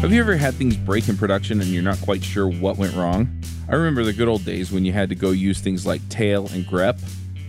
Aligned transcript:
Have 0.00 0.14
you 0.14 0.20
ever 0.20 0.34
had 0.34 0.54
things 0.54 0.78
break 0.78 1.10
in 1.10 1.18
production 1.18 1.60
and 1.60 1.68
you're 1.68 1.82
not 1.82 2.00
quite 2.00 2.24
sure 2.24 2.48
what 2.48 2.78
went 2.78 2.96
wrong? 2.96 3.42
I 3.68 3.74
remember 3.74 4.02
the 4.02 4.14
good 4.14 4.28
old 4.28 4.46
days 4.46 4.72
when 4.72 4.86
you 4.86 4.94
had 4.94 5.10
to 5.10 5.14
go 5.14 5.30
use 5.30 5.60
things 5.60 5.84
like 5.84 6.00
tail 6.08 6.48
and 6.52 6.64
grep 6.64 6.98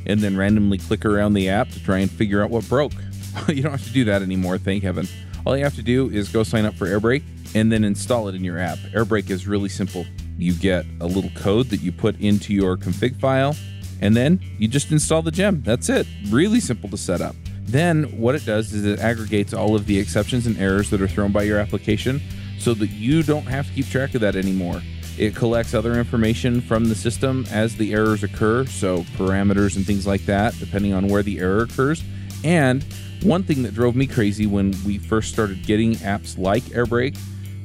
and 0.06 0.20
then 0.20 0.36
randomly 0.36 0.78
click 0.78 1.06
around 1.06 1.34
the 1.34 1.48
app 1.48 1.70
to 1.70 1.82
try 1.82 2.00
and 2.00 2.12
figure 2.12 2.44
out 2.44 2.50
what 2.50 2.68
broke. 2.68 2.92
you 3.48 3.64
don't 3.64 3.72
have 3.72 3.86
to 3.86 3.94
do 3.94 4.04
that 4.04 4.22
anymore, 4.22 4.58
thank 4.58 4.84
heaven. 4.84 5.08
All 5.46 5.56
you 5.56 5.64
have 5.64 5.76
to 5.76 5.82
do 5.82 6.10
is 6.10 6.28
go 6.28 6.44
sign 6.44 6.66
up 6.66 6.74
for 6.74 6.88
Airbrake 6.88 7.24
and 7.56 7.72
then 7.72 7.86
install 7.86 8.28
it 8.28 8.36
in 8.36 8.44
your 8.44 8.60
app. 8.60 8.80
Airbrake 8.94 9.30
is 9.30 9.48
really 9.48 9.70
simple. 9.70 10.06
You 10.38 10.54
get 10.54 10.86
a 11.00 11.08
little 11.08 11.32
code 11.36 11.68
that 11.68 11.80
you 11.80 11.94
put 11.94 12.20
into 12.20 12.54
your 12.54 12.76
config 12.76 13.18
file 13.18 13.56
and 14.02 14.14
then 14.14 14.42
you 14.60 14.68
just 14.68 14.92
install 14.92 15.22
the 15.22 15.32
gem. 15.32 15.62
That's 15.64 15.88
it. 15.88 16.06
Really 16.28 16.60
simple 16.60 16.90
to 16.90 16.98
set 16.98 17.22
up. 17.22 17.38
Then 17.62 18.20
what 18.20 18.36
it 18.36 18.46
does 18.46 18.74
is 18.74 18.86
it 18.86 19.00
aggregates 19.00 19.54
all 19.54 19.74
of 19.74 19.86
the 19.86 19.98
exceptions 19.98 20.46
and 20.48 20.58
errors 20.58 20.90
that 20.90 21.02
are 21.02 21.08
thrown 21.08 21.32
by 21.32 21.44
your 21.44 21.58
application 21.58 22.22
so 22.62 22.74
that 22.76 22.92
you 22.92 23.24
don't 23.24 23.46
have 23.46 23.68
to 23.68 23.74
keep 23.74 23.88
track 23.88 24.14
of 24.14 24.22
that 24.22 24.36
anymore. 24.36 24.82
It 25.18 25.36
collects 25.36 25.74
other 25.74 26.00
information 26.00 26.62
from 26.62 26.86
the 26.86 26.96
system 26.96 27.46
as 27.52 27.76
the 27.76 27.94
errors 27.94 28.24
occur, 28.24 28.66
so 28.66 29.02
parameters 29.18 29.76
and 29.76 29.86
things 29.86 30.08
like 30.08 30.26
that, 30.26 30.58
depending 30.60 30.94
on 30.94 31.08
where 31.08 31.24
the 31.24 31.40
error 31.40 31.64
occurs. 31.64 32.04
And 32.44 32.84
one 33.24 33.44
thing 33.44 33.64
that 33.64 33.74
drove 33.74 33.96
me 33.96 34.08
crazy 34.08 34.46
when 34.46 34.74
we 34.86 34.98
first 34.98 35.32
started 35.32 35.66
getting 35.66 35.96
apps 35.96 36.38
like 36.38 36.64
Airbrake 36.66 37.18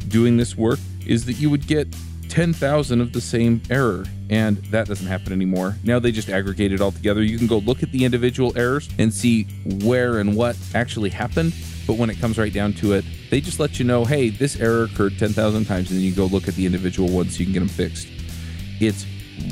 doing 0.09 0.37
this 0.37 0.57
work 0.57 0.79
is 1.07 1.25
that 1.27 1.35
you 1.35 1.51
would 1.51 1.67
get 1.67 1.89
10,000 2.29 3.01
of 3.01 3.13
the 3.13 3.21
same 3.21 3.63
error, 3.71 4.05
and 4.29 4.57
that 4.67 4.89
doesn't 4.89 5.07
happen 5.07 5.33
anymore. 5.33 5.77
Now 5.85 5.99
they 5.99 6.13
just 6.13 6.29
aggregate 6.29 6.73
it 6.73 6.81
all 6.81 6.93
together. 6.93 7.23
You 7.23 7.39
can 7.39 7.47
go 7.47 7.59
look 7.59 7.83
at 7.83 7.93
the 7.93 8.05
individual 8.05 8.53
errors 8.57 8.89
and 8.99 9.13
see 9.15 9.45
where 9.83 10.19
and 10.19 10.37
what 10.37 10.57
actually 10.75 11.11
happened, 11.11 11.55
but 11.87 11.97
when 11.97 12.11
it 12.11 12.19
comes 12.19 12.39
right 12.39 12.53
down 12.53 12.73
to 12.75 12.93
it, 12.95 13.05
they 13.31 13.41
just 13.41 13.61
let 13.61 13.79
you 13.79 13.85
know, 13.85 14.05
hey, 14.05 14.29
this 14.29 14.59
error 14.59 14.85
occurred 14.85 15.19
10,000 15.19 15.65
times, 15.65 15.91
and 15.91 15.99
then 15.99 16.05
you 16.05 16.13
go 16.13 16.27
look 16.27 16.49
at 16.49 16.55
the 16.55 16.67
individual 16.67 17.09
ones 17.09 17.35
so 17.35 17.41
you 17.41 17.47
can 17.47 17.53
get 17.53 17.61
them 17.61 17.69
fixed. 17.69 18.09
It's 18.81 19.07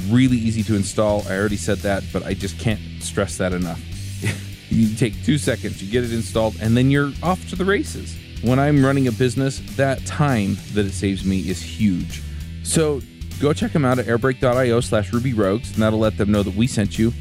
really 0.09 0.37
easy 0.37 0.63
to 0.65 0.77
install. 0.77 1.23
I 1.29 1.37
already 1.37 1.57
said 1.57 1.79
that, 1.79 2.05
but 2.13 2.25
I 2.25 2.35
just 2.35 2.59
can't 2.59 2.81
stress 3.01 3.39
that 3.39 3.53
enough. 3.53 3.81
you 4.71 4.95
take 4.97 5.23
two 5.25 5.39
seconds, 5.39 5.83
you 5.83 5.91
get 5.91 6.05
it 6.05 6.13
installed, 6.13 6.57
and 6.61 6.77
then 6.77 6.91
you're 6.91 7.13
off 7.23 7.49
to 7.51 7.57
the 7.57 7.65
races. 7.65 8.17
When 8.43 8.59
I'm 8.59 8.85
running 8.85 9.09
a 9.09 9.13
business, 9.13 9.61
that 9.77 10.05
time 10.05 10.57
that 10.75 10.85
it 10.85 10.93
saves 10.93 11.25
me 11.25 11.49
is 11.49 11.63
huge. 11.63 12.23
So 12.63 13.01
go 13.41 13.53
check 13.53 13.73
them 13.73 13.85
out 13.85 13.99
at 13.99 14.07
airbrake.io 14.07 14.81
slash 14.81 15.11
rubyrogues, 15.13 15.73
and 15.75 15.83
that'll 15.83 15.99
let 15.99 16.19
them 16.19 16.31
know 16.31 16.43
that 16.43 16.55
we 16.55 16.67
sent 16.67 16.99
you. 16.99 17.13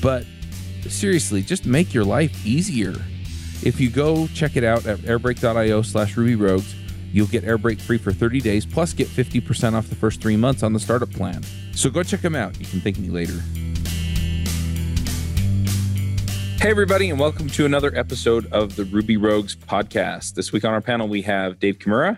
But 0.00 0.24
seriously, 0.88 1.42
just 1.42 1.66
make 1.66 1.92
your 1.92 2.04
life 2.04 2.46
easier. 2.46 2.94
If 3.62 3.78
you 3.78 3.90
go 3.90 4.26
check 4.28 4.56
it 4.56 4.64
out 4.64 4.86
at 4.86 5.00
airbrake.io 5.00 5.82
slash 5.82 6.14
rubyrogues, 6.14 6.74
you'll 7.12 7.26
get 7.26 7.44
Airbrake 7.44 7.78
free 7.78 7.98
for 7.98 8.10
30 8.10 8.40
days, 8.40 8.64
plus 8.64 8.94
get 8.94 9.06
50% 9.06 9.74
off 9.74 9.88
the 9.90 9.94
first 9.94 10.22
three 10.22 10.36
months 10.36 10.62
on 10.62 10.72
the 10.72 10.80
startup 10.80 11.10
plan. 11.10 11.42
So 11.72 11.90
go 11.90 12.02
check 12.02 12.22
them 12.22 12.34
out. 12.34 12.58
You 12.58 12.64
can 12.64 12.80
thank 12.80 12.98
me 12.98 13.10
later. 13.10 13.38
Hey, 16.58 16.70
everybody, 16.70 17.10
and 17.10 17.20
welcome 17.20 17.48
to 17.50 17.66
another 17.66 17.94
episode 17.94 18.50
of 18.50 18.76
the 18.76 18.84
Ruby 18.84 19.18
Rogues 19.18 19.56
podcast. 19.56 20.34
This 20.34 20.52
week 20.52 20.64
on 20.64 20.72
our 20.72 20.80
panel, 20.80 21.06
we 21.06 21.20
have 21.22 21.58
Dave 21.58 21.78
Kimura. 21.78 22.16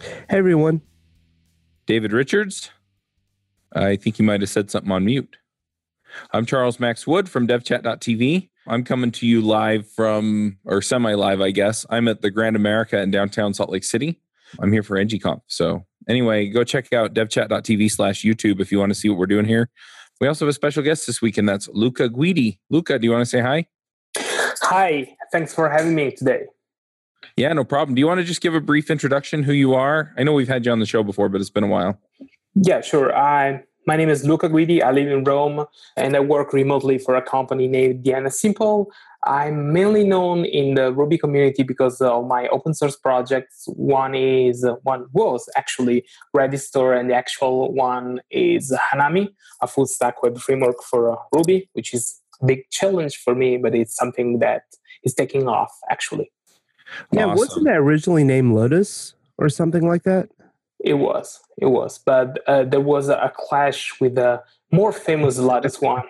Hey, 0.00 0.38
everyone. 0.38 0.80
David 1.86 2.12
Richards. 2.12 2.70
I 3.72 3.94
think 3.94 4.18
you 4.18 4.24
might 4.24 4.40
have 4.40 4.50
said 4.50 4.72
something 4.72 4.90
on 4.90 5.04
mute. 5.04 5.36
I'm 6.32 6.46
Charles 6.46 6.80
Max 6.80 7.06
Wood 7.06 7.28
from 7.28 7.46
devchat.tv. 7.46 8.48
I'm 8.70 8.84
coming 8.84 9.10
to 9.10 9.26
you 9.26 9.40
live 9.40 9.90
from, 9.90 10.56
or 10.64 10.80
semi 10.80 11.14
live, 11.14 11.40
I 11.40 11.50
guess. 11.50 11.84
I'm 11.90 12.06
at 12.06 12.22
the 12.22 12.30
Grand 12.30 12.54
America 12.54 13.00
in 13.00 13.10
downtown 13.10 13.52
Salt 13.52 13.68
Lake 13.68 13.82
City. 13.82 14.20
I'm 14.60 14.72
here 14.72 14.84
for 14.84 14.96
NGConf. 14.96 15.40
So, 15.48 15.84
anyway, 16.08 16.48
go 16.48 16.62
check 16.62 16.92
out 16.92 17.12
devchat.tv 17.12 17.90
slash 17.90 18.22
YouTube 18.22 18.60
if 18.60 18.70
you 18.70 18.78
want 18.78 18.90
to 18.90 18.94
see 18.94 19.08
what 19.08 19.18
we're 19.18 19.26
doing 19.26 19.44
here. 19.44 19.70
We 20.20 20.28
also 20.28 20.44
have 20.44 20.50
a 20.50 20.52
special 20.52 20.84
guest 20.84 21.04
this 21.08 21.20
week, 21.20 21.36
and 21.36 21.48
that's 21.48 21.68
Luca 21.72 22.08
Guidi. 22.08 22.60
Luca, 22.70 22.96
do 23.00 23.06
you 23.06 23.10
want 23.10 23.22
to 23.22 23.26
say 23.26 23.40
hi? 23.40 23.66
Hi, 24.16 25.16
thanks 25.32 25.52
for 25.52 25.68
having 25.68 25.96
me 25.96 26.12
today. 26.12 26.44
Yeah, 27.36 27.52
no 27.52 27.64
problem. 27.64 27.96
Do 27.96 28.00
you 28.00 28.06
want 28.06 28.18
to 28.18 28.24
just 28.24 28.40
give 28.40 28.54
a 28.54 28.60
brief 28.60 28.88
introduction 28.88 29.42
who 29.42 29.52
you 29.52 29.74
are? 29.74 30.12
I 30.16 30.22
know 30.22 30.32
we've 30.32 30.46
had 30.46 30.64
you 30.64 30.70
on 30.70 30.78
the 30.78 30.86
show 30.86 31.02
before, 31.02 31.28
but 31.28 31.40
it's 31.40 31.50
been 31.50 31.64
a 31.64 31.68
while. 31.68 31.98
Yeah, 32.54 32.82
sure. 32.82 33.16
I 33.16 33.64
my 33.86 33.96
name 33.96 34.08
is 34.08 34.24
Luca 34.24 34.48
Guidi. 34.48 34.82
I 34.82 34.90
live 34.90 35.08
in 35.08 35.24
Rome 35.24 35.64
and 35.96 36.16
I 36.16 36.20
work 36.20 36.52
remotely 36.52 36.98
for 36.98 37.14
a 37.16 37.22
company 37.22 37.66
named 37.66 38.04
DNSimple. 38.04 38.86
I'm 39.24 39.72
mainly 39.72 40.04
known 40.04 40.44
in 40.44 40.74
the 40.74 40.92
Ruby 40.92 41.18
community 41.18 41.62
because 41.62 42.00
of 42.00 42.26
my 42.26 42.48
open 42.48 42.72
source 42.74 42.96
projects. 42.96 43.64
One 43.68 44.14
is 44.14 44.66
one 44.82 45.06
was 45.12 45.48
actually 45.56 46.06
Redis 46.34 46.60
Store, 46.60 46.94
and 46.94 47.10
the 47.10 47.14
actual 47.14 47.72
one 47.74 48.20
is 48.30 48.72
Hanami, 48.72 49.28
a 49.60 49.66
full 49.66 49.86
stack 49.86 50.22
web 50.22 50.38
framework 50.38 50.82
for 50.82 51.12
uh, 51.12 51.16
Ruby, 51.32 51.68
which 51.74 51.92
is 51.92 52.20
a 52.40 52.46
big 52.46 52.70
challenge 52.70 53.18
for 53.18 53.34
me, 53.34 53.58
but 53.58 53.74
it's 53.74 53.94
something 53.94 54.38
that 54.38 54.62
is 55.04 55.12
taking 55.12 55.48
off 55.48 55.72
actually. 55.90 56.30
Yeah, 57.12 57.26
awesome. 57.26 57.38
wasn't 57.38 57.64
that 57.66 57.76
originally 57.76 58.24
named 58.24 58.54
Lotus 58.54 59.14
or 59.36 59.48
something 59.48 59.86
like 59.86 60.04
that? 60.04 60.30
It 60.82 60.94
was, 60.94 61.40
it 61.58 61.66
was, 61.66 61.98
but 61.98 62.38
uh, 62.46 62.64
there 62.64 62.80
was 62.80 63.08
a 63.08 63.32
clash 63.36 63.92
with 64.00 64.16
a 64.16 64.42
more 64.72 64.92
famous 64.92 65.38
Lotus 65.38 65.80
one. 65.80 66.04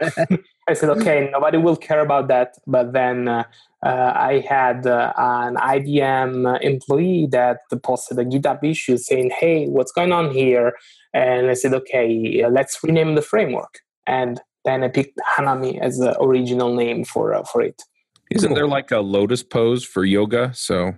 I 0.68 0.74
said, 0.74 0.90
okay, 0.90 1.28
nobody 1.32 1.58
will 1.58 1.76
care 1.76 2.00
about 2.00 2.28
that. 2.28 2.54
But 2.66 2.92
then 2.92 3.26
uh, 3.26 3.44
uh, 3.84 4.12
I 4.14 4.44
had 4.48 4.86
uh, 4.86 5.12
an 5.16 5.56
IBM 5.56 6.62
employee 6.62 7.26
that 7.32 7.58
posted 7.82 8.18
a 8.18 8.24
GitHub 8.24 8.62
issue 8.62 8.96
saying, 8.96 9.32
hey, 9.38 9.66
what's 9.66 9.92
going 9.92 10.12
on 10.12 10.30
here? 10.30 10.74
And 11.12 11.50
I 11.50 11.54
said, 11.54 11.74
okay, 11.74 12.42
uh, 12.42 12.50
let's 12.50 12.78
rename 12.84 13.16
the 13.16 13.22
framework. 13.22 13.80
And 14.06 14.40
then 14.64 14.84
I 14.84 14.88
picked 14.88 15.18
Hanami 15.36 15.80
as 15.80 15.98
the 15.98 16.20
original 16.20 16.74
name 16.74 17.04
for 17.04 17.34
uh, 17.34 17.42
for 17.42 17.62
it. 17.62 17.82
Isn't 18.30 18.54
there 18.54 18.68
like 18.68 18.92
a 18.92 19.00
lotus 19.00 19.42
pose 19.42 19.84
for 19.84 20.04
yoga? 20.04 20.52
So 20.54 20.94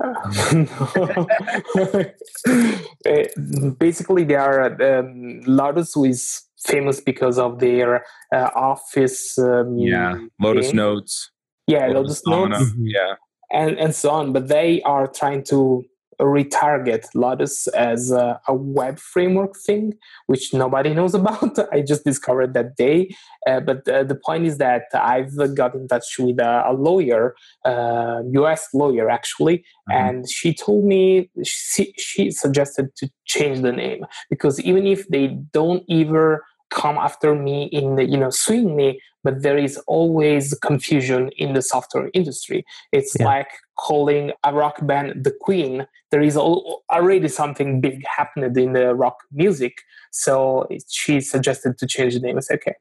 basically, 3.78 4.24
they 4.24 4.34
are 4.34 4.98
um, 4.98 5.40
Lotus 5.46 5.96
is 5.96 6.42
famous 6.58 7.00
because 7.00 7.38
of 7.38 7.58
their 7.58 8.04
uh, 8.34 8.50
office. 8.54 9.38
Um, 9.38 9.78
yeah, 9.78 10.18
Lotus 10.40 10.68
thing. 10.68 10.76
Notes. 10.76 11.30
Yeah, 11.66 11.88
Lotus, 11.88 12.22
Lotus 12.26 12.60
Notes. 12.60 12.74
Yeah, 12.78 13.14
and 13.52 13.78
and 13.78 13.94
so 13.94 14.10
on. 14.10 14.32
But 14.32 14.48
they 14.48 14.82
are 14.82 15.06
trying 15.06 15.44
to 15.44 15.84
retarget 16.20 17.06
Lotus 17.14 17.66
as 17.68 18.10
a, 18.10 18.40
a, 18.46 18.54
web 18.54 18.98
framework 18.98 19.56
thing, 19.56 19.94
which 20.26 20.52
nobody 20.52 20.94
knows 20.98 21.14
about. 21.14 21.58
I 21.72 21.80
just 21.80 22.04
discovered 22.04 22.54
that 22.54 22.76
day. 22.76 23.14
Uh, 23.46 23.60
but 23.60 23.88
uh, 23.88 24.04
the 24.04 24.14
point 24.14 24.46
is 24.46 24.58
that 24.58 24.84
I've 24.94 25.34
got 25.54 25.74
in 25.74 25.88
touch 25.88 26.18
with 26.18 26.38
a, 26.38 26.64
a 26.68 26.72
lawyer, 26.72 27.34
uh, 27.64 28.22
US 28.32 28.68
lawyer 28.74 29.08
actually, 29.10 29.58
mm-hmm. 29.58 29.92
and 29.92 30.30
she 30.30 30.54
told 30.54 30.84
me 30.84 31.30
she, 31.44 31.94
she 31.96 32.30
suggested 32.30 32.94
to 32.96 33.10
change 33.24 33.60
the 33.62 33.72
name 33.72 34.04
because 34.28 34.60
even 34.60 34.86
if 34.86 35.08
they 35.08 35.28
don't 35.52 35.84
ever 35.90 36.44
come 36.70 36.96
after 36.96 37.34
me 37.34 37.64
in 37.64 37.96
the, 37.96 38.04
you 38.04 38.16
know 38.16 38.30
suing 38.30 38.76
me 38.76 39.00
but 39.22 39.42
there 39.42 39.58
is 39.58 39.76
always 39.86 40.54
confusion 40.62 41.30
in 41.36 41.52
the 41.52 41.60
software 41.60 42.10
industry. 42.14 42.64
It's 42.90 43.14
yeah. 43.18 43.26
like 43.26 43.48
calling 43.76 44.32
a 44.44 44.54
rock 44.54 44.78
band 44.86 45.24
the 45.24 45.34
queen. 45.42 45.86
There 46.10 46.22
is 46.22 46.36
already 46.38 47.28
something 47.28 47.82
big 47.82 48.02
happened 48.06 48.56
in 48.56 48.72
the 48.72 48.94
rock 48.94 49.18
music 49.30 49.82
so 50.10 50.66
she 50.88 51.20
suggested 51.20 51.78
to 51.78 51.86
change 51.86 52.14
the 52.14 52.20
name. 52.20 52.36
I 52.36 52.40
said 52.40 52.56
okay 52.56 52.76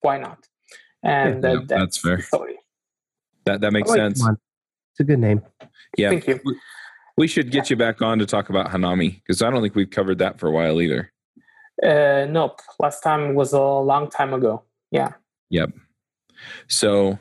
why 0.00 0.18
not? 0.18 0.48
And 1.02 1.42
yeah, 1.42 1.54
that's, 1.54 1.68
that's, 1.68 1.98
fair. 1.98 2.22
story. 2.22 2.56
that 3.44 3.60
that 3.60 3.72
makes 3.72 3.88
oh, 3.90 3.94
like 3.94 4.16
sense. 4.16 4.26
it's 4.28 5.00
a 5.00 5.04
good 5.04 5.18
name. 5.18 5.42
Yeah. 5.96 6.10
Thank 6.10 6.26
you. 6.26 6.40
We 7.16 7.26
should 7.26 7.50
get 7.50 7.70
you 7.70 7.76
back 7.76 8.02
on 8.02 8.18
to 8.18 8.26
talk 8.26 8.48
about 8.48 8.70
hanami 8.70 9.16
because 9.16 9.42
i 9.42 9.50
don't 9.50 9.60
think 9.60 9.74
we've 9.74 9.90
covered 9.90 10.18
that 10.18 10.40
for 10.40 10.48
a 10.48 10.50
while 10.50 10.80
either 10.80 11.11
uh, 11.82 12.26
nope. 12.28 12.60
Last 12.78 13.02
time 13.02 13.34
was 13.34 13.52
a 13.52 13.60
long 13.60 14.08
time 14.08 14.32
ago. 14.32 14.62
Yeah. 14.90 15.12
Yep. 15.50 15.70
So 16.68 17.18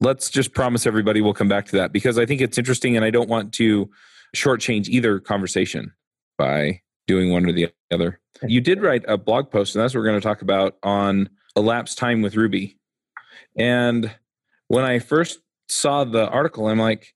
let's 0.00 0.30
just 0.30 0.54
promise 0.54 0.86
everybody 0.86 1.20
we'll 1.20 1.34
come 1.34 1.48
back 1.48 1.66
to 1.66 1.76
that 1.76 1.92
because 1.92 2.18
I 2.18 2.26
think 2.26 2.40
it's 2.40 2.58
interesting 2.58 2.96
and 2.96 3.04
I 3.04 3.10
don't 3.10 3.28
want 3.28 3.52
to 3.54 3.90
shortchange 4.34 4.88
either 4.88 5.18
conversation 5.18 5.92
by 6.36 6.80
doing 7.06 7.32
one 7.32 7.46
or 7.46 7.52
the 7.52 7.70
other. 7.90 8.20
You 8.46 8.60
did 8.60 8.82
write 8.82 9.04
a 9.08 9.18
blog 9.18 9.50
post, 9.50 9.74
and 9.74 9.82
that's 9.82 9.94
what 9.94 10.00
we're 10.00 10.06
going 10.06 10.20
to 10.20 10.26
talk 10.26 10.42
about 10.42 10.76
on 10.82 11.28
elapsed 11.56 11.98
time 11.98 12.22
with 12.22 12.36
Ruby. 12.36 12.78
And 13.56 14.14
when 14.68 14.84
I 14.84 15.00
first 15.00 15.40
saw 15.68 16.04
the 16.04 16.28
article, 16.28 16.68
I'm 16.68 16.78
like, 16.78 17.14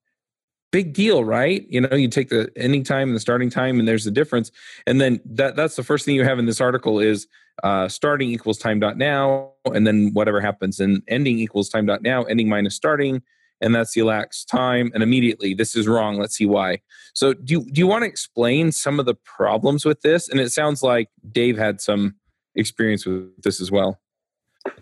big 0.72 0.94
deal, 0.94 1.22
right? 1.22 1.64
You 1.69 1.82
know, 1.82 1.94
you 1.94 2.08
take 2.08 2.30
the 2.30 2.50
ending 2.56 2.82
time 2.82 3.08
and 3.08 3.16
the 3.16 3.20
starting 3.20 3.50
time, 3.50 3.78
and 3.78 3.86
there's 3.86 4.06
a 4.06 4.10
difference. 4.10 4.50
And 4.86 5.00
then 5.00 5.20
that 5.26 5.54
that's 5.54 5.76
the 5.76 5.84
first 5.84 6.04
thing 6.04 6.16
you 6.16 6.24
have 6.24 6.40
in 6.40 6.46
this 6.46 6.60
article 6.60 6.98
is 6.98 7.28
uh, 7.62 7.86
starting 7.88 8.30
equals 8.30 8.58
time 8.58 8.80
dot 8.80 8.96
now, 8.98 9.52
and 9.66 9.86
then 9.86 10.10
whatever 10.14 10.40
happens, 10.40 10.80
and 10.80 11.02
ending 11.06 11.38
equals 11.38 11.69
time 11.69 11.86
dot 11.86 12.02
now, 12.02 12.24
ending 12.24 12.48
minus 12.48 12.74
starting, 12.74 13.22
and 13.60 13.74
that's 13.74 13.92
the 13.92 14.00
elapsed 14.00 14.48
time. 14.48 14.90
And 14.94 15.02
immediately, 15.02 15.54
this 15.54 15.76
is 15.76 15.86
wrong. 15.86 16.19
Let's 16.19 16.36
see 16.36 16.46
why. 16.46 16.80
So, 17.14 17.34
do 17.34 17.52
you, 17.52 17.64
do 17.70 17.78
you 17.78 17.86
want 17.86 18.02
to 18.02 18.08
explain 18.08 18.72
some 18.72 18.98
of 18.98 19.06
the 19.06 19.14
problems 19.14 19.84
with 19.84 20.00
this? 20.00 20.28
And 20.28 20.40
it 20.40 20.50
sounds 20.50 20.82
like 20.82 21.08
Dave 21.30 21.58
had 21.58 21.80
some 21.80 22.16
experience 22.54 23.06
with 23.06 23.30
this 23.42 23.60
as 23.60 23.70
well. 23.70 24.00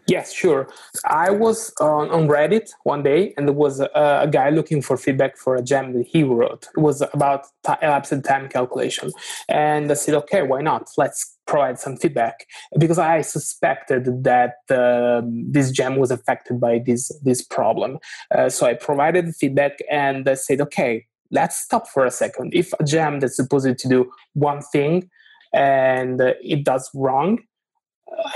Yes, 0.06 0.32
sure. 0.32 0.68
I 1.04 1.30
was 1.30 1.72
on, 1.80 2.10
on 2.10 2.26
Reddit 2.26 2.70
one 2.82 3.02
day, 3.02 3.32
and 3.36 3.46
there 3.46 3.54
was 3.54 3.80
a, 3.80 3.88
a, 3.94 4.28
guy 4.28 4.50
looking 4.50 4.82
for 4.82 4.96
feedback 4.96 5.36
for 5.36 5.56
a 5.56 5.62
gem 5.62 5.92
that 5.94 6.06
he 6.06 6.22
wrote. 6.22 6.66
It 6.76 6.80
was 6.80 7.00
about 7.14 7.46
t- 7.64 7.72
elapsed 7.80 8.24
time 8.24 8.48
calculation, 8.48 9.12
and 9.48 9.90
I 9.90 9.94
said, 9.94 10.14
"Okay, 10.14 10.42
why 10.42 10.60
not? 10.60 10.90
Let's 10.98 11.38
provide 11.46 11.78
some 11.78 11.96
feedback." 11.96 12.46
Because 12.78 12.98
I 12.98 13.22
suspected 13.22 14.24
that 14.24 14.56
uh, 14.68 15.22
this 15.24 15.70
gem 15.70 15.96
was 15.96 16.10
affected 16.10 16.60
by 16.60 16.80
this 16.84 17.10
this 17.22 17.42
problem. 17.42 17.98
Uh, 18.34 18.48
so 18.48 18.66
I 18.66 18.74
provided 18.74 19.34
feedback, 19.36 19.78
and 19.90 20.28
I 20.28 20.34
said, 20.34 20.60
"Okay, 20.60 21.06
let's 21.30 21.56
stop 21.56 21.88
for 21.88 22.04
a 22.04 22.10
second. 22.10 22.52
If 22.52 22.72
a 22.80 22.84
gem 22.84 23.20
that's 23.20 23.36
supposed 23.36 23.78
to 23.78 23.88
do 23.88 24.10
one 24.34 24.60
thing 24.60 25.08
and 25.54 26.20
it 26.20 26.64
does 26.64 26.90
wrong." 26.94 27.38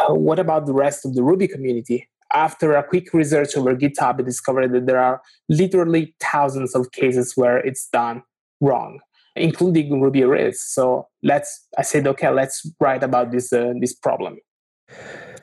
What 0.09 0.39
about 0.39 0.67
the 0.67 0.75
rest 0.75 1.05
of 1.05 1.15
the 1.15 1.23
Ruby 1.23 1.49
community? 1.49 2.09
After 2.33 2.75
a 2.75 2.83
quick 2.83 3.13
research 3.13 3.57
over 3.57 3.77
GitHub, 3.77 4.21
I 4.21 4.23
discovered 4.23 4.73
that 4.73 4.87
there 4.87 4.99
are 4.99 5.21
literally 5.49 6.15
thousands 6.21 6.75
of 6.75 6.91
cases 6.91 7.35
where 7.37 7.59
it's 7.59 7.89
done 7.89 8.23
wrong, 8.61 9.01
including 9.37 10.01
Ruby 10.01 10.25
Rails. 10.25 10.61
So 10.61 11.09
let's, 11.23 11.67
I 11.79 11.83
said, 11.83 12.07
okay, 12.09 12.31
let's 12.31 12.69
write 12.81 13.05
about 13.05 13.31
this 13.31 13.53
uh, 13.53 13.75
this 13.81 13.95
problem. 13.95 14.39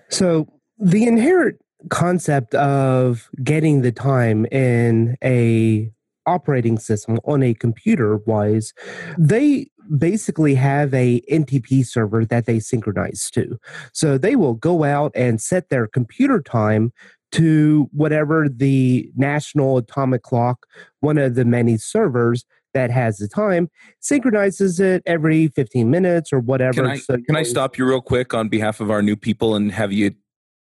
So 0.10 0.48
the 0.78 1.06
inherent 1.06 1.62
concept 1.90 2.54
of 2.56 3.30
getting 3.44 3.82
the 3.82 3.92
time 3.92 4.46
in 4.48 5.18
a 5.24 5.92
operating 6.28 6.78
system 6.78 7.20
on 7.26 7.42
a 7.42 7.54
computer 7.56 8.18
wise 8.28 8.74
they 9.18 9.68
basically 9.98 10.56
have 10.56 10.94
a 10.94 11.22
NTP 11.32 11.86
server 11.86 12.26
that 12.26 12.46
they 12.46 12.60
synchronize 12.60 13.30
to. 13.32 13.60
So 13.94 14.18
they 14.18 14.36
will 14.36 14.54
go 14.54 14.84
out 14.84 15.12
and 15.16 15.42
set 15.42 15.70
their 15.70 15.88
computer 15.88 16.42
time 16.42 16.94
to 17.34 17.90
whatever 17.94 18.50
the 18.50 19.10
National 19.16 19.78
Atomic 19.78 20.24
Clock, 20.24 20.66
one 21.00 21.18
of 21.18 21.36
the 21.36 21.46
many 21.46 21.78
servers 21.78 22.46
that 22.74 22.92
has 22.92 23.18
the 23.18 23.28
time, 23.28 23.70
synchronizes 24.00 24.80
it 24.80 25.04
every 25.06 25.48
15 25.50 25.90
minutes 25.90 26.32
or 26.32 26.40
whatever. 26.40 26.82
Can 26.82 26.88
I, 26.88 26.98
so 26.98 27.18
can 27.18 27.36
I 27.36 27.44
stop 27.44 27.78
you 27.78 27.86
real 27.86 28.02
quick 28.02 28.34
on 28.34 28.50
behalf 28.50 28.80
of 28.80 28.90
our 28.90 29.02
new 29.02 29.16
people 29.16 29.56
and 29.56 29.72
have 29.72 29.92
you 29.92 30.16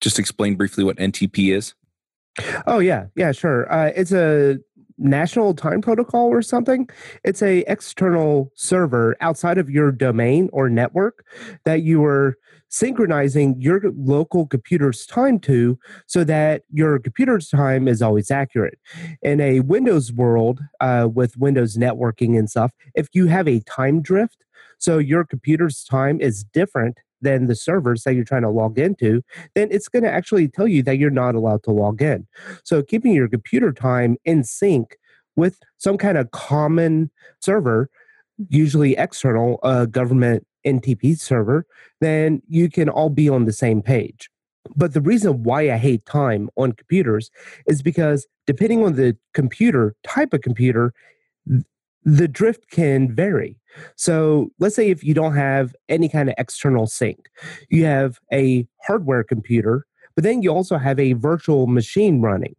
just 0.00 0.18
explain 0.18 0.56
briefly 0.56 0.84
what 0.84 0.96
NTP 0.96 1.54
is? 1.54 1.74
Oh 2.66 2.78
yeah, 2.78 3.06
yeah, 3.16 3.32
sure. 3.32 3.70
Uh, 3.70 3.90
it's 3.94 4.12
a 4.12 4.58
national 5.00 5.54
time 5.54 5.80
protocol 5.80 6.28
or 6.28 6.42
something 6.42 6.88
it's 7.24 7.42
a 7.42 7.64
external 7.66 8.52
server 8.54 9.16
outside 9.20 9.58
of 9.58 9.70
your 9.70 9.90
domain 9.90 10.48
or 10.52 10.68
network 10.68 11.24
that 11.64 11.82
you 11.82 12.04
are 12.04 12.36
synchronizing 12.70 13.60
your 13.60 13.82
local 13.96 14.46
computer's 14.46 15.04
time 15.04 15.38
to 15.40 15.78
so 16.06 16.22
that 16.24 16.62
your 16.70 16.98
computer's 17.00 17.48
time 17.48 17.88
is 17.88 18.00
always 18.00 18.30
accurate. 18.30 18.78
In 19.22 19.40
a 19.40 19.60
windows 19.60 20.12
world 20.12 20.60
uh, 20.80 21.08
with 21.12 21.36
windows 21.36 21.76
networking 21.76 22.38
and 22.38 22.48
stuff 22.48 22.72
if 22.94 23.08
you 23.12 23.26
have 23.26 23.48
a 23.48 23.60
time 23.60 24.00
drift 24.00 24.44
so 24.78 24.98
your 24.98 25.24
computer's 25.24 25.84
time 25.84 26.20
is 26.20 26.44
different 26.44 26.98
than 27.20 27.46
the 27.46 27.54
servers 27.54 28.04
that 28.04 28.14
you're 28.14 28.24
trying 28.24 28.42
to 28.42 28.50
log 28.50 28.78
into, 28.78 29.22
then 29.54 29.68
it's 29.70 29.88
going 29.88 30.02
to 30.02 30.10
actually 30.10 30.48
tell 30.48 30.68
you 30.68 30.82
that 30.82 30.98
you're 30.98 31.10
not 31.10 31.34
allowed 31.34 31.62
to 31.64 31.70
log 31.70 32.02
in. 32.02 32.26
So 32.64 32.82
keeping 32.82 33.12
your 33.12 33.28
computer 33.28 33.72
time 33.72 34.16
in 34.24 34.44
sync 34.44 34.96
with 35.36 35.58
some 35.78 35.98
kind 35.98 36.18
of 36.18 36.30
common 36.30 37.10
server, 37.40 37.88
usually 38.48 38.96
external, 38.96 39.58
uh, 39.62 39.86
government 39.86 40.46
NTP 40.66 41.18
server, 41.18 41.66
then 42.00 42.42
you 42.48 42.68
can 42.68 42.88
all 42.88 43.10
be 43.10 43.28
on 43.28 43.44
the 43.44 43.52
same 43.52 43.82
page. 43.82 44.30
But 44.76 44.92
the 44.92 45.00
reason 45.00 45.42
why 45.42 45.70
I 45.70 45.78
hate 45.78 46.04
time 46.04 46.50
on 46.56 46.72
computers 46.72 47.30
is 47.66 47.82
because 47.82 48.26
depending 48.46 48.84
on 48.84 48.94
the 48.94 49.16
computer, 49.34 49.94
type 50.04 50.32
of 50.32 50.42
computer, 50.42 50.92
the 52.04 52.28
drift 52.28 52.70
can 52.70 53.14
vary. 53.14 53.56
So 53.96 54.50
let's 54.58 54.74
say 54.74 54.90
if 54.90 55.04
you 55.04 55.14
don't 55.14 55.34
have 55.34 55.74
any 55.88 56.08
kind 56.08 56.28
of 56.28 56.34
external 56.38 56.86
sync, 56.86 57.28
you 57.68 57.84
have 57.84 58.18
a 58.32 58.66
hardware 58.86 59.22
computer, 59.22 59.86
but 60.14 60.24
then 60.24 60.42
you 60.42 60.50
also 60.50 60.76
have 60.78 60.98
a 60.98 61.12
virtual 61.14 61.66
machine 61.66 62.20
running. 62.20 62.56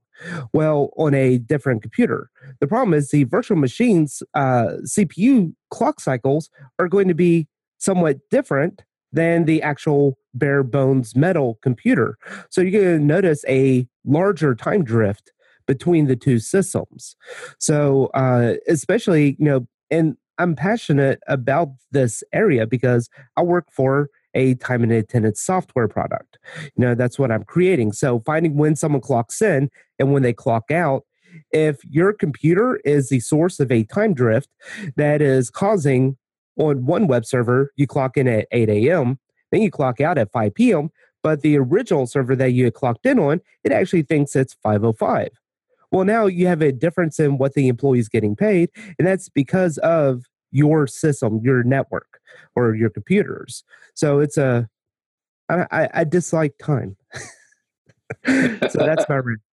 Well, 0.53 0.91
on 0.97 1.15
a 1.15 1.39
different 1.39 1.81
computer. 1.81 2.29
The 2.59 2.67
problem 2.67 2.93
is 2.93 3.09
the 3.09 3.23
virtual 3.23 3.57
machines 3.57 4.21
uh, 4.35 4.77
CPU 4.85 5.55
clock 5.71 5.99
cycles 5.99 6.51
are 6.77 6.87
going 6.87 7.07
to 7.07 7.15
be 7.15 7.47
somewhat 7.79 8.17
different 8.29 8.83
than 9.11 9.45
the 9.45 9.63
actual 9.63 10.17
bare 10.33 10.63
bones 10.63 11.15
metal 11.15 11.57
computer. 11.61 12.17
So 12.49 12.61
you're 12.61 12.81
going 12.81 12.99
to 12.99 13.03
notice 13.03 13.43
a 13.47 13.87
larger 14.05 14.55
time 14.55 14.83
drift 14.83 15.31
between 15.71 16.07
the 16.07 16.17
two 16.17 16.37
systems. 16.37 17.15
So, 17.57 18.09
uh, 18.13 18.55
especially, 18.67 19.37
you 19.39 19.45
know, 19.45 19.67
and 19.89 20.17
I'm 20.37 20.53
passionate 20.53 21.19
about 21.27 21.69
this 21.91 22.25
area 22.33 22.67
because 22.67 23.09
I 23.37 23.43
work 23.43 23.67
for 23.71 24.09
a 24.33 24.55
time 24.55 24.83
and 24.83 24.91
attendance 24.91 25.39
software 25.39 25.87
product. 25.87 26.37
You 26.75 26.81
know, 26.83 26.93
that's 26.93 27.17
what 27.17 27.31
I'm 27.31 27.45
creating. 27.45 27.93
So, 27.93 28.19
finding 28.25 28.57
when 28.57 28.75
someone 28.75 28.99
clocks 28.99 29.41
in 29.41 29.69
and 29.97 30.11
when 30.11 30.23
they 30.23 30.33
clock 30.33 30.71
out, 30.71 31.05
if 31.51 31.77
your 31.89 32.11
computer 32.11 32.81
is 32.83 33.07
the 33.07 33.21
source 33.21 33.61
of 33.61 33.71
a 33.71 33.85
time 33.85 34.13
drift 34.13 34.49
that 34.97 35.21
is 35.21 35.49
causing 35.49 36.17
on 36.57 36.85
one 36.85 37.07
web 37.07 37.25
server, 37.25 37.71
you 37.77 37.87
clock 37.87 38.17
in 38.17 38.27
at 38.27 38.45
8 38.51 38.67
a.m., 38.67 39.19
then 39.53 39.61
you 39.61 39.71
clock 39.71 40.01
out 40.01 40.17
at 40.17 40.33
5 40.33 40.53
p.m., 40.53 40.89
but 41.23 41.41
the 41.41 41.57
original 41.57 42.07
server 42.07 42.35
that 42.35 42.51
you 42.51 42.71
clocked 42.71 43.05
in 43.05 43.19
on, 43.19 43.41
it 43.63 43.71
actually 43.71 44.01
thinks 44.03 44.35
it's 44.35 44.55
505. 44.63 45.29
Well, 45.91 46.05
now 46.05 46.25
you 46.25 46.47
have 46.47 46.61
a 46.61 46.71
difference 46.71 47.19
in 47.19 47.37
what 47.37 47.53
the 47.53 47.67
employee 47.67 47.99
is 47.99 48.09
getting 48.09 48.35
paid, 48.35 48.69
and 48.97 49.07
that's 49.07 49.29
because 49.29 49.77
of 49.79 50.23
your 50.51 50.87
system, 50.87 51.41
your 51.43 51.63
network, 51.63 52.19
or 52.55 52.75
your 52.75 52.89
computers. 52.89 53.63
So 53.95 54.19
it's 54.19 54.37
a, 54.37 54.67
I, 55.49 55.65
I, 55.71 55.89
I 55.93 56.03
dislike 56.03 56.53
time. 56.61 56.97
so 58.25 58.77
that's 58.77 59.07
my 59.09 59.15
reason. 59.15 59.41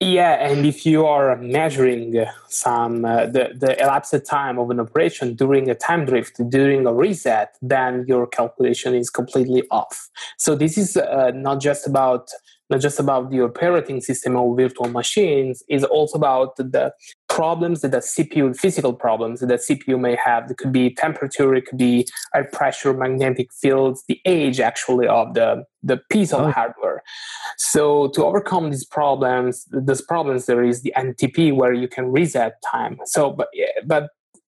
Yeah, 0.00 0.34
and 0.46 0.66
if 0.66 0.84
you 0.84 1.06
are 1.06 1.36
measuring 1.36 2.26
some 2.48 3.04
uh, 3.04 3.26
the 3.26 3.52
the 3.56 3.80
elapsed 3.80 4.26
time 4.26 4.58
of 4.58 4.68
an 4.68 4.80
operation 4.80 5.34
during 5.34 5.70
a 5.70 5.74
time 5.74 6.04
drift, 6.04 6.40
during 6.50 6.84
a 6.86 6.92
reset, 6.92 7.56
then 7.62 8.04
your 8.06 8.26
calculation 8.26 8.94
is 8.94 9.08
completely 9.08 9.62
off. 9.70 10.10
So 10.36 10.56
this 10.56 10.76
is 10.76 10.96
uh, 10.96 11.30
not 11.34 11.60
just 11.60 11.86
about 11.86 12.28
not 12.70 12.80
just 12.80 12.98
about 12.98 13.30
the 13.30 13.40
operating 13.42 14.00
system 14.00 14.36
of 14.36 14.56
virtual 14.56 14.88
machines, 14.88 15.62
is 15.68 15.84
also 15.84 16.16
about 16.16 16.56
the 16.56 16.92
problems 17.28 17.80
that 17.80 17.90
the 17.90 17.98
CPU, 17.98 18.56
physical 18.56 18.92
problems 18.92 19.40
that 19.40 19.48
the 19.48 19.54
CPU 19.56 19.98
may 19.98 20.16
have. 20.16 20.50
It 20.50 20.58
could 20.58 20.72
be 20.72 20.94
temperature, 20.94 21.54
it 21.54 21.66
could 21.66 21.78
be 21.78 22.06
air 22.34 22.48
pressure, 22.52 22.94
magnetic 22.94 23.52
fields, 23.52 24.04
the 24.08 24.20
age 24.24 24.60
actually 24.60 25.08
of 25.08 25.34
the, 25.34 25.64
the 25.82 26.00
piece 26.10 26.32
of 26.32 26.42
oh. 26.42 26.50
hardware. 26.50 27.02
So 27.58 28.08
to 28.14 28.24
overcome 28.24 28.70
these 28.70 28.86
problems, 28.86 29.66
these 29.70 30.02
problems, 30.02 30.46
there 30.46 30.62
is 30.62 30.82
the 30.82 30.92
NTP 30.96 31.54
where 31.54 31.72
you 31.72 31.88
can 31.88 32.12
reset 32.12 32.54
time. 32.70 32.98
So, 33.04 33.30
but, 33.30 33.48
but 33.84 34.10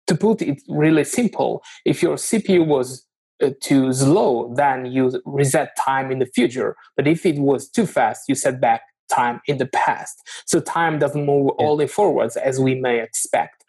to 0.06 0.14
put 0.14 0.42
it 0.42 0.62
really 0.68 1.04
simple, 1.04 1.62
if 1.84 2.02
your 2.02 2.16
CPU 2.16 2.66
was 2.66 3.05
Uh, 3.42 3.50
too 3.60 3.92
slow, 3.92 4.54
then 4.56 4.86
you 4.86 5.20
reset 5.26 5.76
time 5.76 6.10
in 6.10 6.18
the 6.20 6.26
future. 6.26 6.74
But 6.96 7.06
if 7.06 7.26
it 7.26 7.38
was 7.38 7.68
too 7.68 7.86
fast, 7.86 8.22
you 8.28 8.34
set 8.34 8.62
back 8.62 8.80
time 9.12 9.40
in 9.46 9.58
the 9.58 9.66
past. 9.66 10.16
So 10.46 10.58
time 10.60 10.98
doesn't 10.98 11.26
move 11.26 11.50
yeah. 11.58 11.66
only 11.66 11.86
forwards 11.86 12.36
as 12.36 12.58
we 12.58 12.74
may 12.74 13.02
expect. 13.02 13.62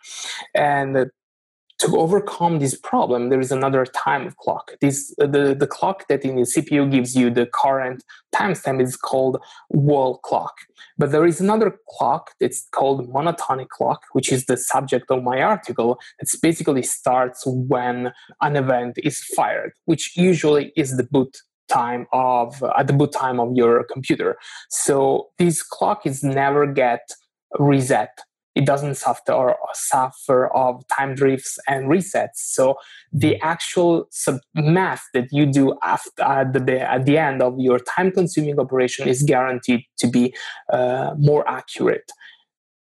And 0.56 1.12
to 1.80 1.98
overcome 1.98 2.60
this 2.60 2.76
problem, 2.76 3.30
there 3.30 3.40
is 3.40 3.52
another 3.52 3.86
time 3.86 4.34
clock. 4.40 4.72
This 4.82 5.14
uh, 5.22 5.28
the, 5.28 5.56
the 5.56 5.68
clock 5.68 6.08
that 6.08 6.26
in 6.26 6.36
the 6.36 6.42
CPU 6.42 6.90
gives 6.90 7.16
you 7.16 7.30
the 7.30 7.46
current 7.46 8.04
timestamp 8.34 8.82
is 8.82 8.96
called 8.96 9.38
wall 9.70 10.18
clock. 10.20 10.54
But 10.98 11.12
there 11.12 11.26
is 11.26 11.40
another 11.40 11.78
clock 11.90 12.32
that's 12.40 12.68
called 12.72 13.08
monotonic 13.14 13.70
clock, 13.70 14.04
which 14.14 14.32
is 14.32 14.46
the 14.46 14.58
subject 14.58 15.12
of 15.12 15.24
my 15.24 15.42
article. 15.42 16.00
It 16.20 16.30
basically 16.42 16.84
starts 16.84 17.44
when 17.46 18.12
an 18.42 18.56
event 18.56 18.98
is 19.04 19.24
fired, 19.36 19.74
which 19.86 20.18
usually 20.18 20.74
is 20.76 20.98
the 20.98 21.04
boot 21.04 21.38
time 21.70 22.08
of 22.14 22.64
at 22.78 22.88
the 22.88 22.94
boot 22.94 23.12
time 23.12 23.40
of 23.40 23.54
your 23.56 23.84
computer. 23.84 24.38
So 24.70 25.28
this 25.38 25.62
clock 25.62 26.06
is 26.06 26.24
never 26.24 26.66
get 26.66 27.02
reset 27.60 28.18
it 28.58 28.66
doesn't 28.66 28.96
suffer 28.96 29.34
or 29.34 29.56
suffer 29.74 30.48
of 30.64 30.72
time 30.88 31.14
drifts 31.14 31.60
and 31.68 31.82
resets. 31.88 32.38
So 32.58 32.76
the 33.14 33.34
mm-hmm. 33.34 33.48
actual 33.54 34.08
sub- 34.12 34.42
math 34.56 35.04
that 35.14 35.28
you 35.32 35.46
do 35.46 35.78
after 35.84 36.24
at 36.24 36.54
the, 36.54 36.82
at 36.96 37.06
the 37.06 37.18
end 37.18 37.42
of 37.42 37.60
your 37.60 37.80
time 37.80 38.12
consuming 38.12 38.60
operation 38.60 39.08
is 39.08 39.22
guaranteed 39.24 39.82
to 40.00 40.08
be 40.08 40.34
uh, 40.74 41.14
more 41.30 41.48
accurate. 41.48 42.12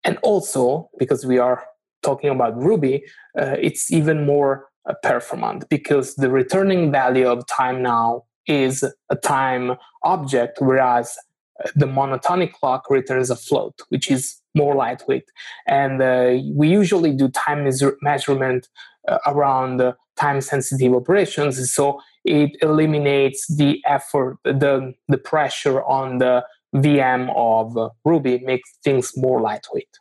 and 0.05 0.17
also 0.23 0.89
because 0.99 1.27
we 1.27 1.39
are 1.39 1.65
talking 2.03 2.31
about 2.31 2.57
Ruby, 2.57 3.05
uh, 3.39 3.57
it's 3.61 3.93
even 3.93 4.25
more 4.25 4.53
uh, 4.89 4.95
performant 5.03 5.69
because 5.69 6.15
the 6.15 6.31
returning 6.31 6.91
value 6.91 7.29
of 7.29 7.47
time 7.47 7.83
now 7.83 8.25
is 8.47 8.85
a 9.11 9.17
time 9.17 9.77
object, 10.05 10.59
whereas 10.61 11.17
uh, 11.63 11.69
the 11.77 11.87
monotonic 11.87 12.53
clock 12.53 12.89
returns 12.89 13.31
a 13.31 13.37
float, 13.37 13.75
which 13.91 14.11
is 14.11 14.38
more 14.55 14.75
lightweight. 14.75 15.25
And 15.67 16.01
uh, 16.03 16.39
we 16.55 16.69
usually 16.69 17.13
do 17.13 17.29
time 17.29 17.69
measurement 18.03 18.69
uh, 19.07 19.19
around 19.27 19.83
time 20.17 20.41
sensitive 20.41 20.95
operations. 20.95 21.73
So 21.73 22.01
it 22.25 22.57
eliminates 22.63 23.47
the 23.55 23.81
effort, 23.87 24.39
the, 24.45 24.95
the 25.09 25.19
pressure 25.19 25.83
on 25.85 26.19
the 26.19 26.45
VM 26.75 27.33
of 27.35 27.93
Ruby, 28.05 28.39
makes 28.41 28.71
things 28.85 29.13
more 29.17 29.41
lightweight. 29.41 29.99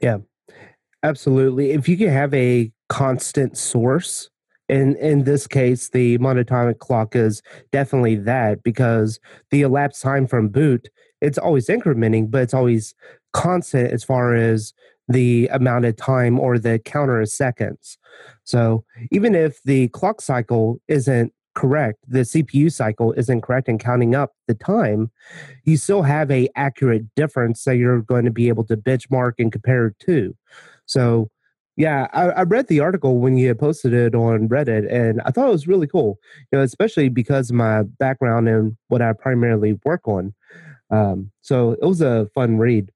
Yeah, 0.00 0.18
absolutely. 1.02 1.70
If 1.70 1.88
you 1.88 1.96
can 1.96 2.08
have 2.08 2.34
a 2.34 2.72
constant 2.88 3.56
source, 3.56 4.28
in 4.68 4.96
in 4.96 5.24
this 5.24 5.46
case, 5.46 5.90
the 5.90 6.18
monotonic 6.18 6.78
clock 6.78 7.14
is 7.14 7.42
definitely 7.72 8.16
that 8.16 8.62
because 8.62 9.20
the 9.50 9.62
elapsed 9.62 10.02
time 10.02 10.26
from 10.26 10.48
boot, 10.48 10.88
it's 11.22 11.38
always 11.38 11.68
incrementing, 11.68 12.30
but 12.30 12.42
it's 12.42 12.54
always 12.54 12.94
constant 13.32 13.92
as 13.92 14.04
far 14.04 14.34
as 14.34 14.74
the 15.08 15.48
amount 15.48 15.84
of 15.84 15.96
time 15.96 16.38
or 16.38 16.58
the 16.58 16.78
counter 16.78 17.20
of 17.20 17.28
seconds. 17.28 17.96
So 18.44 18.84
even 19.10 19.34
if 19.34 19.62
the 19.62 19.88
clock 19.88 20.20
cycle 20.20 20.80
isn't 20.88 21.32
correct, 21.54 21.98
the 22.08 22.20
CPU 22.20 22.72
cycle 22.72 23.12
isn't 23.12 23.42
correct 23.42 23.68
in 23.68 23.78
counting 23.78 24.14
up 24.14 24.32
the 24.48 24.54
time, 24.54 25.10
you 25.64 25.76
still 25.76 26.02
have 26.02 26.30
a 26.30 26.48
accurate 26.56 27.14
difference 27.14 27.64
that 27.64 27.76
you're 27.76 28.02
going 28.02 28.24
to 28.24 28.30
be 28.30 28.48
able 28.48 28.64
to 28.64 28.76
benchmark 28.76 29.32
and 29.38 29.52
compare 29.52 29.94
to. 30.00 30.34
So 30.86 31.30
yeah, 31.76 32.08
I, 32.12 32.24
I, 32.30 32.42
read 32.42 32.66
the 32.68 32.80
article 32.80 33.18
when 33.18 33.38
you 33.38 33.54
posted 33.54 33.94
it 33.94 34.14
on 34.14 34.46
Reddit, 34.48 34.92
and 34.92 35.22
I 35.24 35.30
thought 35.30 35.48
it 35.48 35.52
was 35.52 35.66
really 35.66 35.86
cool. 35.86 36.18
You 36.50 36.58
know, 36.58 36.64
especially 36.64 37.08
because 37.08 37.50
my 37.50 37.82
background 37.82 38.46
and 38.46 38.76
what 38.88 39.00
I 39.00 39.14
primarily 39.14 39.78
work 39.84 40.06
on. 40.06 40.34
Um, 40.92 41.32
so 41.40 41.72
it 41.72 41.82
was 41.84 42.02
a 42.02 42.28
fun 42.34 42.58
read. 42.58 42.92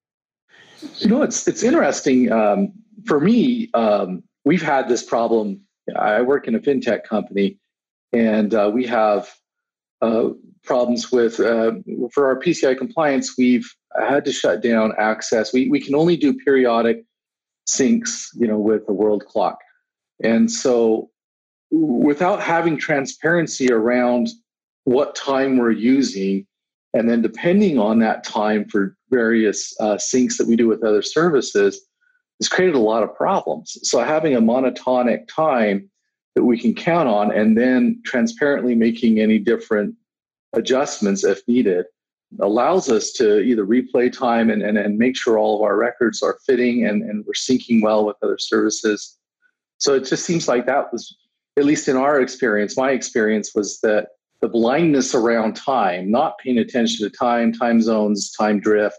You 0.98 1.08
know, 1.08 1.22
it's 1.22 1.48
it's 1.48 1.62
interesting 1.62 2.30
um, 2.30 2.72
for 3.06 3.18
me. 3.18 3.70
Um, 3.74 4.22
we've 4.44 4.62
had 4.62 4.88
this 4.88 5.02
problem. 5.02 5.62
I 5.96 6.20
work 6.20 6.46
in 6.46 6.54
a 6.54 6.60
fintech 6.60 7.04
company, 7.04 7.58
and 8.12 8.54
uh, 8.54 8.70
we 8.72 8.86
have 8.86 9.34
uh, 10.02 10.28
problems 10.62 11.10
with 11.10 11.40
uh, 11.40 11.72
for 12.12 12.26
our 12.26 12.38
PCI 12.38 12.76
compliance. 12.76 13.36
We've 13.38 13.66
had 13.98 14.26
to 14.26 14.32
shut 14.32 14.62
down 14.62 14.92
access. 14.98 15.54
We 15.54 15.68
we 15.70 15.80
can 15.80 15.94
only 15.94 16.18
do 16.18 16.34
periodic 16.34 17.04
syncs, 17.66 18.28
you 18.34 18.46
know, 18.46 18.58
with 18.58 18.86
the 18.86 18.92
world 18.92 19.24
clock, 19.24 19.58
and 20.22 20.50
so 20.50 21.10
without 21.70 22.42
having 22.42 22.76
transparency 22.76 23.72
around 23.72 24.28
what 24.84 25.16
time 25.16 25.56
we're 25.56 25.72
using 25.72 26.46
and 26.96 27.08
then 27.08 27.20
depending 27.20 27.78
on 27.78 27.98
that 27.98 28.24
time 28.24 28.64
for 28.68 28.96
various 29.10 29.78
uh, 29.80 29.96
syncs 29.96 30.38
that 30.38 30.46
we 30.46 30.56
do 30.56 30.66
with 30.66 30.82
other 30.82 31.02
services 31.02 31.86
has 32.40 32.48
created 32.48 32.74
a 32.74 32.80
lot 32.80 33.02
of 33.02 33.14
problems. 33.14 33.76
So 33.82 34.02
having 34.02 34.34
a 34.34 34.40
monotonic 34.40 35.28
time 35.28 35.90
that 36.34 36.44
we 36.44 36.58
can 36.58 36.74
count 36.74 37.08
on 37.08 37.32
and 37.32 37.56
then 37.56 38.00
transparently 38.04 38.74
making 38.74 39.20
any 39.20 39.38
different 39.38 39.94
adjustments 40.54 41.22
if 41.22 41.46
needed 41.46 41.84
allows 42.40 42.90
us 42.90 43.12
to 43.12 43.40
either 43.40 43.64
replay 43.66 44.10
time 44.10 44.50
and, 44.50 44.62
and, 44.62 44.78
and 44.78 44.98
make 44.98 45.16
sure 45.16 45.38
all 45.38 45.56
of 45.56 45.62
our 45.62 45.76
records 45.76 46.22
are 46.22 46.38
fitting 46.46 46.86
and, 46.86 47.02
and 47.02 47.24
we're 47.26 47.32
syncing 47.32 47.82
well 47.82 48.04
with 48.06 48.16
other 48.22 48.38
services. 48.38 49.18
So 49.78 49.94
it 49.94 50.04
just 50.04 50.24
seems 50.24 50.48
like 50.48 50.66
that 50.66 50.92
was, 50.92 51.16
at 51.58 51.64
least 51.64 51.88
in 51.88 51.96
our 51.96 52.20
experience, 52.20 52.76
my 52.76 52.90
experience 52.90 53.54
was 53.54 53.80
that 53.80 54.08
the 54.46 54.52
blindness 54.52 55.12
around 55.12 55.56
time, 55.56 56.08
not 56.08 56.38
paying 56.38 56.58
attention 56.58 57.04
to 57.04 57.16
time, 57.16 57.52
time 57.52 57.82
zones, 57.82 58.30
time 58.30 58.60
drift, 58.60 58.96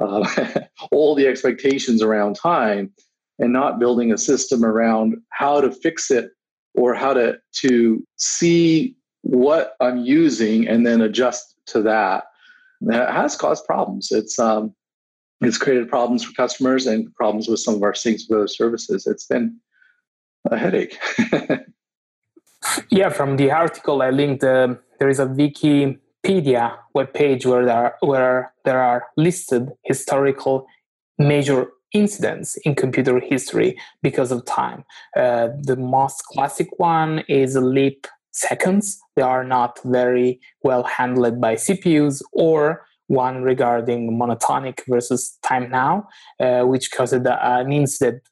uh, 0.00 0.28
all 0.92 1.14
the 1.14 1.26
expectations 1.26 2.02
around 2.02 2.36
time, 2.36 2.92
and 3.38 3.54
not 3.54 3.78
building 3.78 4.12
a 4.12 4.18
system 4.18 4.66
around 4.66 5.16
how 5.30 5.62
to 5.62 5.70
fix 5.70 6.10
it 6.10 6.28
or 6.74 6.94
how 6.94 7.14
to 7.14 7.38
to 7.52 8.06
see 8.18 8.94
what 9.22 9.76
I'm 9.80 10.04
using 10.04 10.68
and 10.68 10.86
then 10.86 11.00
adjust 11.00 11.54
to 11.68 11.80
that. 11.82 12.24
That 12.82 13.14
has 13.14 13.34
caused 13.34 13.64
problems. 13.64 14.12
It's 14.12 14.38
um, 14.38 14.74
it's 15.40 15.56
created 15.56 15.88
problems 15.88 16.22
for 16.22 16.34
customers 16.34 16.86
and 16.86 17.14
problems 17.14 17.48
with 17.48 17.60
some 17.60 17.74
of 17.76 17.82
our 17.82 17.94
syncs 17.94 18.28
with 18.28 18.40
other 18.40 18.48
services. 18.48 19.06
It's 19.06 19.26
been 19.26 19.58
a 20.50 20.58
headache. 20.58 20.98
yeah, 22.90 23.10
from 23.10 23.36
the 23.36 23.50
article 23.50 24.02
I 24.02 24.10
linked, 24.10 24.44
uh, 24.44 24.74
there 24.98 25.08
is 25.08 25.18
a 25.18 25.26
Wikipedia 25.26 26.76
webpage 26.96 27.46
where 27.46 27.64
there 27.64 27.76
are, 27.76 27.94
where 28.00 28.52
there 28.64 28.80
are 28.80 29.06
listed 29.16 29.72
historical 29.84 30.66
major 31.18 31.68
incidents 31.92 32.56
in 32.64 32.74
computer 32.74 33.20
history 33.20 33.78
because 34.02 34.30
of 34.32 34.44
time. 34.44 34.84
Uh, 35.16 35.48
the 35.62 35.76
most 35.76 36.24
classic 36.24 36.68
one 36.78 37.20
is 37.28 37.56
leap 37.56 38.06
seconds. 38.32 38.98
They 39.16 39.22
are 39.22 39.44
not 39.44 39.80
very 39.84 40.40
well 40.62 40.82
handled 40.82 41.40
by 41.40 41.54
CPUs, 41.54 42.22
or 42.32 42.86
one 43.08 43.42
regarding 43.42 44.18
monotonic 44.18 44.80
versus 44.88 45.38
time 45.42 45.70
now, 45.70 46.08
uh, 46.40 46.62
which 46.62 46.90
caused 46.90 47.26
an 47.26 47.72
incident 47.72 48.22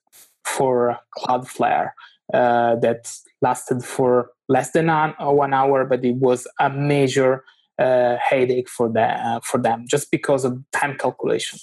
for 0.44 0.98
Cloudflare 1.16 1.90
uh, 2.32 2.76
that 2.76 3.12
lasted 3.42 3.84
for 3.84 4.30
less 4.48 4.70
than 4.72 4.88
one 5.18 5.54
hour, 5.54 5.84
but 5.84 6.04
it 6.04 6.16
was 6.16 6.46
a 6.58 6.70
major 6.70 7.44
uh, 7.78 8.16
headache 8.16 8.68
for, 8.68 8.90
the, 8.90 9.02
uh, 9.02 9.40
for 9.40 9.58
them 9.58 9.84
just 9.88 10.10
because 10.10 10.44
of 10.44 10.58
time 10.72 10.96
calculation. 10.96 11.58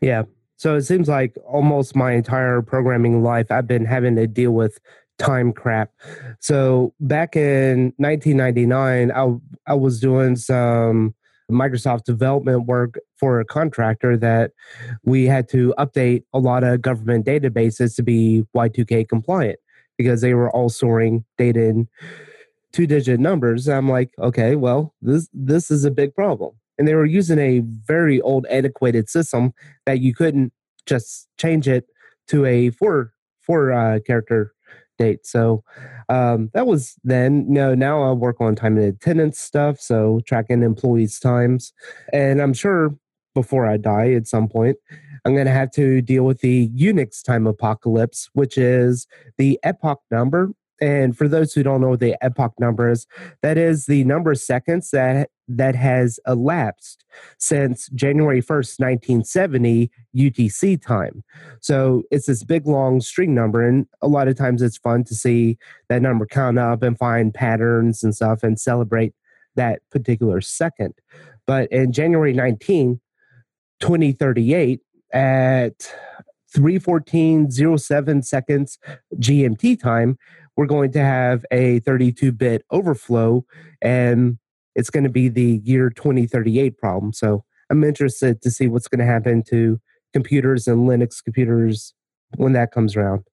Yeah. 0.00 0.24
So 0.56 0.74
it 0.74 0.82
seems 0.82 1.08
like 1.08 1.36
almost 1.46 1.94
my 1.94 2.12
entire 2.12 2.62
programming 2.62 3.22
life, 3.22 3.50
I've 3.50 3.66
been 3.66 3.84
having 3.84 4.16
to 4.16 4.26
deal 4.26 4.52
with 4.52 4.78
time 5.18 5.52
crap. 5.52 5.90
So 6.40 6.94
back 7.00 7.36
in 7.36 7.92
1999, 7.98 9.12
I, 9.12 9.70
I 9.70 9.74
was 9.74 10.00
doing 10.00 10.36
some 10.36 11.14
Microsoft 11.50 12.04
development 12.04 12.66
work 12.66 12.98
for 13.16 13.40
a 13.40 13.44
contractor 13.44 14.16
that 14.16 14.52
we 15.04 15.24
had 15.24 15.48
to 15.50 15.74
update 15.78 16.24
a 16.32 16.38
lot 16.38 16.64
of 16.64 16.82
government 16.82 17.26
databases 17.26 17.94
to 17.96 18.02
be 18.02 18.44
Y2K 18.56 19.08
compliant 19.08 19.58
because 19.96 20.20
they 20.20 20.34
were 20.34 20.50
all 20.50 20.68
storing 20.68 21.24
data 21.38 21.62
in 21.62 21.88
two 22.72 22.86
digit 22.86 23.20
numbers. 23.20 23.68
I'm 23.68 23.88
like, 23.88 24.10
okay, 24.18 24.56
well, 24.56 24.94
this 25.00 25.28
this 25.32 25.70
is 25.70 25.84
a 25.84 25.90
big 25.90 26.14
problem. 26.14 26.52
And 26.78 26.86
they 26.86 26.94
were 26.94 27.06
using 27.06 27.38
a 27.38 27.60
very 27.60 28.20
old 28.20 28.46
antiquated 28.50 29.08
system 29.08 29.54
that 29.86 30.00
you 30.00 30.14
couldn't 30.14 30.52
just 30.84 31.28
change 31.38 31.68
it 31.68 31.86
to 32.28 32.44
a 32.44 32.70
four 32.70 33.12
four 33.40 33.72
uh, 33.72 34.00
character 34.06 34.52
date. 34.98 35.26
So 35.26 35.62
um, 36.08 36.50
that 36.54 36.66
was 36.66 36.96
then. 37.04 37.50
Know, 37.52 37.74
now 37.74 38.02
I 38.02 38.12
work 38.12 38.40
on 38.40 38.54
time 38.54 38.76
and 38.76 38.86
attendance 38.86 39.38
stuff, 39.38 39.80
so 39.80 40.20
tracking 40.26 40.62
employees' 40.62 41.18
times, 41.18 41.72
and 42.12 42.40
I'm 42.40 42.52
sure 42.52 42.94
before 43.34 43.66
I 43.66 43.76
die 43.76 44.12
at 44.12 44.26
some 44.26 44.48
point, 44.48 44.78
I'm 45.24 45.34
going 45.34 45.46
to 45.46 45.52
have 45.52 45.70
to 45.72 46.00
deal 46.00 46.24
with 46.24 46.40
the 46.40 46.70
Unix 46.70 47.22
time 47.22 47.46
apocalypse, 47.46 48.30
which 48.32 48.56
is 48.56 49.06
the 49.36 49.60
epoch 49.62 50.00
number. 50.10 50.52
And 50.80 51.16
for 51.16 51.28
those 51.28 51.52
who 51.52 51.62
don't 51.62 51.80
know 51.80 51.96
the 51.96 52.16
epoch 52.22 52.52
number 52.58 52.90
is, 52.90 53.06
that 53.42 53.56
is 53.56 53.86
the 53.86 54.04
number 54.04 54.32
of 54.32 54.38
seconds 54.38 54.90
that 54.90 55.30
that 55.48 55.74
has 55.76 56.18
elapsed 56.26 57.04
since 57.38 57.88
January 57.90 58.42
1st, 58.42 58.80
1970 58.80 59.90
UTC 60.14 60.82
time. 60.82 61.22
So 61.60 62.02
it's 62.10 62.26
this 62.26 62.42
big 62.42 62.66
long 62.66 63.00
string 63.00 63.34
number. 63.34 63.66
And 63.66 63.86
a 64.02 64.08
lot 64.08 64.28
of 64.28 64.36
times 64.36 64.60
it's 64.60 64.76
fun 64.76 65.04
to 65.04 65.14
see 65.14 65.56
that 65.88 66.02
number 66.02 66.26
count 66.26 66.58
up 66.58 66.82
and 66.82 66.98
find 66.98 67.32
patterns 67.32 68.02
and 68.02 68.14
stuff 68.14 68.42
and 68.42 68.58
celebrate 68.58 69.14
that 69.54 69.80
particular 69.90 70.40
second. 70.40 70.94
But 71.46 71.70
in 71.70 71.92
January 71.92 72.32
19, 72.32 73.00
2038, 73.80 74.80
at 75.12 75.94
314.07 76.54 78.24
seconds 78.24 78.78
GMT 79.14 79.80
time, 79.80 80.18
we're 80.56 80.66
going 80.66 80.92
to 80.92 81.00
have 81.00 81.44
a 81.50 81.80
32 81.80 82.32
bit 82.32 82.64
overflow 82.70 83.44
and 83.82 84.38
it's 84.74 84.90
going 84.90 85.04
to 85.04 85.10
be 85.10 85.28
the 85.28 85.60
year 85.64 85.90
2038 85.90 86.78
problem. 86.78 87.12
So 87.12 87.44
I'm 87.70 87.84
interested 87.84 88.42
to 88.42 88.50
see 88.50 88.68
what's 88.68 88.88
going 88.88 89.00
to 89.00 89.06
happen 89.06 89.42
to 89.48 89.80
computers 90.12 90.66
and 90.66 90.88
Linux 90.88 91.22
computers 91.22 91.94
when 92.36 92.52
that 92.52 92.72
comes 92.72 92.96
around. 92.96 93.24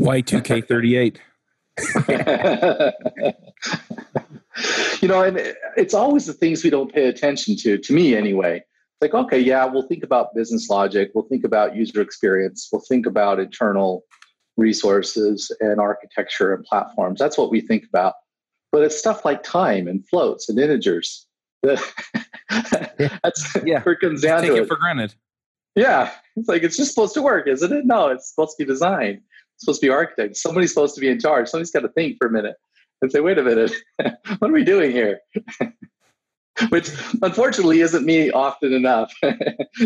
Y2K38. 0.00 1.18
you 5.02 5.08
know, 5.08 5.22
and 5.22 5.38
it's 5.76 5.94
always 5.94 6.26
the 6.26 6.32
things 6.32 6.64
we 6.64 6.70
don't 6.70 6.92
pay 6.92 7.08
attention 7.08 7.56
to, 7.56 7.78
to 7.78 7.92
me 7.92 8.14
anyway, 8.14 8.56
It's 8.56 9.00
like, 9.00 9.14
okay, 9.14 9.38
yeah, 9.38 9.64
we'll 9.64 9.86
think 9.86 10.02
about 10.02 10.34
business 10.34 10.68
logic, 10.68 11.12
we'll 11.14 11.28
think 11.28 11.44
about 11.44 11.76
user 11.76 12.00
experience, 12.00 12.68
we'll 12.72 12.82
think 12.88 13.06
about 13.06 13.38
internal 13.38 14.02
resources 14.58 15.50
and 15.60 15.80
architecture 15.80 16.52
and 16.52 16.64
platforms. 16.64 17.18
That's 17.18 17.38
what 17.38 17.50
we 17.50 17.62
think 17.62 17.84
about. 17.88 18.14
But 18.70 18.82
it's 18.82 18.98
stuff 18.98 19.24
like 19.24 19.42
time 19.42 19.88
and 19.88 20.06
floats 20.06 20.50
and 20.50 20.58
integers. 20.58 21.26
That's 21.62 21.82
yeah. 23.64 23.82
where 23.82 23.94
it 23.94 24.00
comes 24.00 24.20
down 24.20 24.42
Take 24.42 24.50
to 24.50 24.56
it 24.56 24.62
it. 24.64 24.68
for 24.68 24.76
granted. 24.76 25.14
Yeah. 25.74 26.10
It's 26.36 26.48
like 26.48 26.62
it's 26.62 26.76
just 26.76 26.92
supposed 26.92 27.14
to 27.14 27.22
work, 27.22 27.48
isn't 27.48 27.72
it? 27.72 27.86
No, 27.86 28.08
it's 28.08 28.30
supposed 28.30 28.56
to 28.58 28.64
be 28.64 28.68
designed. 28.68 29.20
It's 29.54 29.64
supposed 29.64 29.80
to 29.80 29.86
be 29.86 29.90
architect. 29.90 30.36
Somebody's 30.36 30.74
supposed 30.74 30.94
to 30.96 31.00
be 31.00 31.08
in 31.08 31.18
charge. 31.18 31.48
Somebody's 31.48 31.70
got 31.70 31.80
to 31.80 31.88
think 31.88 32.16
for 32.18 32.26
a 32.28 32.30
minute 32.30 32.56
and 33.00 33.10
say, 33.10 33.20
wait 33.20 33.38
a 33.38 33.42
minute, 33.42 33.72
what 34.38 34.50
are 34.50 34.52
we 34.52 34.64
doing 34.64 34.90
here? 34.90 35.20
Which 36.70 36.90
unfortunately 37.22 37.80
isn't 37.80 38.04
me 38.04 38.30
often 38.32 38.72
enough. 38.72 39.12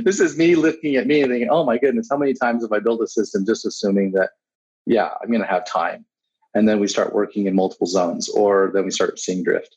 this 0.02 0.20
is 0.20 0.38
me 0.38 0.54
looking 0.54 0.96
at 0.96 1.06
me 1.06 1.20
and 1.20 1.30
thinking, 1.30 1.50
oh 1.50 1.64
my 1.64 1.76
goodness, 1.76 2.08
how 2.10 2.16
many 2.16 2.32
times 2.32 2.64
have 2.64 2.72
I 2.72 2.78
built 2.78 3.02
a 3.02 3.06
system 3.06 3.44
just 3.44 3.66
assuming 3.66 4.12
that, 4.12 4.30
yeah, 4.86 5.10
I'm 5.20 5.28
going 5.28 5.40
to 5.40 5.46
have 5.46 5.66
time. 5.66 6.04
And 6.54 6.68
then 6.68 6.80
we 6.80 6.86
start 6.86 7.14
working 7.14 7.46
in 7.46 7.54
multiple 7.54 7.86
zones, 7.86 8.28
or 8.28 8.70
then 8.74 8.84
we 8.84 8.90
start 8.90 9.18
seeing 9.18 9.42
drift. 9.42 9.76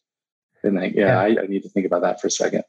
And 0.63 0.77
think, 0.77 0.95
yeah, 0.95 1.07
yeah. 1.07 1.19
I, 1.41 1.43
I 1.43 1.47
need 1.47 1.63
to 1.63 1.69
think 1.69 1.85
about 1.85 2.01
that 2.01 2.19
for 2.19 2.27
a 2.27 2.31
second 2.31 2.63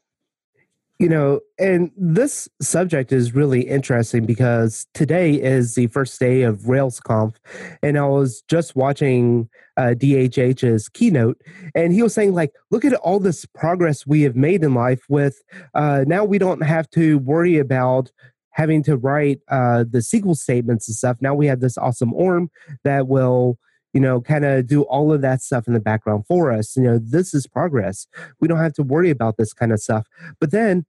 you 0.99 1.07
know, 1.07 1.41
and 1.59 1.91
this 1.95 2.49
subject 2.59 3.11
is 3.11 3.35
really 3.35 3.61
interesting 3.61 4.25
because 4.25 4.87
today 4.95 5.35
is 5.35 5.75
the 5.75 5.87
first 5.87 6.19
day 6.19 6.41
of 6.41 6.61
RailsConf, 6.61 7.35
and 7.83 7.99
I 7.99 8.05
was 8.05 8.41
just 8.47 8.75
watching 8.75 9.47
uh, 9.77 9.93
DHH's 9.95 10.89
keynote, 10.89 11.39
and 11.75 11.93
he 11.93 12.01
was 12.01 12.15
saying 12.15 12.33
like, 12.33 12.51
look 12.71 12.83
at 12.83 12.93
all 12.95 13.19
this 13.19 13.45
progress 13.45 14.07
we 14.07 14.23
have 14.23 14.35
made 14.35 14.63
in 14.63 14.73
life. 14.73 15.01
With 15.07 15.43
uh, 15.75 16.03
now, 16.07 16.25
we 16.25 16.39
don't 16.39 16.61
have 16.61 16.89
to 16.91 17.19
worry 17.19 17.59
about 17.59 18.11
having 18.57 18.81
to 18.83 18.97
write 18.97 19.39
uh, 19.49 19.85
the 19.89 19.99
SQL 19.99 20.35
statements 20.35 20.87
and 20.87 20.95
stuff. 20.95 21.17
Now 21.21 21.35
we 21.35 21.45
have 21.45 21.59
this 21.59 21.77
awesome 21.77 22.11
ORM 22.13 22.49
that 22.83 23.07
will 23.07 23.59
you 23.93 24.01
know, 24.01 24.21
kind 24.21 24.45
of 24.45 24.67
do 24.67 24.83
all 24.83 25.11
of 25.11 25.21
that 25.21 25.41
stuff 25.41 25.65
in 25.65 25.73
the 25.73 25.79
background 25.79 26.25
for 26.27 26.51
us. 26.51 26.75
You 26.75 26.83
know, 26.83 26.99
this 27.01 27.33
is 27.33 27.47
progress. 27.47 28.05
We 28.39 28.47
don't 28.47 28.59
have 28.59 28.73
to 28.73 28.83
worry 28.83 29.09
about 29.09 29.37
this 29.37 29.53
kind 29.53 29.71
of 29.71 29.79
stuff. 29.79 30.05
But 30.39 30.51
then 30.51 30.85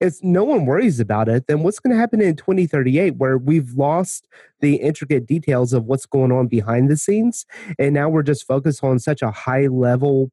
if 0.00 0.22
no 0.22 0.44
one 0.44 0.64
worries 0.64 1.00
about 1.00 1.28
it, 1.28 1.46
then 1.48 1.62
what's 1.62 1.80
going 1.80 1.94
to 1.94 2.00
happen 2.00 2.20
in 2.20 2.36
2038 2.36 3.16
where 3.16 3.36
we've 3.36 3.72
lost 3.72 4.28
the 4.60 4.76
intricate 4.76 5.26
details 5.26 5.72
of 5.72 5.84
what's 5.84 6.06
going 6.06 6.32
on 6.32 6.46
behind 6.46 6.90
the 6.90 6.96
scenes? 6.96 7.46
And 7.78 7.94
now 7.94 8.08
we're 8.08 8.22
just 8.22 8.46
focused 8.46 8.84
on 8.84 8.98
such 9.00 9.22
a 9.22 9.30
high 9.30 9.66
level 9.66 10.30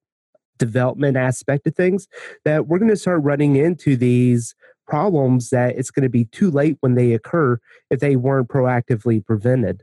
development 0.59 1.17
aspect 1.17 1.65
of 1.67 1.75
things 1.75 2.07
that 2.45 2.67
we're 2.67 2.79
going 2.79 2.91
to 2.91 2.95
start 2.95 3.23
running 3.23 3.55
into 3.55 3.97
these 3.97 4.55
problems 4.93 5.49
that 5.49 5.75
it's 5.75 5.89
going 5.89 6.03
to 6.03 6.09
be 6.09 6.25
too 6.25 6.51
late 6.51 6.77
when 6.81 6.93
they 6.93 7.13
occur 7.13 7.59
if 7.89 7.99
they 7.99 8.15
weren't 8.15 8.47
proactively 8.47 9.25
prevented. 9.25 9.81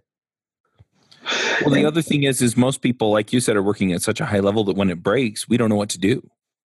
Well, 1.63 1.75
the 1.75 1.85
other 1.85 2.01
thing 2.01 2.23
is, 2.23 2.41
is 2.41 2.57
most 2.57 2.81
people, 2.81 3.11
like 3.11 3.33
you 3.33 3.41
said, 3.41 3.57
are 3.57 3.63
working 3.63 3.93
at 3.93 4.03
such 4.03 4.21
a 4.21 4.27
high 4.27 4.39
level 4.39 4.63
that 4.65 4.77
when 4.77 4.89
it 4.89 5.03
breaks, 5.03 5.49
we 5.49 5.57
don't 5.57 5.69
know 5.69 5.75
what 5.75 5.89
to 5.91 5.99
do. 5.99 6.31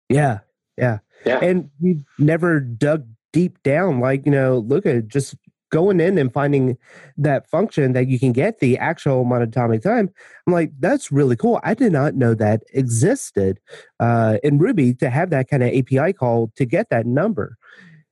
Yeah, 0.07 0.39
yeah, 0.77 0.99
yeah. 1.25 1.39
And 1.41 1.71
we've 1.81 2.05
never 2.17 2.61
dug 2.61 3.05
deep 3.33 3.61
down. 3.63 3.99
Like 3.99 4.25
you 4.25 4.31
know, 4.31 4.59
look 4.59 4.85
at 4.85 5.09
just 5.09 5.35
going 5.69 5.99
in 5.99 6.17
and 6.17 6.31
finding 6.31 6.77
that 7.17 7.49
function 7.49 7.91
that 7.93 8.07
you 8.07 8.17
can 8.17 8.31
get 8.31 8.59
the 8.59 8.77
actual 8.77 9.25
monatomic 9.25 9.83
time. 9.83 10.09
I'm 10.47 10.53
like, 10.53 10.71
that's 10.79 11.11
really 11.11 11.35
cool. 11.35 11.59
I 11.63 11.73
did 11.73 11.91
not 11.91 12.15
know 12.15 12.33
that 12.35 12.63
existed 12.73 13.59
uh, 13.99 14.37
in 14.41 14.57
Ruby 14.57 14.93
to 14.95 15.09
have 15.09 15.31
that 15.31 15.49
kind 15.49 15.63
of 15.63 15.73
API 15.73 16.13
call 16.13 16.51
to 16.55 16.65
get 16.65 16.89
that 16.91 17.05
number. 17.05 17.57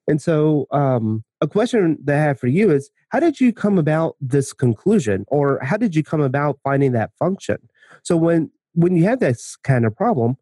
And 0.10 0.22
so, 0.22 0.66
um, 0.72 1.24
a 1.40 1.48
question 1.48 1.98
that 2.04 2.18
I 2.18 2.22
have 2.22 2.40
for 2.40 2.48
you 2.48 2.72
is 2.72 2.90
how 3.10 3.20
did 3.20 3.40
you 3.40 3.54
come 3.54 3.78
about 3.78 4.16
this 4.20 4.52
conclusion? 4.52 5.24
Or 5.28 5.60
how 5.64 5.78
did 5.78 5.96
you 5.96 6.04
come 6.04 6.20
about 6.20 6.60
finding 6.64 6.94
that 6.94 7.12
function? 7.18 7.58
So 8.04 8.18
when 8.18 8.52
when 8.74 8.96
you 8.96 9.04
have 9.06 9.20
this 9.20 9.56
kind 9.56 9.86
of 9.86 9.96
problem 9.96 10.38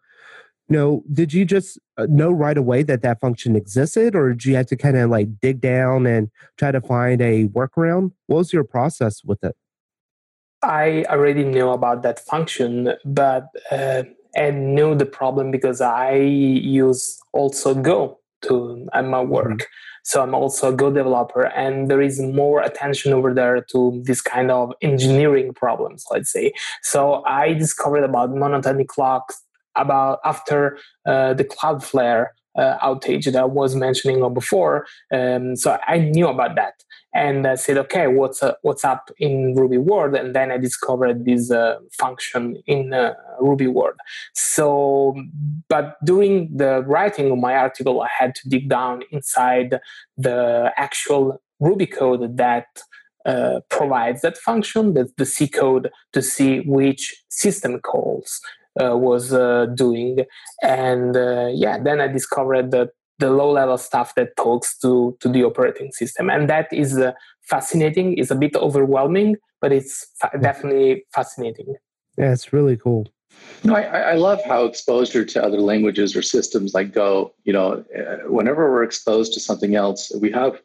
you 0.69 0.75
know 0.75 1.03
did 1.13 1.33
you 1.33 1.45
just 1.45 1.79
uh, 1.97 2.07
know 2.09 2.29
right 2.29 2.57
away 2.57 2.83
that 2.83 3.01
that 3.01 3.19
function 3.19 3.55
existed? 3.55 4.15
Or 4.15 4.29
did 4.29 4.45
you 4.45 4.55
have 4.55 4.67
to 4.67 4.75
kind 4.75 4.97
of 4.97 5.09
like 5.09 5.39
dig 5.39 5.61
down 5.61 6.05
and 6.05 6.29
try 6.57 6.71
to 6.71 6.81
find 6.81 7.21
a 7.21 7.47
workaround? 7.47 8.11
What 8.27 8.37
was 8.37 8.53
your 8.53 8.63
process 8.63 9.23
with 9.23 9.43
it? 9.43 9.55
I 10.63 11.05
already 11.09 11.43
knew 11.43 11.69
about 11.69 12.03
that 12.03 12.19
function 12.19 12.93
but 13.05 13.47
uh, 13.71 14.03
and 14.35 14.75
knew 14.75 14.93
the 14.95 15.05
problem 15.05 15.51
because 15.51 15.81
i 15.81 16.13
use 16.13 17.19
also 17.33 17.73
go 17.73 18.19
to 18.43 18.87
uh, 18.93 19.01
my 19.01 19.21
work 19.21 19.49
mm-hmm. 19.49 19.65
So 20.07 20.23
I'm 20.23 20.33
also 20.33 20.69
a 20.69 20.73
Go 20.73 20.89
developer, 20.89 21.47
and 21.47 21.91
there 21.91 22.01
is 22.01 22.21
more 22.21 22.61
attention 22.61 23.11
over 23.11 23.33
there 23.33 23.59
to 23.71 24.01
this 24.05 24.21
kind 24.21 24.49
of 24.49 24.71
engineering 24.81 25.53
problems, 25.53 26.05
let's 26.09 26.31
say. 26.31 26.53
So 26.81 27.25
I 27.25 27.51
discovered 27.51 28.05
about 28.05 28.29
monotonic 28.29 28.87
clocks 28.87 29.43
about 29.75 30.19
after 30.23 30.77
uh, 31.05 31.33
the 31.33 31.43
Cloudflare 31.43 32.27
uh, 32.57 32.77
outage 32.79 33.25
that 33.25 33.35
I 33.35 33.45
was 33.45 33.75
mentioning 33.75 34.21
before. 34.33 34.85
Um, 35.13 35.55
so 35.55 35.77
I 35.87 35.99
knew 35.99 36.27
about 36.27 36.55
that 36.55 36.83
and 37.13 37.47
I 37.47 37.55
said, 37.55 37.77
okay, 37.77 38.07
what's 38.07 38.43
uh, 38.43 38.53
what's 38.61 38.85
up 38.85 39.09
in 39.17 39.55
Ruby 39.55 39.77
World? 39.77 40.15
And 40.15 40.35
then 40.35 40.51
I 40.51 40.57
discovered 40.57 41.25
this 41.25 41.49
uh, 41.49 41.79
function 41.91 42.61
in 42.67 42.93
uh, 42.93 43.13
Ruby 43.39 43.67
World. 43.67 43.99
So, 44.33 45.15
but 45.67 45.95
during 46.05 46.55
the 46.55 46.83
writing 46.83 47.31
of 47.31 47.39
my 47.39 47.55
article, 47.55 48.01
I 48.01 48.09
had 48.19 48.35
to 48.35 48.49
dig 48.49 48.69
down 48.69 49.03
inside 49.11 49.79
the 50.15 50.71
actual 50.77 51.41
Ruby 51.59 51.87
code 51.87 52.37
that 52.37 52.67
uh, 53.25 53.61
provides 53.69 54.21
that 54.21 54.37
function, 54.37 54.93
the, 54.93 55.09
the 55.17 55.25
C 55.25 55.47
code, 55.47 55.89
to 56.13 56.21
see 56.21 56.59
which 56.61 57.15
system 57.29 57.79
calls 57.79 58.39
was 58.97 59.33
uh, 59.33 59.67
doing. 59.75 60.25
And 60.61 61.15
uh, 61.15 61.47
yeah, 61.53 61.77
then 61.79 62.01
I 62.01 62.07
discovered 62.07 62.71
that 62.71 62.89
the 63.19 63.31
low 63.31 63.51
level 63.51 63.77
stuff 63.77 64.13
that 64.15 64.35
talks 64.37 64.77
to 64.79 65.17
to 65.21 65.29
the 65.29 65.43
operating 65.43 65.91
system. 65.91 66.29
And 66.29 66.49
that 66.49 66.67
is 66.71 66.97
uh, 66.97 67.13
fascinating. 67.41 68.17
It's 68.17 68.31
a 68.31 68.35
bit 68.35 68.55
overwhelming 68.55 69.37
but 69.61 69.71
it's 69.71 70.07
fa- 70.19 70.37
definitely 70.41 71.05
fascinating. 71.13 71.75
Yeah 72.17 72.31
it's 72.31 72.53
really 72.53 72.77
cool. 72.77 73.07
No, 73.63 73.75
I, 73.75 73.81
I 73.81 74.13
love 74.13 74.41
how 74.43 74.65
exposure 74.65 75.23
to 75.23 75.43
other 75.43 75.59
languages 75.59 76.15
or 76.15 76.21
systems 76.21 76.73
like 76.73 76.91
Go, 76.91 77.33
you 77.43 77.53
know, 77.53 77.83
uh, 77.95 78.29
whenever 78.29 78.71
we're 78.71 78.83
exposed 78.83 79.33
to 79.33 79.39
something 79.39 79.75
else, 79.75 80.11
we 80.19 80.31
have 80.31 80.59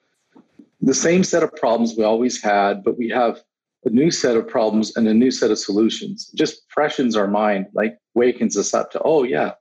the 0.80 0.94
same 0.94 1.22
set 1.22 1.42
of 1.42 1.54
problems 1.54 1.94
we 1.96 2.04
always 2.04 2.42
had, 2.42 2.82
but 2.82 2.96
we 2.96 3.08
have 3.10 3.42
a 3.84 3.90
new 3.90 4.10
set 4.10 4.36
of 4.36 4.46
problems 4.46 4.96
and 4.96 5.08
a 5.08 5.14
new 5.14 5.30
set 5.30 5.50
of 5.50 5.58
solutions. 5.58 6.30
Just 6.34 6.62
freshens 6.68 7.16
our 7.16 7.26
mind, 7.26 7.66
like 7.74 7.98
wakens 8.14 8.56
us 8.56 8.74
up 8.74 8.90
to, 8.92 9.00
oh, 9.04 9.22
yeah, 9.22 9.52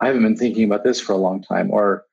I 0.00 0.06
haven't 0.06 0.22
been 0.22 0.36
thinking 0.36 0.64
about 0.64 0.84
this 0.84 1.00
for 1.00 1.12
a 1.12 1.16
long 1.16 1.42
time. 1.42 1.70
Or 1.70 2.04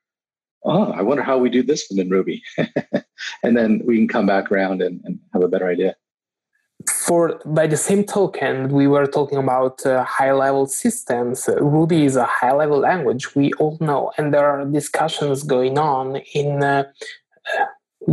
oh, 0.63 0.91
I 0.91 1.01
wonder 1.01 1.23
how 1.23 1.37
we 1.37 1.49
do 1.49 1.63
this 1.63 1.89
in 1.91 2.09
Ruby. 2.09 2.43
and 3.43 3.57
then 3.57 3.81
we 3.85 3.97
can 3.97 4.07
come 4.07 4.27
back 4.27 4.51
around 4.51 4.81
and, 4.81 5.01
and, 5.03 5.19
have 5.33 5.43
a 5.43 5.47
better 5.47 5.67
idea. 5.67 5.95
For 6.87 7.41
by 7.45 7.67
the 7.67 7.75
same 7.75 8.05
token, 8.05 8.69
we 8.69 8.87
were 8.87 9.05
talking 9.05 9.37
about 9.37 9.85
uh, 9.85 10.03
high 10.05 10.31
level 10.31 10.65
systems. 10.65 11.49
Ruby 11.59 12.05
is 12.05 12.15
a 12.15 12.25
high 12.25 12.53
level 12.53 12.79
language, 12.79 13.35
we 13.35 13.51
all 13.59 13.77
know, 13.81 14.11
and 14.17 14.33
there 14.33 14.49
are 14.49 14.63
discussions 14.65 15.43
going 15.43 15.77
on 15.77 16.17
in 16.33 16.63
uh, 16.63 16.83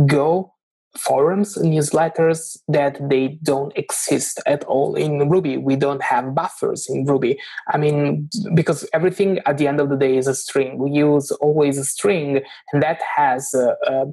Go 0.05 0.53
forums, 0.97 1.55
newsletters 1.57 2.57
that 2.67 2.97
they 3.09 3.39
don't 3.43 3.75
exist 3.77 4.41
at 4.45 4.63
all 4.65 4.95
in 4.95 5.29
Ruby. 5.29 5.57
We 5.57 5.75
don't 5.75 6.01
have 6.03 6.35
buffers 6.35 6.87
in 6.89 7.05
Ruby. 7.05 7.39
I 7.67 7.77
mean, 7.77 8.29
because 8.53 8.87
everything 8.93 9.39
at 9.45 9.57
the 9.57 9.67
end 9.67 9.79
of 9.79 9.89
the 9.89 9.95
day 9.95 10.17
is 10.17 10.27
a 10.27 10.35
string. 10.35 10.77
We 10.77 10.91
use 10.91 11.31
always 11.31 11.77
a 11.77 11.85
string, 11.85 12.41
and 12.73 12.83
that 12.83 13.01
has 13.15 13.53
uh, 13.53 13.73
uh, 13.87 14.05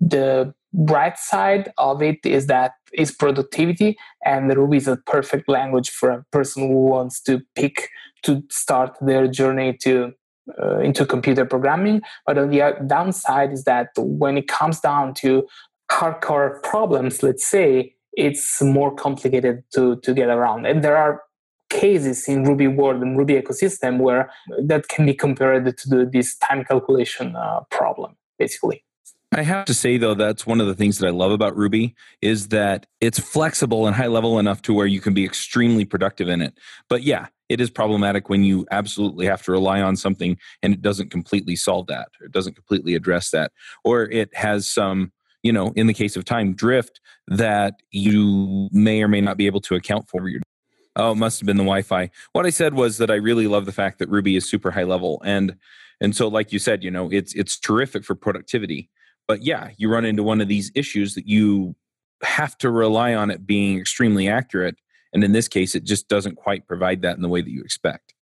the 0.00 0.54
bright 0.72 1.18
side 1.18 1.72
of 1.78 2.02
it 2.02 2.18
is 2.24 2.46
that 2.46 2.72
is 2.92 3.10
productivity, 3.10 3.96
and 4.24 4.54
Ruby 4.54 4.76
is 4.76 4.88
a 4.88 4.96
perfect 4.96 5.48
language 5.48 5.90
for 5.90 6.10
a 6.10 6.24
person 6.30 6.68
who 6.68 6.86
wants 6.86 7.20
to 7.22 7.40
pick 7.54 7.88
to 8.22 8.42
start 8.50 8.96
their 9.00 9.28
journey 9.28 9.76
to 9.82 10.12
uh, 10.62 10.78
into 10.78 11.04
computer 11.04 11.44
programming. 11.44 12.00
But 12.26 12.38
on 12.38 12.50
the 12.50 12.74
downside 12.86 13.52
is 13.52 13.64
that 13.64 13.88
when 13.98 14.38
it 14.38 14.48
comes 14.48 14.80
down 14.80 15.14
to 15.14 15.46
hardcore 15.90 16.62
problems, 16.62 17.22
let's 17.22 17.46
say, 17.46 17.94
it's 18.12 18.60
more 18.62 18.94
complicated 18.94 19.62
to, 19.74 19.96
to 19.96 20.12
get 20.12 20.28
around. 20.28 20.66
And 20.66 20.82
there 20.82 20.96
are 20.96 21.22
cases 21.70 22.26
in 22.28 22.44
Ruby 22.44 22.66
world 22.66 23.02
and 23.02 23.16
Ruby 23.16 23.34
ecosystem 23.34 23.98
where 23.98 24.30
that 24.62 24.88
can 24.88 25.06
be 25.06 25.14
compared 25.14 25.76
to 25.76 25.88
the, 25.88 26.10
this 26.10 26.36
time 26.38 26.64
calculation 26.64 27.36
uh, 27.36 27.60
problem, 27.70 28.16
basically. 28.38 28.84
I 29.32 29.42
have 29.42 29.66
to 29.66 29.74
say 29.74 29.98
though, 29.98 30.14
that's 30.14 30.46
one 30.46 30.60
of 30.60 30.66
the 30.66 30.74
things 30.74 30.98
that 30.98 31.06
I 31.06 31.10
love 31.10 31.32
about 31.32 31.54
Ruby 31.56 31.94
is 32.22 32.48
that 32.48 32.86
it's 33.00 33.18
flexible 33.18 33.86
and 33.86 33.94
high 33.94 34.06
level 34.06 34.38
enough 34.38 34.62
to 34.62 34.72
where 34.72 34.86
you 34.86 35.00
can 35.00 35.12
be 35.12 35.24
extremely 35.24 35.84
productive 35.84 36.28
in 36.28 36.40
it. 36.40 36.54
But 36.88 37.02
yeah, 37.02 37.26
it 37.50 37.60
is 37.60 37.70
problematic 37.70 38.30
when 38.30 38.42
you 38.42 38.66
absolutely 38.70 39.26
have 39.26 39.42
to 39.42 39.52
rely 39.52 39.82
on 39.82 39.96
something 39.96 40.38
and 40.62 40.72
it 40.72 40.80
doesn't 40.80 41.10
completely 41.10 41.56
solve 41.56 41.86
that 41.88 42.08
or 42.20 42.26
it 42.26 42.32
doesn't 42.32 42.54
completely 42.54 42.94
address 42.94 43.30
that 43.30 43.52
or 43.84 44.04
it 44.04 44.34
has 44.34 44.66
some 44.66 45.12
you 45.42 45.52
know 45.52 45.72
in 45.76 45.86
the 45.86 45.94
case 45.94 46.16
of 46.16 46.24
time 46.24 46.54
drift 46.54 47.00
that 47.26 47.74
you 47.90 48.68
may 48.72 49.02
or 49.02 49.08
may 49.08 49.20
not 49.20 49.36
be 49.36 49.46
able 49.46 49.60
to 49.60 49.74
account 49.74 50.08
for. 50.08 50.28
Your 50.28 50.40
oh 50.96 51.12
it 51.12 51.16
must 51.16 51.40
have 51.40 51.46
been 51.46 51.56
the 51.56 51.64
wi-fi. 51.64 52.10
What 52.32 52.46
i 52.46 52.50
said 52.50 52.74
was 52.74 52.98
that 52.98 53.10
i 53.10 53.14
really 53.14 53.46
love 53.46 53.66
the 53.66 53.72
fact 53.72 53.98
that 53.98 54.08
ruby 54.08 54.36
is 54.36 54.48
super 54.48 54.70
high 54.70 54.84
level 54.84 55.20
and 55.24 55.56
and 56.00 56.14
so 56.14 56.28
like 56.28 56.52
you 56.52 56.58
said 56.58 56.82
you 56.82 56.90
know 56.90 57.10
it's 57.10 57.34
it's 57.34 57.58
terrific 57.58 58.04
for 58.04 58.14
productivity. 58.14 58.90
But 59.26 59.42
yeah 59.42 59.70
you 59.76 59.90
run 59.90 60.04
into 60.04 60.22
one 60.22 60.40
of 60.40 60.48
these 60.48 60.72
issues 60.74 61.14
that 61.14 61.26
you 61.26 61.74
have 62.22 62.58
to 62.58 62.70
rely 62.70 63.14
on 63.14 63.30
it 63.30 63.46
being 63.46 63.78
extremely 63.78 64.28
accurate 64.28 64.76
and 65.12 65.24
in 65.24 65.32
this 65.32 65.48
case, 65.48 65.74
it 65.74 65.84
just 65.84 66.08
doesn't 66.08 66.36
quite 66.36 66.66
provide 66.66 67.02
that 67.02 67.16
in 67.16 67.22
the 67.22 67.28
way 67.28 67.40
that 67.40 67.50
you 67.50 67.62
expect. 67.62 68.14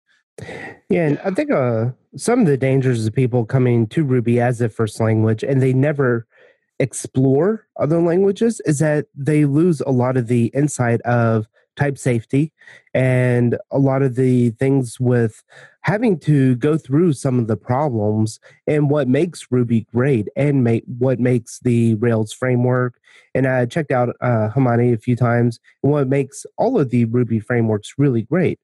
Yeah, 0.90 1.06
and 1.06 1.18
I 1.24 1.30
think 1.30 1.50
uh, 1.50 1.90
some 2.16 2.40
of 2.40 2.46
the 2.46 2.56
dangers 2.56 3.06
of 3.06 3.14
people 3.14 3.44
coming 3.44 3.86
to 3.88 4.04
Ruby 4.04 4.40
as 4.40 4.60
a 4.60 4.68
first 4.68 5.00
language 5.00 5.42
and 5.42 5.62
they 5.62 5.72
never 5.72 6.26
explore 6.78 7.66
other 7.78 8.00
languages 8.00 8.60
is 8.66 8.78
that 8.80 9.06
they 9.14 9.44
lose 9.44 9.80
a 9.82 9.90
lot 9.90 10.16
of 10.16 10.26
the 10.26 10.46
insight 10.54 11.00
of 11.02 11.46
type 11.76 11.98
safety 11.98 12.52
and 12.94 13.58
a 13.70 13.78
lot 13.78 14.02
of 14.02 14.16
the 14.16 14.50
things 14.50 14.98
with 14.98 15.42
having 15.82 16.18
to 16.18 16.56
go 16.56 16.76
through 16.76 17.12
some 17.12 17.38
of 17.38 17.46
the 17.46 17.56
problems 17.56 18.40
and 18.66 18.90
what 18.90 19.06
makes 19.08 19.46
Ruby 19.50 19.86
great 19.92 20.28
and 20.36 20.64
make 20.64 20.84
what 20.98 21.20
makes 21.20 21.60
the 21.60 21.94
Rails 21.96 22.32
framework. 22.32 22.98
And 23.34 23.46
I 23.46 23.66
checked 23.66 23.92
out 23.92 24.08
uh, 24.20 24.48
Hanami 24.54 24.94
a 24.94 24.98
few 24.98 25.16
times 25.16 25.60
and 25.82 25.92
what 25.92 26.08
makes 26.08 26.46
all 26.56 26.80
of 26.80 26.90
the 26.90 27.04
Ruby 27.04 27.40
frameworks 27.40 27.94
really 27.98 28.22
great. 28.22 28.58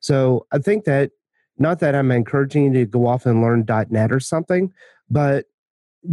So 0.00 0.46
I 0.52 0.58
think 0.58 0.84
that 0.84 1.10
not 1.58 1.80
that 1.80 1.94
I'm 1.94 2.10
encouraging 2.10 2.72
you 2.72 2.72
to 2.80 2.86
go 2.86 3.06
off 3.06 3.26
and 3.26 3.42
learn 3.42 3.66
.NET 3.90 4.12
or 4.12 4.20
something, 4.20 4.72
but 5.10 5.46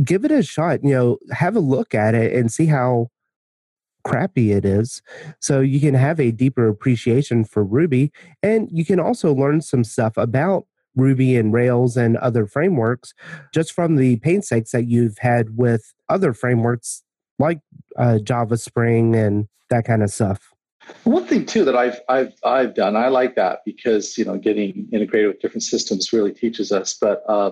give 0.04 0.26
it 0.26 0.32
a 0.32 0.44
shot. 0.44 0.84
You 0.84 0.92
know, 0.92 1.18
have 1.32 1.56
a 1.56 1.62
look 1.62 1.96
at 1.96 2.16
it 2.16 2.34
and 2.34 2.52
see 2.52 2.68
how 2.68 3.10
crappy 4.04 4.52
it 4.52 4.66
is. 4.66 5.02
So 5.40 5.60
you 5.60 5.80
can 5.80 5.94
have 5.94 6.20
a 6.20 6.32
deeper 6.32 6.68
appreciation 6.68 7.44
for 7.44 7.64
Ruby. 7.64 8.12
And 8.42 8.70
you 8.72 8.86
can 8.86 9.00
also 9.00 9.34
learn 9.34 9.62
some 9.62 9.84
stuff 9.84 10.18
about 10.18 10.66
Ruby 10.96 11.36
and 11.36 11.54
Rails 11.54 11.98
and 11.98 12.18
other 12.18 12.46
frameworks 12.46 13.14
just 13.54 13.72
from 13.74 13.96
the 13.96 14.18
painstakes 14.18 14.72
that 14.72 14.88
you've 14.88 15.18
had 15.20 15.58
with 15.58 15.94
other 16.10 16.34
frameworks 16.34 17.04
like 17.38 17.60
uh, 17.98 18.20
Java 18.20 18.58
Spring 18.58 19.16
and 19.16 19.48
that 19.70 19.86
kind 19.86 20.04
of 20.04 20.10
stuff. 20.10 20.52
One 21.04 21.26
thing 21.26 21.46
too 21.46 21.66
that 21.66 21.76
I've 21.76 22.00
I've 22.10 22.34
I've 22.44 22.74
done, 22.74 22.96
I 22.96 23.10
like 23.10 23.36
that 23.36 23.60
because 23.64 24.18
you 24.18 24.26
know 24.26 24.38
getting 24.38 24.88
integrated 24.92 25.28
with 25.28 25.40
different 25.40 25.64
systems 25.64 26.12
really 26.12 26.32
teaches 26.34 26.72
us. 26.72 26.96
But 27.00 27.24
uh, 27.28 27.52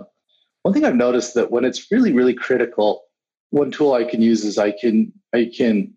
one 0.68 0.74
thing 0.74 0.84
I've 0.84 0.98
noticed 0.98 1.34
that 1.36 1.50
when 1.50 1.64
it's 1.64 1.90
really 1.94 2.12
really 2.12 2.34
critical, 2.34 3.04
one 3.52 3.72
tool 3.72 3.94
I 3.94 4.04
can 4.04 4.22
use 4.22 4.44
is 4.44 4.58
I 4.58 4.72
can 4.72 5.14
I 5.34 5.50
can 5.56 5.94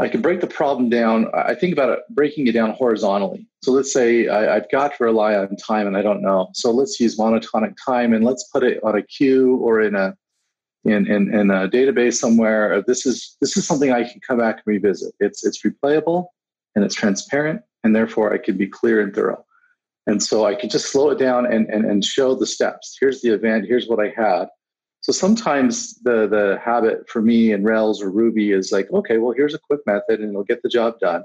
I 0.00 0.08
can 0.08 0.20
break 0.20 0.40
the 0.40 0.48
problem 0.48 0.88
down. 0.88 1.28
I 1.32 1.54
think 1.54 1.72
about 1.72 1.90
it 1.90 2.00
breaking 2.10 2.48
it 2.48 2.52
down 2.52 2.72
horizontally. 2.72 3.46
So 3.62 3.70
let's 3.70 3.92
say 3.92 4.26
I, 4.26 4.54
have 4.54 4.68
got 4.72 4.96
to 4.96 5.04
rely 5.04 5.36
on 5.36 5.54
time 5.54 5.86
and 5.86 5.96
I 5.96 6.02
don't 6.02 6.22
know. 6.22 6.48
So 6.54 6.72
let's 6.72 6.98
use 6.98 7.20
monotonic 7.20 7.76
time 7.86 8.12
and 8.12 8.24
let's 8.24 8.48
put 8.52 8.64
it 8.64 8.82
on 8.82 8.96
a 8.96 9.02
queue 9.02 9.54
or 9.58 9.80
in 9.80 9.94
a 9.94 10.16
in, 10.84 11.06
in, 11.08 11.32
in 11.32 11.52
a 11.52 11.68
database 11.68 12.14
somewhere. 12.14 12.74
Uh, 12.74 12.82
this 12.88 13.06
is 13.06 13.36
this 13.40 13.56
is 13.56 13.64
something 13.64 13.92
I 13.92 14.02
can 14.02 14.20
come 14.26 14.38
back 14.38 14.56
and 14.56 14.62
revisit. 14.66 15.14
It's 15.20 15.46
it's 15.46 15.62
replayable 15.62 16.26
and 16.74 16.84
it's 16.84 16.96
transparent 16.96 17.62
and 17.84 17.94
therefore 17.94 18.34
I 18.34 18.38
can 18.38 18.56
be 18.56 18.66
clear 18.66 19.02
and 19.02 19.14
thorough. 19.14 19.44
And 20.06 20.22
so 20.22 20.46
I 20.46 20.54
can 20.54 20.70
just 20.70 20.90
slow 20.90 21.10
it 21.10 21.18
down 21.18 21.46
and, 21.46 21.68
and, 21.68 21.84
and 21.84 22.04
show 22.04 22.34
the 22.34 22.46
steps. 22.46 22.96
Here's 23.00 23.20
the 23.20 23.32
event, 23.32 23.66
here's 23.66 23.86
what 23.86 24.00
I 24.00 24.12
had. 24.16 24.46
So 25.02 25.12
sometimes 25.12 25.98
the 26.02 26.26
the 26.28 26.58
habit 26.62 27.08
for 27.08 27.22
me 27.22 27.52
in 27.52 27.64
Rails 27.64 28.02
or 28.02 28.10
Ruby 28.10 28.52
is 28.52 28.70
like, 28.70 28.90
okay, 28.92 29.16
well, 29.18 29.32
here's 29.34 29.54
a 29.54 29.58
quick 29.58 29.80
method 29.86 30.20
and 30.20 30.30
it'll 30.30 30.44
get 30.44 30.62
the 30.62 30.68
job 30.68 30.98
done. 31.00 31.22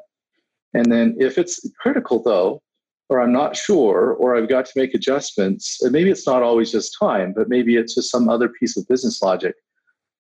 And 0.74 0.92
then 0.92 1.16
if 1.20 1.38
it's 1.38 1.70
critical 1.80 2.24
though, 2.24 2.62
or 3.10 3.22
I'm 3.22 3.34
not 3.34 3.56
sure, 3.56 4.14
or 4.14 4.36
I've 4.36 4.50
got 4.50 4.66
to 4.66 4.72
make 4.76 4.94
adjustments, 4.94 5.82
and 5.82 5.92
maybe 5.92 6.10
it's 6.10 6.26
not 6.26 6.42
always 6.42 6.72
just 6.72 6.98
time, 6.98 7.34
but 7.36 7.50
maybe 7.50 7.76
it's 7.76 7.96
just 7.96 8.10
some 8.10 8.30
other 8.30 8.50
piece 8.50 8.78
of 8.78 8.88
business 8.88 9.22
logic, 9.22 9.56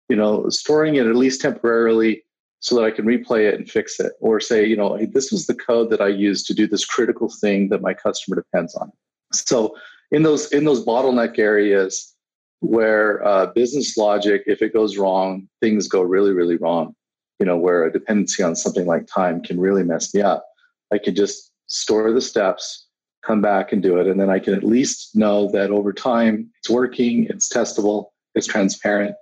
you 0.09 0.15
know, 0.15 0.47
storing 0.49 0.95
it 0.95 1.07
at 1.07 1.15
least 1.15 1.41
temporarily 1.41 2.23
so 2.65 2.75
that 2.75 2.83
I 2.83 2.89
can 2.89 3.05
replay 3.05 3.47
it 3.47 3.53
and 3.53 3.69
fix 3.69 3.99
it. 3.99 4.13
Or 4.21 4.39
say, 4.39 4.65
you 4.65 4.75
know, 4.75 4.95
hey, 4.95 5.05
this 5.05 5.31
was 5.31 5.45
the 5.45 5.53
code 5.53 5.91
that 5.91 6.01
I 6.01 6.07
used 6.07 6.47
to 6.47 6.53
do 6.55 6.65
this 6.65 6.83
critical 6.83 7.29
thing 7.29 7.69
that 7.69 7.83
my 7.83 7.93
customer 7.93 8.35
depends 8.37 8.73
on. 8.73 8.91
So 9.33 9.75
in 10.09 10.23
those 10.23 10.51
in 10.51 10.65
those 10.65 10.83
bottleneck 10.83 11.37
areas, 11.37 12.15
where 12.61 13.23
uh, 13.23 13.45
business 13.53 13.95
logic, 13.97 14.41
if 14.47 14.63
it 14.63 14.73
goes 14.73 14.97
wrong, 14.97 15.47
things 15.61 15.87
go 15.87 16.01
really, 16.01 16.31
really 16.31 16.57
wrong. 16.57 16.95
You 17.39 17.45
know, 17.45 17.55
where 17.55 17.83
a 17.83 17.93
dependency 17.93 18.41
on 18.41 18.55
something 18.55 18.87
like 18.87 19.05
time 19.05 19.43
can 19.43 19.59
really 19.59 19.83
mess 19.83 20.11
me 20.15 20.21
up. 20.21 20.43
I 20.91 20.97
can 20.97 21.13
just 21.13 21.51
store 21.67 22.11
the 22.11 22.21
steps, 22.21 22.87
come 23.23 23.41
back 23.43 23.73
and 23.73 23.83
do 23.83 23.99
it. 23.99 24.07
And 24.07 24.19
then 24.19 24.31
I 24.31 24.39
can 24.39 24.55
at 24.55 24.63
least 24.63 25.15
know 25.15 25.51
that 25.51 25.69
over 25.69 25.93
time 25.93 26.49
it's 26.59 26.69
working, 26.69 27.27
it's 27.29 27.47
testable, 27.47 28.07
it's 28.33 28.47
transparent. 28.47 29.15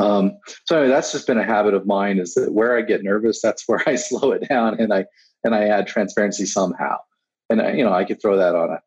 Um, 0.00 0.38
so 0.66 0.78
anyway, 0.78 0.92
that's 0.92 1.12
just 1.12 1.26
been 1.26 1.38
a 1.38 1.44
habit 1.44 1.74
of 1.74 1.86
mine 1.86 2.18
is 2.18 2.34
that 2.34 2.52
where 2.52 2.76
I 2.76 2.82
get 2.82 3.04
nervous, 3.04 3.40
that's 3.42 3.64
where 3.68 3.82
I 3.86 3.94
slow 3.96 4.32
it 4.32 4.48
down 4.48 4.80
and 4.80 4.92
I 4.92 5.04
and 5.44 5.54
I 5.54 5.64
add 5.64 5.86
transparency 5.86 6.46
somehow. 6.46 6.96
And 7.48 7.60
I, 7.60 7.72
you 7.72 7.84
know, 7.84 7.92
I 7.92 8.04
could 8.04 8.20
throw 8.20 8.36
that 8.36 8.54
on 8.54 8.70
a 8.70 8.80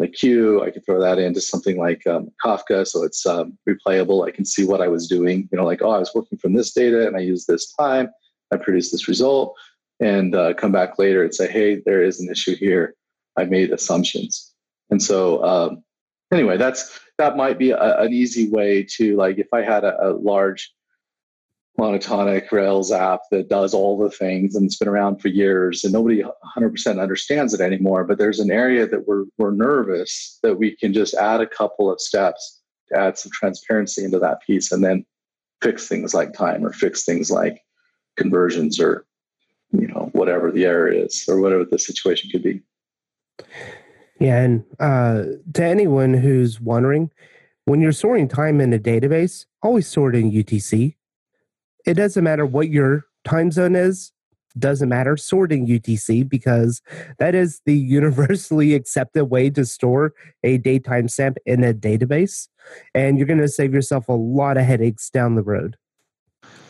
the 0.00 0.08
queue. 0.08 0.62
I 0.62 0.70
could 0.70 0.84
throw 0.84 1.00
that 1.00 1.18
into 1.18 1.40
something 1.40 1.76
like 1.76 2.06
um, 2.06 2.30
Kafka, 2.44 2.86
so 2.86 3.04
it's 3.04 3.26
um, 3.26 3.56
replayable. 3.68 4.26
I 4.26 4.30
can 4.30 4.46
see 4.46 4.64
what 4.64 4.80
I 4.80 4.88
was 4.88 5.06
doing. 5.06 5.48
You 5.52 5.58
know, 5.58 5.64
like 5.64 5.82
oh, 5.82 5.90
I 5.90 5.98
was 5.98 6.12
working 6.14 6.38
from 6.38 6.54
this 6.54 6.72
data 6.72 7.06
and 7.06 7.16
I 7.16 7.20
used 7.20 7.46
this 7.46 7.72
time. 7.72 8.08
I 8.52 8.56
produced 8.56 8.92
this 8.92 9.08
result, 9.08 9.54
and 10.00 10.34
uh, 10.34 10.54
come 10.54 10.72
back 10.72 10.98
later 10.98 11.22
and 11.22 11.34
say, 11.34 11.50
hey, 11.50 11.82
there 11.84 12.02
is 12.02 12.18
an 12.18 12.30
issue 12.30 12.56
here. 12.56 12.94
I 13.36 13.44
made 13.44 13.70
assumptions, 13.72 14.52
and 14.90 15.02
so 15.02 15.44
um, 15.44 15.84
anyway, 16.32 16.56
that's 16.56 17.00
that 17.18 17.36
might 17.36 17.58
be 17.58 17.70
a, 17.70 18.00
an 18.00 18.12
easy 18.12 18.48
way 18.50 18.82
to 18.96 19.16
like 19.16 19.38
if 19.38 19.52
I 19.52 19.62
had 19.62 19.84
a, 19.84 20.08
a 20.08 20.10
large 20.12 20.72
monotonic 21.78 22.50
Rails 22.52 22.92
app 22.92 23.20
that 23.30 23.48
does 23.48 23.72
all 23.72 23.96
the 23.98 24.10
things 24.10 24.54
and 24.54 24.66
it's 24.66 24.76
been 24.76 24.88
around 24.88 25.20
for 25.20 25.28
years 25.28 25.82
and 25.82 25.92
nobody 25.92 26.22
100% 26.56 27.00
understands 27.00 27.54
it 27.54 27.60
anymore. 27.60 28.04
But 28.04 28.18
there's 28.18 28.40
an 28.40 28.50
area 28.50 28.86
that 28.86 29.06
we're, 29.06 29.24
we're 29.38 29.52
nervous 29.52 30.38
that 30.42 30.58
we 30.58 30.76
can 30.76 30.92
just 30.92 31.14
add 31.14 31.40
a 31.40 31.46
couple 31.46 31.90
of 31.90 32.00
steps 32.00 32.60
to 32.88 32.98
add 32.98 33.16
some 33.16 33.32
transparency 33.32 34.04
into 34.04 34.18
that 34.18 34.42
piece 34.42 34.72
and 34.72 34.84
then 34.84 35.06
fix 35.62 35.88
things 35.88 36.12
like 36.12 36.34
time 36.34 36.64
or 36.64 36.72
fix 36.72 37.04
things 37.04 37.30
like 37.30 37.62
conversions 38.16 38.80
or 38.80 39.06
you 39.72 39.86
know 39.86 40.10
whatever 40.12 40.50
the 40.50 40.64
error 40.64 40.88
is 40.88 41.24
or 41.28 41.40
whatever 41.40 41.64
the 41.64 41.78
situation 41.78 42.28
could 42.30 42.42
be 42.42 42.60
yeah 44.20 44.40
and 44.40 44.64
uh, 44.78 45.24
to 45.54 45.64
anyone 45.64 46.14
who's 46.14 46.60
wondering 46.60 47.10
when 47.64 47.80
you're 47.80 47.92
storing 47.92 48.28
time 48.28 48.60
in 48.60 48.72
a 48.72 48.78
database 48.78 49.46
always 49.62 49.86
store 49.86 50.10
it 50.10 50.16
in 50.16 50.30
utc 50.30 50.94
it 51.86 51.94
doesn't 51.94 52.24
matter 52.24 52.46
what 52.46 52.68
your 52.68 53.06
time 53.24 53.50
zone 53.50 53.74
is 53.74 54.12
doesn't 54.58 54.88
matter 54.88 55.16
sorting 55.16 55.66
UTC 55.66 56.28
because 56.28 56.82
that 57.18 57.34
is 57.34 57.60
the 57.66 57.76
universally 57.76 58.74
accepted 58.74 59.26
way 59.26 59.50
to 59.50 59.64
store 59.64 60.12
a 60.42 60.58
date 60.58 60.84
timestamp 60.84 61.36
in 61.46 61.64
a 61.64 61.72
database. 61.72 62.48
And 62.94 63.18
you're 63.18 63.26
going 63.26 63.40
to 63.40 63.48
save 63.48 63.72
yourself 63.72 64.08
a 64.08 64.12
lot 64.12 64.56
of 64.56 64.64
headaches 64.64 65.10
down 65.10 65.34
the 65.34 65.42
road. 65.42 65.76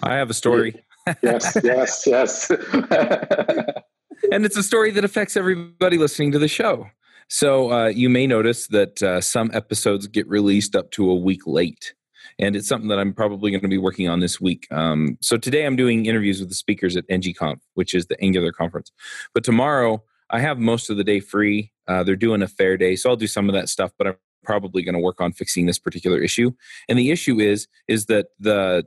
I 0.03 0.15
have 0.15 0.31
a 0.31 0.35
story. 0.35 0.83
yes, 1.23 1.57
yes, 1.63 2.07
yes. 2.07 2.51
and 4.33 4.45
it's 4.45 4.57
a 4.57 4.63
story 4.63 4.91
that 4.93 5.05
affects 5.05 5.37
everybody 5.37 5.99
listening 5.99 6.33
to 6.33 6.39
the 6.39 6.49
show. 6.49 6.87
So 7.31 7.73
uh, 7.73 7.87
you 7.87 8.11
may 8.11 8.27
notice 8.27 8.67
that 8.69 9.03
uh, 9.03 9.21
some 9.21 9.51
episodes 9.55 10.07
get 10.09 10.29
released 10.29 10.75
up 10.75 10.91
to 10.93 11.09
a 11.11 11.15
week 11.15 11.47
late 11.47 11.95
and 12.41 12.57
it's 12.57 12.67
something 12.67 12.89
that 12.89 12.99
I'm 12.99 13.13
probably 13.13 13.51
going 13.51 13.61
to 13.61 13.69
be 13.69 13.79
working 13.79 14.09
on 14.09 14.21
this 14.21 14.41
week. 14.41 14.67
Um, 14.71 15.19
so 15.21 15.37
today 15.37 15.67
I'm 15.67 15.77
doing 15.77 16.07
interviews 16.07 16.41
with 16.41 16.49
the 16.49 16.55
speakers 16.55 16.97
at 16.97 17.07
ngconf, 17.09 17.61
which 17.75 17.95
is 17.95 18.07
the 18.07 18.21
Angular 18.21 18.51
conference. 18.51 18.91
But 19.33 19.45
tomorrow 19.45 20.03
I 20.31 20.41
have 20.41 20.59
most 20.59 20.91
of 20.91 20.97
the 20.97 21.05
day 21.05 21.21
free. 21.21 21.73
Uh, 21.87 22.03
they're 22.03 22.17
doing 22.17 22.43
a 22.43 22.49
fair 22.49 22.77
day, 22.77 22.97
so 22.97 23.11
I'll 23.11 23.17
do 23.17 23.27
some 23.27 23.49
of 23.49 23.55
that 23.55 23.69
stuff. 23.69 23.93
But 23.99 24.07
I'm 24.09 24.17
probably 24.43 24.83
going 24.83 24.95
to 24.95 25.01
work 25.01 25.21
on 25.21 25.33
fixing 25.33 25.67
this 25.67 25.79
particular 25.79 26.19
issue. 26.19 26.53
And 26.89 26.99
the 26.99 27.11
issue 27.11 27.39
is 27.39 27.69
is 27.89 28.07
that 28.07 28.29
the 28.39 28.87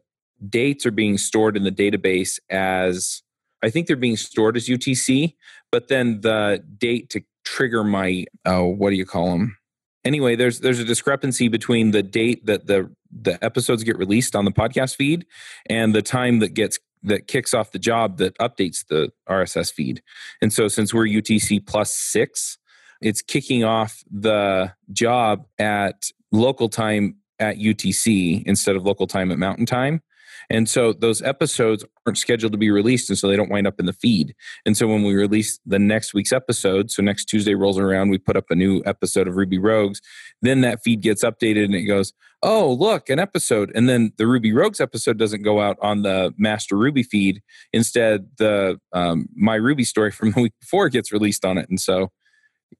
dates 0.49 0.85
are 0.85 0.91
being 0.91 1.17
stored 1.17 1.55
in 1.55 1.63
the 1.63 1.71
database 1.71 2.39
as 2.49 3.21
I 3.61 3.69
think 3.69 3.87
they're 3.87 3.95
being 3.95 4.17
stored 4.17 4.57
as 4.57 4.67
UTC, 4.67 5.35
but 5.71 5.87
then 5.87 6.21
the 6.21 6.63
date 6.77 7.09
to 7.11 7.21
trigger 7.43 7.83
my 7.83 8.25
uh, 8.45 8.61
what 8.61 8.89
do 8.89 8.95
you 8.95 9.05
call 9.05 9.31
them? 9.31 9.57
Anyway, 10.05 10.35
there's 10.35 10.59
there's 10.59 10.79
a 10.79 10.85
discrepancy 10.85 11.47
between 11.47 11.91
the 11.91 12.03
date 12.03 12.45
that 12.45 12.67
the 12.67 12.93
the 13.11 13.43
episodes 13.43 13.83
get 13.83 13.97
released 13.97 14.35
on 14.35 14.45
the 14.45 14.51
podcast 14.51 14.95
feed 14.95 15.25
and 15.67 15.93
the 15.93 16.01
time 16.01 16.39
that 16.39 16.53
gets 16.53 16.79
that 17.03 17.27
kicks 17.27 17.53
off 17.53 17.71
the 17.71 17.79
job 17.79 18.17
that 18.17 18.37
updates 18.37 18.87
the 18.87 19.11
RSS 19.29 19.71
feed. 19.71 20.01
And 20.41 20.51
so 20.51 20.67
since 20.67 20.93
we're 20.93 21.05
UTC 21.05 21.65
plus 21.65 21.93
6, 21.93 22.57
it's 23.01 23.21
kicking 23.21 23.63
off 23.63 24.03
the 24.09 24.73
job 24.91 25.45
at 25.59 26.09
local 26.31 26.69
time 26.69 27.17
at 27.39 27.57
UTC 27.57 28.43
instead 28.45 28.75
of 28.75 28.85
local 28.85 29.07
time 29.07 29.31
at 29.31 29.37
Mountain 29.37 29.65
Time. 29.65 30.01
And 30.49 30.67
so 30.67 30.93
those 30.93 31.21
episodes 31.21 31.85
aren't 32.05 32.17
scheduled 32.17 32.51
to 32.51 32.57
be 32.57 32.71
released, 32.71 33.09
and 33.09 33.17
so 33.17 33.27
they 33.27 33.35
don't 33.35 33.49
wind 33.49 33.67
up 33.67 33.79
in 33.79 33.85
the 33.85 33.93
feed. 33.93 34.35
And 34.65 34.75
so 34.75 34.87
when 34.87 35.03
we 35.03 35.13
release 35.13 35.59
the 35.65 35.79
next 35.79 36.13
week's 36.13 36.31
episode, 36.31 36.91
so 36.91 37.01
next 37.01 37.25
Tuesday 37.25 37.55
rolls 37.55 37.77
around, 37.77 38.09
we 38.09 38.17
put 38.17 38.37
up 38.37 38.45
a 38.49 38.55
new 38.55 38.81
episode 38.85 39.27
of 39.27 39.35
Ruby 39.35 39.57
Rogues. 39.57 40.01
Then 40.41 40.61
that 40.61 40.81
feed 40.83 41.01
gets 41.01 41.23
updated, 41.23 41.65
and 41.65 41.75
it 41.75 41.83
goes, 41.83 42.13
"Oh, 42.41 42.71
look, 42.73 43.09
an 43.09 43.19
episode!" 43.19 43.71
And 43.75 43.87
then 43.87 44.11
the 44.17 44.27
Ruby 44.27 44.53
Rogues 44.53 44.81
episode 44.81 45.17
doesn't 45.17 45.43
go 45.43 45.61
out 45.61 45.77
on 45.81 46.01
the 46.01 46.33
Master 46.37 46.77
Ruby 46.77 47.03
feed. 47.03 47.41
Instead, 47.71 48.27
the 48.37 48.79
um, 48.93 49.27
My 49.35 49.55
Ruby 49.55 49.83
story 49.83 50.11
from 50.11 50.31
the 50.31 50.41
week 50.41 50.53
before 50.59 50.89
gets 50.89 51.11
released 51.11 51.45
on 51.45 51.57
it. 51.57 51.69
And 51.69 51.79
so, 51.79 52.11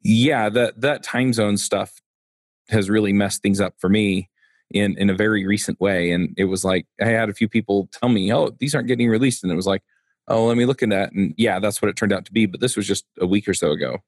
yeah, 0.02 0.50
that 0.50 0.82
that 0.82 1.04
time 1.04 1.34
zone 1.34 1.58
stuff 1.58 2.02
has 2.70 2.90
really 2.90 3.14
messed 3.14 3.42
things 3.42 3.60
up 3.60 3.76
for 3.78 3.90
me 3.90 4.30
in 4.74 4.98
in 4.98 5.10
a 5.10 5.14
very 5.14 5.46
recent 5.46 5.80
way. 5.80 6.12
And 6.12 6.34
it 6.38 6.46
was 6.46 6.66
like 6.66 6.86
I 7.02 7.06
had 7.06 7.30
a 7.30 7.34
few 7.34 7.48
people 7.48 7.90
tell 7.92 8.10
me, 8.10 8.34
"Oh, 8.34 8.52
these 8.60 8.76
aren't 8.76 8.88
getting 8.88 9.10
released," 9.10 9.44
and 9.44 9.52
it 9.52 9.56
was 9.56 9.68
like, 9.68 9.84
"Oh, 10.28 10.46
let 10.46 10.58
me 10.58 10.66
look 10.66 10.84
at 10.84 10.90
that." 10.90 11.14
And 11.14 11.34
yeah, 11.38 11.60
that's 11.60 11.82
what 11.82 11.90
it 11.90 11.96
turned 11.96 12.14
out 12.14 12.26
to 12.26 12.34
be. 12.34 12.46
But 12.46 12.60
this 12.60 12.76
was 12.76 12.88
just 12.88 13.06
a 13.20 13.28
week 13.28 13.48
or 13.48 13.54
so 13.54 13.72
ago. 13.72 14.00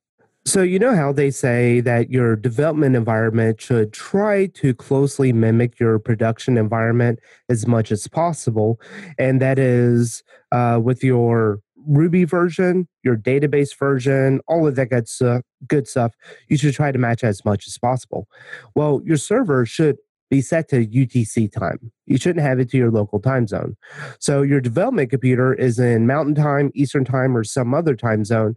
So, 0.47 0.61
you 0.61 0.77
know 0.77 0.95
how 0.95 1.11
they 1.11 1.31
say 1.31 1.79
that 1.81 2.11
your 2.11 2.35
development 2.35 2.95
environment 2.95 3.59
should 3.59 3.91
try 3.91 4.45
to 4.47 4.75
closely 4.75 5.33
mimic 5.33 5.79
your 5.79 5.97
production 5.97 6.55
environment 6.55 7.17
as 7.49 7.65
much 7.65 7.91
as 7.91 8.07
possible. 8.07 8.79
And 9.17 9.41
that 9.41 9.57
is 9.57 10.21
uh, 10.51 10.79
with 10.83 11.03
your 11.03 11.61
Ruby 11.87 12.25
version, 12.25 12.87
your 13.03 13.17
database 13.17 13.77
version, 13.77 14.39
all 14.47 14.67
of 14.67 14.75
that 14.75 14.89
good 14.89 15.07
stuff, 15.07 15.41
good 15.67 15.87
stuff, 15.87 16.13
you 16.47 16.57
should 16.57 16.73
try 16.73 16.91
to 16.91 16.99
match 16.99 17.23
as 17.23 17.43
much 17.43 17.67
as 17.67 17.77
possible. 17.77 18.27
Well, 18.75 19.01
your 19.03 19.17
server 19.17 19.65
should 19.65 19.97
be 20.29 20.41
set 20.41 20.69
to 20.69 20.85
UTC 20.85 21.51
time. 21.51 21.91
You 22.05 22.17
shouldn't 22.17 22.45
have 22.45 22.59
it 22.59 22.69
to 22.71 22.77
your 22.77 22.91
local 22.91 23.19
time 23.19 23.47
zone. 23.47 23.75
So 24.19 24.41
your 24.41 24.61
development 24.61 25.09
computer 25.09 25.53
is 25.53 25.79
in 25.79 26.07
Mountain 26.07 26.35
Time, 26.35 26.71
Eastern 26.73 27.05
Time, 27.05 27.35
or 27.37 27.43
some 27.43 27.73
other 27.73 27.95
time 27.95 28.25
zone. 28.25 28.55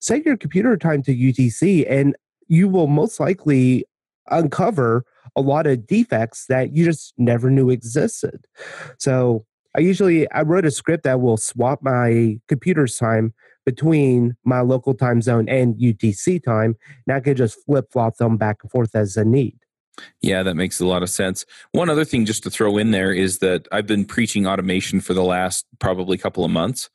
Set 0.00 0.24
your 0.24 0.36
computer 0.36 0.76
time 0.76 1.02
to 1.02 1.14
UTC, 1.14 1.86
and 1.88 2.14
you 2.48 2.68
will 2.68 2.86
most 2.86 3.20
likely 3.20 3.84
uncover 4.30 5.04
a 5.36 5.40
lot 5.40 5.66
of 5.66 5.86
defects 5.86 6.46
that 6.46 6.74
you 6.74 6.84
just 6.84 7.14
never 7.18 7.50
knew 7.50 7.70
existed. 7.70 8.44
So 8.98 9.44
I 9.76 9.80
usually 9.80 10.30
I 10.30 10.42
wrote 10.42 10.66
a 10.66 10.70
script 10.70 11.04
that 11.04 11.20
will 11.20 11.36
swap 11.36 11.80
my 11.82 12.38
computer's 12.48 12.96
time 12.96 13.34
between 13.66 14.36
my 14.44 14.60
local 14.60 14.94
time 14.94 15.22
zone 15.22 15.48
and 15.48 15.74
UTC 15.76 16.42
time, 16.42 16.76
and 17.06 17.16
I 17.16 17.20
could 17.20 17.36
just 17.36 17.58
flip 17.64 17.86
flop 17.92 18.16
them 18.16 18.36
back 18.36 18.58
and 18.62 18.70
forth 18.70 18.94
as 18.94 19.16
a 19.16 19.24
need. 19.24 19.58
Yeah, 20.20 20.42
that 20.42 20.56
makes 20.56 20.80
a 20.80 20.86
lot 20.86 21.02
of 21.02 21.10
sense. 21.10 21.44
One 21.72 21.88
other 21.88 22.04
thing 22.04 22.24
just 22.24 22.42
to 22.44 22.50
throw 22.50 22.76
in 22.78 22.90
there 22.90 23.12
is 23.12 23.38
that 23.38 23.68
I've 23.70 23.86
been 23.86 24.04
preaching 24.04 24.46
automation 24.46 25.00
for 25.00 25.14
the 25.14 25.22
last 25.22 25.66
probably 25.78 26.18
couple 26.18 26.44
of 26.44 26.50
months. 26.50 26.90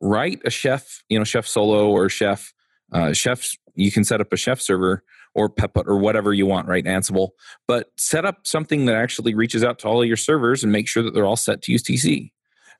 Write 0.00 0.40
a 0.44 0.50
chef, 0.50 1.02
you 1.08 1.18
know, 1.18 1.24
chef 1.24 1.46
solo 1.46 1.88
or 1.88 2.08
chef, 2.08 2.52
uh, 2.92 3.12
chefs, 3.12 3.56
you 3.74 3.90
can 3.90 4.04
set 4.04 4.20
up 4.20 4.32
a 4.32 4.36
chef 4.36 4.60
server 4.60 5.02
or 5.34 5.48
Puppet 5.48 5.86
or 5.86 5.98
whatever 5.98 6.32
you 6.32 6.46
want, 6.46 6.66
right? 6.66 6.84
Ansible, 6.84 7.30
but 7.68 7.90
set 7.96 8.24
up 8.24 8.46
something 8.46 8.86
that 8.86 8.96
actually 8.96 9.34
reaches 9.34 9.62
out 9.62 9.78
to 9.80 9.88
all 9.88 10.00
of 10.00 10.08
your 10.08 10.16
servers 10.16 10.62
and 10.62 10.72
make 10.72 10.88
sure 10.88 11.02
that 11.02 11.12
they're 11.14 11.26
all 11.26 11.36
set 11.36 11.62
to 11.62 11.72
UTC. 11.72 12.30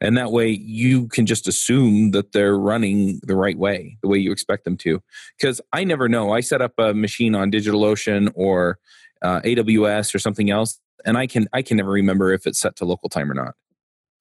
And 0.00 0.16
that 0.16 0.32
way 0.32 0.48
you 0.48 1.08
can 1.08 1.26
just 1.26 1.48
assume 1.48 2.10
that 2.10 2.32
they're 2.32 2.58
running 2.58 3.20
the 3.22 3.36
right 3.36 3.58
way, 3.58 3.98
the 4.02 4.08
way 4.08 4.18
you 4.18 4.30
expect 4.30 4.64
them 4.64 4.76
to. 4.78 5.02
Because 5.38 5.60
I 5.72 5.84
never 5.84 6.08
know. 6.08 6.32
I 6.32 6.40
set 6.40 6.60
up 6.60 6.72
a 6.78 6.92
machine 6.92 7.34
on 7.34 7.50
DigitalOcean 7.50 8.32
or 8.34 8.78
uh, 9.22 9.40
AWS 9.40 10.14
or 10.14 10.18
something 10.18 10.50
else, 10.50 10.80
and 11.04 11.16
I 11.16 11.26
can 11.26 11.48
I 11.52 11.62
can 11.62 11.76
never 11.76 11.90
remember 11.90 12.32
if 12.32 12.46
it's 12.46 12.58
set 12.58 12.76
to 12.76 12.84
local 12.84 13.08
time 13.08 13.30
or 13.30 13.34
not. 13.34 13.54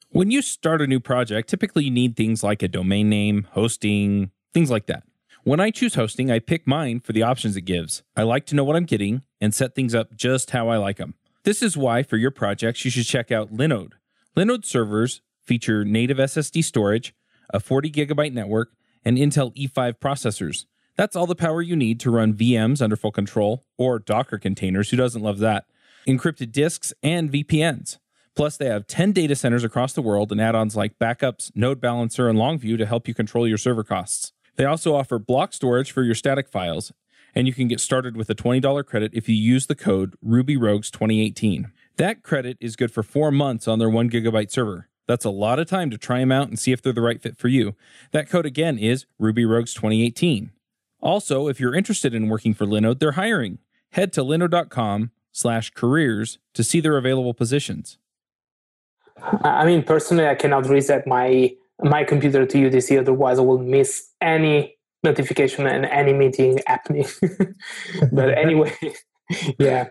When 0.10 0.32
you 0.32 0.42
start 0.42 0.82
a 0.82 0.88
new 0.88 1.00
project, 1.00 1.50
typically 1.50 1.86
you 1.86 1.92
need 1.92 2.16
things 2.16 2.44
like 2.44 2.64
a 2.64 2.68
domain 2.68 3.10
name, 3.10 3.48
hosting, 3.52 4.32
things 4.54 4.72
like 4.72 4.86
that. 4.86 5.04
When 5.44 5.60
I 5.60 5.70
choose 5.70 5.96
hosting, 5.96 6.32
I 6.32 6.40
pick 6.40 6.66
mine 6.66 7.02
for 7.02 7.14
the 7.14 7.22
options 7.22 7.56
it 7.56 7.62
gives. 7.62 8.02
I 8.16 8.24
like 8.24 8.46
to 8.48 8.56
know 8.56 8.64
what 8.64 8.76
I'm 8.76 8.86
getting 8.86 9.24
and 9.40 9.54
set 9.54 9.76
things 9.76 9.94
up 9.94 10.16
just 10.16 10.52
how 10.52 10.70
I 10.70 10.78
like 10.78 10.98
them. 10.98 11.16
This 11.44 11.62
is 11.62 11.78
why 11.78 12.02
for 12.02 12.18
your 12.18 12.32
projects 12.32 12.84
you 12.84 12.90
should 12.90 13.06
check 13.06 13.32
out 13.32 13.54
Linode. 13.54 13.92
Linode 14.36 14.66
servers 14.66 15.22
feature 15.46 15.86
native 15.86 16.18
SSD 16.18 16.64
storage, 16.64 17.14
a 17.54 17.60
40 17.60 17.92
gigabyte 17.92 18.34
network, 18.34 18.72
and 19.04 19.18
Intel 19.18 19.56
E5 19.56 20.00
processors. 20.00 20.66
That's 20.96 21.16
all 21.16 21.28
the 21.28 21.36
power 21.36 21.62
you 21.62 21.76
need 21.76 22.00
to 22.02 22.12
run 22.12 22.34
VMs 22.34 22.82
under 22.82 22.96
full 22.96 23.12
control, 23.12 23.66
or 23.78 24.00
Docker 24.00 24.38
containers, 24.38 24.90
who 24.90 24.98
doesn't 24.98 25.22
love 25.22 25.40
that, 25.40 25.66
encrypted 26.08 26.52
disks, 26.52 26.94
and 27.04 27.32
VPNs. 27.32 27.98
Plus, 28.36 28.58
they 28.58 28.68
have 28.68 28.88
10 28.88 29.12
data 29.12 29.36
centers 29.36 29.64
across 29.64 29.94
the 29.94 30.02
world 30.02 30.32
and 30.32 30.42
add 30.42 30.56
ons 30.56 30.76
like 30.76 31.00
backups, 31.00 31.52
Node 31.56 31.80
Balancer, 31.80 32.28
and 32.28 32.38
Longview 32.38 32.78
to 32.78 32.86
help 32.86 33.08
you 33.08 33.14
control 33.14 33.48
your 33.48 33.58
server 33.58 33.84
costs. 33.84 34.34
They 34.58 34.66
also 34.66 34.96
offer 34.96 35.20
block 35.20 35.54
storage 35.54 35.92
for 35.92 36.04
your 36.04 36.16
static 36.16 36.48
files, 36.50 36.92
and 37.34 37.48
you 37.48 37.54
can 37.54 37.68
get 37.68 37.80
started 37.80 38.16
with 38.16 38.30
a 38.30 38.36
$20 38.36 38.86
credit 38.86 39.12
if 39.14 39.28
you 39.28 39.36
use 39.36 39.68
the 39.68 39.76
code 39.76 40.16
RubyRogues2018. 40.26 41.72
That 41.98 42.24
credit 42.24 42.58
is 42.60 42.76
good 42.76 42.92
for 42.92 43.04
four 43.04 43.32
months 43.32 43.68
on 43.68 43.80
their 43.80 43.90
one 43.90 44.10
gigabyte 44.10 44.52
server. 44.52 44.90
That's 45.08 45.26
a 45.26 45.30
lot 45.30 45.60
of 45.60 45.68
time 45.68 45.90
to 45.92 45.98
try 45.98 46.20
them 46.20 46.32
out 46.32 46.48
and 46.48 46.58
see 46.58 46.72
if 46.72 46.82
they're 46.82 46.94
the 46.94 47.02
right 47.02 47.22
fit 47.22 47.38
for 47.38 47.48
you. 47.48 47.76
That 48.12 48.30
code 48.30 48.46
again 48.46 48.78
is 48.78 49.06
RubyRogues2018. 49.22 50.50
Also, 51.06 51.48
if 51.48 51.60
you're 51.60 51.76
interested 51.76 52.16
in 52.16 52.30
working 52.30 52.56
for 52.56 52.66
Linode, 52.66 52.98
they're 52.98 53.12
hiring. 53.12 53.60
Head 53.92 54.12
to 54.14 54.22
linode.com 54.22 55.12
slash 55.32 55.70
careers 55.70 56.40
to 56.56 56.64
see 56.64 56.80
their 56.80 56.98
available 56.98 57.36
positions. 57.36 58.00
I 59.22 59.66
mean, 59.66 59.84
personally, 59.84 60.28
I 60.28 60.34
cannot 60.34 60.68
reset 60.68 61.06
my 61.06 61.56
my 61.84 62.04
computer 62.04 62.46
to 62.48 62.58
UTC, 62.58 63.00
otherwise 63.00 63.38
I 63.38 63.44
will 63.44 63.60
miss 63.60 64.10
any 64.20 64.78
notification 65.04 65.68
and 65.68 65.86
any 65.86 66.14
meeting 66.14 66.60
happening. 66.66 67.06
but 68.12 68.30
anyway, 68.38 68.76
yeah. 69.60 69.90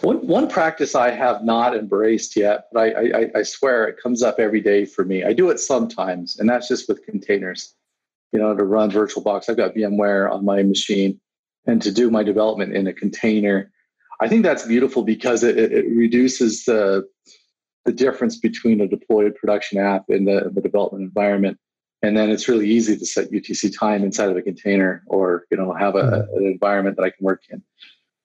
One, 0.00 0.26
one 0.26 0.48
practice 0.48 0.96
I 0.96 1.10
have 1.10 1.44
not 1.44 1.76
embraced 1.76 2.34
yet, 2.34 2.68
but 2.72 2.80
I, 2.80 2.86
I, 2.88 3.30
I 3.36 3.42
swear 3.42 3.86
it 3.86 4.02
comes 4.02 4.22
up 4.22 4.40
every 4.40 4.62
day 4.62 4.84
for 4.84 5.04
me. 5.04 5.22
I 5.22 5.32
do 5.32 5.50
it 5.50 5.60
sometimes, 5.60 6.40
and 6.40 6.48
that's 6.48 6.66
just 6.66 6.88
with 6.88 7.04
containers 7.04 7.74
you 8.32 8.38
know, 8.38 8.54
to 8.54 8.64
run 8.64 8.90
VirtualBox. 8.90 9.48
I've 9.48 9.56
got 9.56 9.74
VMware 9.74 10.30
on 10.30 10.44
my 10.44 10.62
machine 10.62 11.20
and 11.66 11.82
to 11.82 11.92
do 11.92 12.10
my 12.10 12.22
development 12.22 12.74
in 12.74 12.86
a 12.86 12.92
container. 12.92 13.70
I 14.20 14.28
think 14.28 14.42
that's 14.42 14.66
beautiful 14.66 15.02
because 15.02 15.42
it, 15.42 15.56
it 15.56 15.86
reduces 15.90 16.64
the 16.64 17.06
the 17.86 17.92
difference 17.92 18.38
between 18.38 18.80
a 18.80 18.86
deployed 18.86 19.34
production 19.34 19.78
app 19.78 20.04
and 20.08 20.28
the, 20.28 20.50
the 20.54 20.60
development 20.60 21.02
environment. 21.02 21.58
And 22.02 22.16
then 22.16 22.30
it's 22.30 22.46
really 22.46 22.68
easy 22.68 22.96
to 22.96 23.06
set 23.06 23.30
UTC 23.30 23.76
time 23.78 24.04
inside 24.04 24.30
of 24.30 24.36
a 24.36 24.42
container 24.42 25.02
or, 25.06 25.44
you 25.50 25.56
know, 25.56 25.72
have 25.72 25.94
a, 25.96 26.02
mm-hmm. 26.02 26.36
an 26.36 26.46
environment 26.46 26.96
that 26.96 27.04
I 27.04 27.10
can 27.10 27.24
work 27.24 27.42
in. 27.48 27.62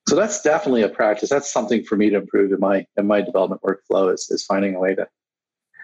So 0.08 0.16
that's 0.16 0.42
definitely 0.42 0.84
a 0.84 0.90
practice. 0.90 1.30
That's 1.30 1.52
something 1.52 1.84
for 1.84 1.96
me 1.96 2.10
to 2.10 2.18
improve 2.18 2.52
in 2.52 2.60
my 2.60 2.86
in 2.96 3.08
my 3.08 3.22
development 3.22 3.62
workflow 3.64 4.14
is, 4.14 4.30
is 4.30 4.46
finding 4.46 4.76
a 4.76 4.80
way 4.80 4.94
to, 4.94 5.08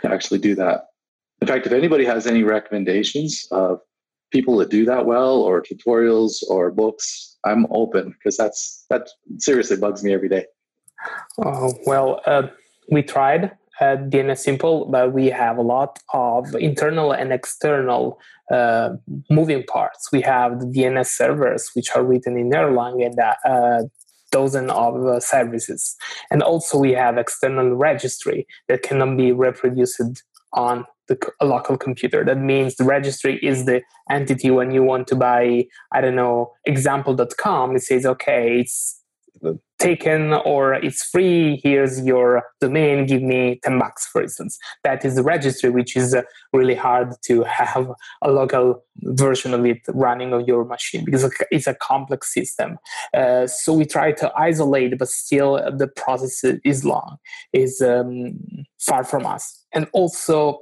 to 0.03 0.11
actually 0.11 0.39
do 0.39 0.53
that. 0.55 0.85
In 1.41 1.47
fact, 1.47 1.65
if 1.65 1.71
anybody 1.71 2.05
has 2.05 2.27
any 2.27 2.43
recommendations 2.43 3.47
of 3.49 3.79
people 4.31 4.57
that 4.57 4.69
do 4.69 4.85
that 4.85 5.05
well 5.05 5.41
or 5.41 5.61
tutorials 5.61 6.43
or 6.49 6.71
books 6.71 7.37
i'm 7.45 7.65
open 7.71 8.09
because 8.09 8.37
that's 8.37 8.85
that 8.89 9.09
seriously 9.37 9.77
bugs 9.77 10.03
me 10.03 10.13
every 10.13 10.29
day 10.29 10.45
oh 11.43 11.73
well 11.85 12.21
uh, 12.25 12.47
we 12.89 13.01
tried 13.01 13.51
uh, 13.81 13.97
DNSimple, 13.97 14.91
but 14.91 15.11
we 15.11 15.25
have 15.25 15.57
a 15.57 15.63
lot 15.63 15.97
of 16.13 16.53
internal 16.55 17.11
and 17.11 17.33
external 17.33 18.19
uh, 18.51 18.91
moving 19.31 19.63
parts. 19.63 20.11
We 20.11 20.21
have 20.21 20.59
the 20.59 20.67
DNS 20.67 21.07
servers, 21.07 21.71
which 21.73 21.89
are 21.95 22.03
written 22.03 22.37
in 22.37 22.51
Erlang, 22.51 23.03
and 23.03 23.17
a 23.17 23.49
uh, 23.49 23.83
dozen 24.31 24.69
of 24.69 25.03
uh, 25.05 25.19
services. 25.19 25.95
And 26.29 26.43
also, 26.43 26.77
we 26.77 26.91
have 26.91 27.17
external 27.17 27.73
registry 27.73 28.45
that 28.67 28.83
cannot 28.83 29.17
be 29.17 29.31
reproduced 29.31 30.23
on 30.53 30.85
the, 31.11 31.31
a 31.39 31.45
local 31.45 31.77
computer. 31.77 32.23
That 32.23 32.37
means 32.37 32.75
the 32.75 32.83
registry 32.83 33.37
is 33.43 33.65
the 33.65 33.81
entity 34.09 34.49
when 34.49 34.71
you 34.71 34.83
want 34.83 35.07
to 35.07 35.15
buy, 35.15 35.65
I 35.91 36.01
don't 36.01 36.15
know, 36.15 36.53
example.com. 36.65 37.75
It 37.75 37.83
says, 37.83 38.05
okay, 38.05 38.59
it's 38.61 39.01
taken 39.79 40.33
or 40.33 40.73
it's 40.75 41.03
free. 41.03 41.59
Here's 41.63 42.01
your 42.01 42.43
domain. 42.59 43.07
Give 43.07 43.23
me 43.23 43.59
10 43.63 43.79
bucks, 43.79 44.05
for 44.07 44.21
instance. 44.21 44.59
That 44.83 45.03
is 45.03 45.15
the 45.15 45.23
registry, 45.23 45.69
which 45.71 45.95
is 45.97 46.13
uh, 46.13 46.21
really 46.53 46.75
hard 46.75 47.13
to 47.25 47.43
have 47.43 47.91
a 48.21 48.31
local 48.31 48.83
version 49.01 49.53
of 49.53 49.65
it 49.65 49.79
running 49.87 50.33
on 50.33 50.45
your 50.45 50.63
machine 50.65 51.03
because 51.03 51.29
it's 51.49 51.67
a 51.67 51.73
complex 51.73 52.33
system. 52.33 52.77
Uh, 53.13 53.47
so 53.47 53.73
we 53.73 53.85
try 53.85 54.11
to 54.11 54.31
isolate, 54.37 54.97
but 54.99 55.07
still 55.07 55.55
the 55.75 55.87
process 55.87 56.43
is 56.63 56.85
long, 56.85 57.17
is 57.51 57.81
um, 57.81 58.37
far 58.79 59.03
from 59.03 59.25
us. 59.25 59.65
And 59.73 59.87
also, 59.93 60.59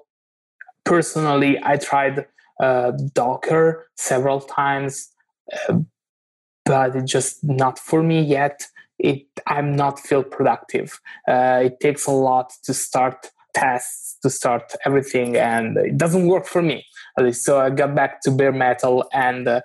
personally, 0.89 1.59
I 1.63 1.77
tried 1.77 2.25
uh, 2.59 2.91
Docker 3.13 3.87
several 3.95 4.41
times. 4.41 5.09
Uh, 5.69 5.79
but 6.65 6.95
it's 6.95 7.11
just 7.11 7.43
not 7.43 7.79
for 7.79 8.03
me 8.03 8.21
yet. 8.21 8.65
It 8.99 9.25
I'm 9.47 9.75
not 9.75 9.99
feel 9.99 10.23
productive. 10.23 10.99
Uh, 11.27 11.61
it 11.67 11.79
takes 11.79 12.05
a 12.05 12.11
lot 12.11 12.51
to 12.65 12.73
start 12.73 13.31
tests, 13.55 14.17
to 14.23 14.29
start 14.29 14.75
everything, 14.85 15.37
and 15.37 15.77
it 15.77 15.97
doesn't 15.97 16.27
work 16.27 16.45
for 16.45 16.61
me. 16.61 16.85
So 17.31 17.59
I 17.59 17.69
got 17.71 17.95
back 17.95 18.21
to 18.23 18.31
bare 18.31 18.51
metal 18.51 19.05
and 19.13 19.47
uh, 19.47 19.61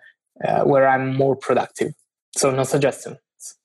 uh, 0.47 0.63
where 0.65 0.89
I'm 0.89 1.15
more 1.15 1.37
productive. 1.37 1.93
So 2.37 2.51
no 2.51 2.65
suggestions. 2.65 3.19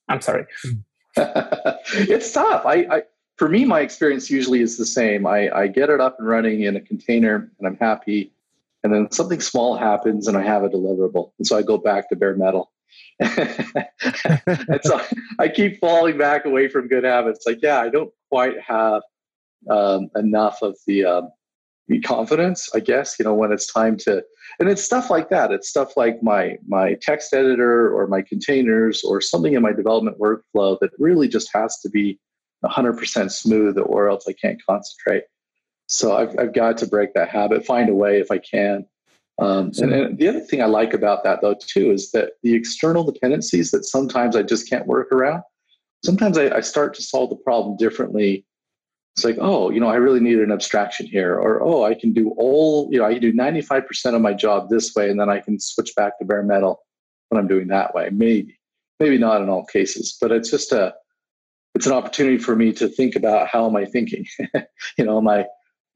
I'm 0.09 0.21
sorry. 0.21 0.45
it's 1.15 2.31
tough. 2.31 2.65
I, 2.65 2.75
I, 2.95 3.01
for 3.39 3.47
me, 3.47 3.63
my 3.63 3.79
experience 3.79 4.29
usually 4.29 4.61
is 4.61 4.77
the 4.77 4.85
same. 4.85 5.25
I, 5.25 5.49
I 5.49 5.67
get 5.67 5.89
it 5.89 6.01
up 6.01 6.17
and 6.19 6.27
running 6.27 6.63
in 6.63 6.75
a 6.75 6.81
container, 6.81 7.49
and 7.57 7.67
I'm 7.67 7.77
happy. 7.77 8.33
And 8.83 8.93
then 8.93 9.09
something 9.11 9.39
small 9.39 9.77
happens, 9.77 10.27
and 10.27 10.37
I 10.37 10.43
have 10.43 10.63
a 10.63 10.69
deliverable, 10.69 11.31
and 11.37 11.47
so 11.47 11.57
I 11.57 11.61
go 11.61 11.77
back 11.77 12.09
to 12.09 12.17
bare 12.17 12.35
metal. 12.35 12.71
and 13.19 14.81
so 14.83 15.01
I 15.39 15.47
keep 15.47 15.79
falling 15.79 16.17
back 16.17 16.45
away 16.45 16.67
from 16.67 16.89
good 16.89 17.05
habits. 17.05 17.45
Like, 17.45 17.59
yeah, 17.61 17.79
I 17.79 17.89
don't 17.89 18.11
quite 18.29 18.59
have 18.59 19.03
um, 19.69 20.09
enough 20.17 20.61
of 20.61 20.77
the 20.85 21.05
um, 21.05 21.29
the 21.87 22.01
confidence, 22.01 22.69
I 22.75 22.81
guess. 22.81 23.15
You 23.19 23.25
know, 23.25 23.33
when 23.33 23.53
it's 23.53 23.71
time 23.71 23.95
to, 23.99 24.21
and 24.59 24.69
it's 24.69 24.83
stuff 24.83 25.09
like 25.09 25.29
that. 25.29 25.51
It's 25.51 25.69
stuff 25.69 25.95
like 25.95 26.21
my 26.21 26.57
my 26.67 26.97
text 27.01 27.33
editor 27.33 27.95
or 27.95 28.07
my 28.07 28.21
containers 28.21 29.01
or 29.03 29.21
something 29.21 29.53
in 29.53 29.61
my 29.61 29.73
development 29.73 30.19
workflow 30.19 30.77
that 30.81 30.91
really 30.99 31.29
just 31.29 31.49
has 31.53 31.79
to 31.79 31.89
be 31.89 32.19
100% 32.65 33.31
smooth, 33.31 33.77
or 33.77 34.09
else 34.09 34.25
I 34.27 34.33
can't 34.33 34.61
concentrate. 34.65 35.23
So 35.87 36.15
I've 36.15 36.37
I've 36.37 36.53
got 36.53 36.77
to 36.79 36.87
break 36.87 37.13
that 37.13 37.29
habit, 37.29 37.65
find 37.65 37.89
a 37.89 37.95
way 37.95 38.19
if 38.19 38.29
I 38.31 38.37
can. 38.37 38.85
Um, 39.39 39.71
and, 39.77 39.93
and, 39.93 40.17
the 40.17 40.27
other 40.27 40.41
thing 40.41 40.61
I 40.61 40.65
like 40.65 40.93
about 40.93 41.23
that, 41.23 41.41
though, 41.41 41.55
too, 41.55 41.91
is 41.91 42.11
that 42.11 42.33
the 42.43 42.53
external 42.53 43.09
dependencies 43.09 43.71
that 43.71 43.85
sometimes 43.85 44.35
I 44.35 44.43
just 44.43 44.69
can't 44.69 44.85
work 44.85 45.13
around, 45.13 45.43
sometimes 46.03 46.37
I, 46.37 46.57
I, 46.57 46.59
start 46.59 46.93
to 46.95 47.01
solve 47.01 47.29
the 47.29 47.37
problem 47.37 47.77
differently. 47.77 48.45
It's 49.15 49.23
like, 49.23 49.37
oh, 49.39 49.69
you 49.69 49.79
know, 49.79 49.87
I 49.87 49.95
really 49.95 50.19
need 50.19 50.39
an 50.39 50.51
abstraction 50.51 51.07
here, 51.07 51.35
or 51.35 51.63
oh, 51.63 51.85
I 51.85 51.93
can 51.93 52.11
do 52.11 52.33
all, 52.37 52.89
you 52.91 52.99
know, 52.99 53.05
I 53.05 53.13
can 53.13 53.21
do 53.21 53.33
95% 53.33 54.13
of 54.13 54.21
my 54.21 54.33
job 54.33 54.69
this 54.69 54.93
way, 54.93 55.09
and 55.09 55.17
then 55.17 55.29
I 55.29 55.39
can 55.39 55.57
switch 55.57 55.95
back 55.95 56.19
to 56.19 56.25
bare 56.25 56.43
metal 56.43 56.81
when 57.29 57.39
I'm 57.39 57.47
doing 57.47 57.69
that 57.69 57.95
way. 57.95 58.09
Maybe, 58.11 58.59
maybe 58.99 59.17
not 59.17 59.41
in 59.41 59.49
all 59.49 59.65
cases, 59.65 60.17
but 60.19 60.33
it's 60.33 60.51
just 60.51 60.73
a, 60.73 60.93
it's 61.79 61.85
an 61.85 61.93
opportunity 61.93 62.37
for 62.37 62.57
me 62.57 62.73
to 62.73 62.89
think 62.89 63.15
about 63.15 63.47
how 63.47 63.65
am 63.65 63.73
I 63.77 63.85
thinking? 63.85 64.25
you 64.97 65.05
know, 65.05 65.17
am 65.17 65.29
I, 65.29 65.45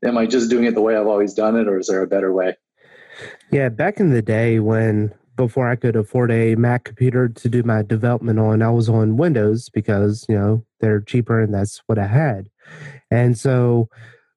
am 0.01 0.17
I 0.17 0.25
just 0.25 0.49
doing 0.49 0.63
it 0.63 0.75
the 0.75 0.81
way 0.81 0.95
I've 0.95 1.07
always 1.07 1.33
done 1.33 1.57
it, 1.57 1.67
or 1.67 1.77
is 1.77 1.87
there 1.87 2.01
a 2.01 2.07
better 2.07 2.31
way? 2.31 2.55
Yeah, 3.51 3.67
back 3.67 3.99
in 3.99 4.11
the 4.11 4.21
day 4.21 4.61
when 4.61 5.13
before 5.35 5.69
I 5.69 5.75
could 5.75 5.97
afford 5.97 6.31
a 6.31 6.55
Mac 6.55 6.85
computer 6.85 7.27
to 7.27 7.49
do 7.49 7.63
my 7.63 7.81
development 7.81 8.39
on, 8.39 8.61
I 8.61 8.69
was 8.69 8.87
on 8.87 9.17
Windows 9.17 9.67
because, 9.67 10.25
you 10.29 10.35
know, 10.35 10.65
they're 10.79 11.01
cheaper 11.01 11.41
and 11.41 11.53
that's 11.53 11.81
what 11.87 11.99
I 11.99 12.07
had. 12.07 12.47
And 13.11 13.37
so 13.37 13.89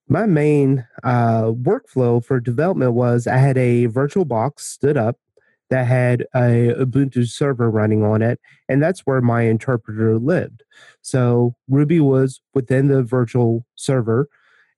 my 0.08 0.26
main 0.26 0.84
uh, 1.04 1.52
workflow 1.52 2.24
for 2.24 2.40
development 2.40 2.94
was 2.94 3.28
I 3.28 3.36
had 3.36 3.56
a 3.56 3.86
virtual 3.86 4.24
box 4.24 4.66
stood 4.66 4.96
up 4.96 5.16
that 5.70 5.86
had 5.86 6.22
a 6.34 6.74
Ubuntu 6.78 7.28
server 7.28 7.70
running 7.70 8.04
on 8.04 8.22
it, 8.22 8.40
and 8.68 8.82
that's 8.82 9.00
where 9.00 9.20
my 9.20 9.42
interpreter 9.42 10.18
lived. 10.18 10.62
So 11.02 11.54
Ruby 11.68 12.00
was 12.00 12.40
within 12.54 12.88
the 12.88 13.02
virtual 13.02 13.66
server, 13.74 14.28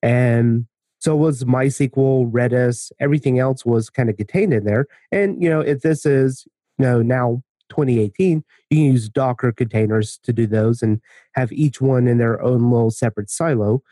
and 0.03 0.66
so 1.01 1.14
was 1.16 1.44
MySQL, 1.44 2.31
Redis, 2.31 2.90
everything 3.01 3.38
else 3.38 3.64
was 3.64 3.88
kind 3.88 4.11
of 4.11 4.16
contained 4.16 4.53
in 4.53 4.64
there. 4.64 4.87
And 5.12 5.42
you 5.42 5.48
know, 5.48 5.61
if 5.61 5.83
this 5.83 6.05
is 6.07 6.46
you 6.79 6.85
know 6.85 7.03
now 7.03 7.42
2018, 7.68 8.44
you 8.70 8.77
can 8.77 8.85
use 8.92 9.09
Docker 9.09 9.53
containers 9.53 10.18
to 10.24 10.33
do 10.33 10.46
those 10.46 10.83
and 10.83 11.01
have 11.35 11.53
each 11.53 11.81
one 11.81 12.09
in 12.09 12.18
their 12.18 12.42
own 12.42 12.70
little 12.70 12.90
separate 12.90 13.31
silo. 13.31 13.83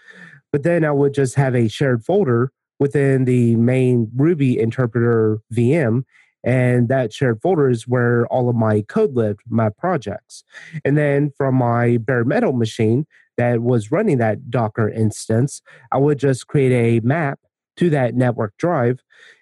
But 0.53 0.63
then 0.63 0.85
I 0.85 0.91
would 0.91 1.15
just 1.15 1.35
have 1.35 1.55
a 1.55 1.69
shared 1.69 2.05
folder 2.05 2.53
within 2.79 3.25
the 3.25 3.57
main 3.57 4.11
Ruby 4.15 4.59
interpreter 4.59 5.39
VM. 5.53 6.05
And 6.47 6.89
that 6.89 7.13
shared 7.13 7.43
folder 7.43 7.69
is 7.69 7.89
where 7.89 8.27
all 8.29 8.49
of 8.49 8.55
my 8.55 8.83
code 8.83 9.15
lived, 9.15 9.41
my 9.51 9.69
projects. 9.69 10.45
And 10.85 10.97
then 10.97 11.33
from 11.37 11.57
my 11.57 11.97
bare 11.99 12.25
metal 12.25 12.53
machine, 12.53 13.05
that 13.37 13.63
was 13.63 13.91
running 13.91 14.19
that 14.19 14.49
Docker 14.49 14.89
instance, 14.89 15.61
I 15.93 15.99
would 15.99 16.19
just 16.19 16.47
create 16.47 16.73
a 16.73 17.05
map 17.05 17.41
to 17.79 17.91
that 17.91 18.15
network 18.15 18.57
drive. 18.59 19.01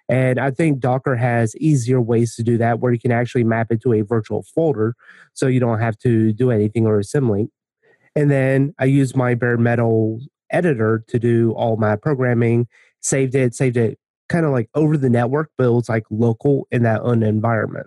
And 0.08 0.40
I 0.40 0.50
think 0.50 0.80
Docker 0.80 1.14
has 1.14 1.54
easier 1.56 2.00
ways 2.00 2.34
to 2.36 2.42
do 2.42 2.58
that 2.58 2.80
where 2.80 2.92
you 2.92 2.98
can 2.98 3.12
actually 3.12 3.44
map 3.44 3.68
it 3.70 3.82
to 3.82 3.92
a 3.92 4.02
virtual 4.02 4.42
folder 4.42 4.96
so 5.34 5.46
you 5.46 5.60
don't 5.60 5.80
have 5.80 5.98
to 5.98 6.32
do 6.32 6.50
anything 6.50 6.86
or 6.86 6.98
assembly. 6.98 7.48
And 8.16 8.30
then 8.30 8.74
I 8.78 8.86
use 8.86 9.14
my 9.14 9.34
bare 9.34 9.58
metal 9.58 10.20
editor 10.50 11.04
to 11.08 11.18
do 11.18 11.52
all 11.52 11.76
my 11.76 11.96
programming, 11.96 12.66
saved 13.00 13.34
it, 13.34 13.54
saved 13.54 13.76
it 13.76 13.98
kind 14.34 14.44
of 14.44 14.50
like 14.50 14.68
over 14.74 14.96
the 14.96 15.08
network, 15.08 15.50
but 15.56 15.68
it 15.68 15.70
was 15.70 15.88
like 15.88 16.04
local 16.10 16.66
in 16.72 16.82
that 16.82 17.00
own 17.02 17.22
environment. 17.22 17.86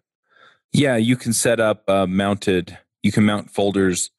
Yeah, 0.72 0.96
you 0.96 1.18
can 1.18 1.34
set 1.34 1.60
up 1.60 1.84
uh, 1.90 2.08
mounted, 2.08 2.78
you 3.04 3.12
can 3.12 3.26
mount 3.26 3.52
folders 3.52 4.12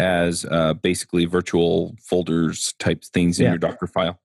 as 0.00 0.44
uh, 0.50 0.74
basically 0.74 1.26
virtual 1.26 1.94
folders 2.02 2.74
type 2.80 3.04
things 3.04 3.38
in 3.38 3.44
yeah. 3.44 3.50
your 3.50 3.58
Docker 3.58 3.86
file. 3.86 4.18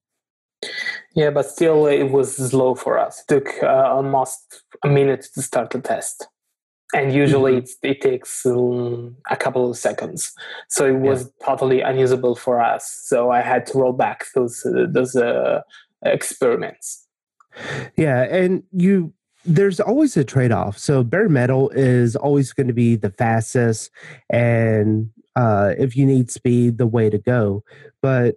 Yeah, 1.16 1.30
but 1.30 1.46
still, 1.46 1.86
it 1.86 2.12
was 2.12 2.36
slow 2.36 2.74
for 2.76 2.98
us. 2.98 3.22
It 3.22 3.28
took 3.28 3.64
uh, 3.64 3.68
almost 3.68 4.64
a 4.84 4.90
minute 4.90 5.28
to 5.36 5.42
start 5.42 5.70
the 5.70 5.82
test, 5.82 6.28
and 6.94 7.14
usually 7.14 7.62
mm-hmm. 7.62 7.88
it 7.88 8.02
takes 8.02 8.46
um, 8.46 9.18
a 9.30 9.36
couple 9.36 9.70
of 9.70 9.78
seconds. 9.78 10.34
So 10.68 10.86
it 10.86 11.00
was 11.00 11.24
yeah. 11.24 11.46
totally 11.46 11.82
unusable 11.82 12.36
for 12.36 12.60
us. 12.60 13.02
So 13.04 13.32
I 13.32 13.42
had 13.42 13.66
to 13.68 13.78
roll 13.78 13.94
back 13.94 14.26
those 14.34 14.66
uh, 14.66 14.88
those 14.90 15.16
uh, 15.16 15.62
experiments. 16.04 17.08
Yeah, 17.98 18.24
and 18.24 18.64
you 18.72 19.14
there's 19.44 19.80
always 19.80 20.16
a 20.18 20.24
trade 20.24 20.52
off. 20.52 20.78
So 20.78 21.04
bare 21.04 21.30
metal 21.30 21.70
is 21.70 22.16
always 22.16 22.54
going 22.54 22.68
to 22.68 22.74
be 22.74 22.96
the 22.96 23.10
fastest 23.10 23.90
and 24.30 25.10
uh, 25.36 25.74
if 25.78 25.96
you 25.96 26.06
need 26.06 26.30
speed, 26.30 26.78
the 26.78 26.86
way 26.86 27.10
to 27.10 27.18
go. 27.18 27.64
But 28.02 28.36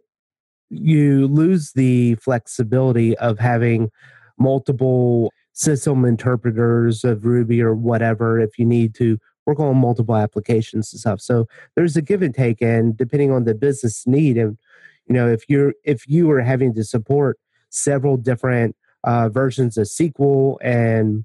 you 0.70 1.26
lose 1.28 1.72
the 1.72 2.14
flexibility 2.16 3.16
of 3.18 3.38
having 3.38 3.90
multiple 4.38 5.30
system 5.52 6.04
interpreters 6.04 7.04
of 7.04 7.24
Ruby 7.24 7.62
or 7.62 7.74
whatever 7.74 8.40
if 8.40 8.58
you 8.58 8.64
need 8.64 8.94
to 8.96 9.18
work 9.46 9.60
on 9.60 9.76
multiple 9.76 10.16
applications 10.16 10.92
and 10.92 11.00
stuff. 11.00 11.20
So 11.20 11.46
there's 11.76 11.96
a 11.96 12.02
give 12.02 12.22
and 12.22 12.34
take, 12.34 12.60
and 12.62 12.96
depending 12.96 13.30
on 13.30 13.44
the 13.44 13.54
business 13.54 14.06
need, 14.06 14.36
and 14.36 14.58
you 15.06 15.14
know 15.14 15.28
if 15.28 15.44
you're 15.48 15.74
if 15.84 16.08
you 16.08 16.30
are 16.30 16.40
having 16.40 16.74
to 16.74 16.84
support 16.84 17.38
several 17.70 18.16
different 18.16 18.74
uh, 19.04 19.28
versions 19.28 19.76
of 19.76 19.86
SQL 19.86 20.56
and 20.62 21.24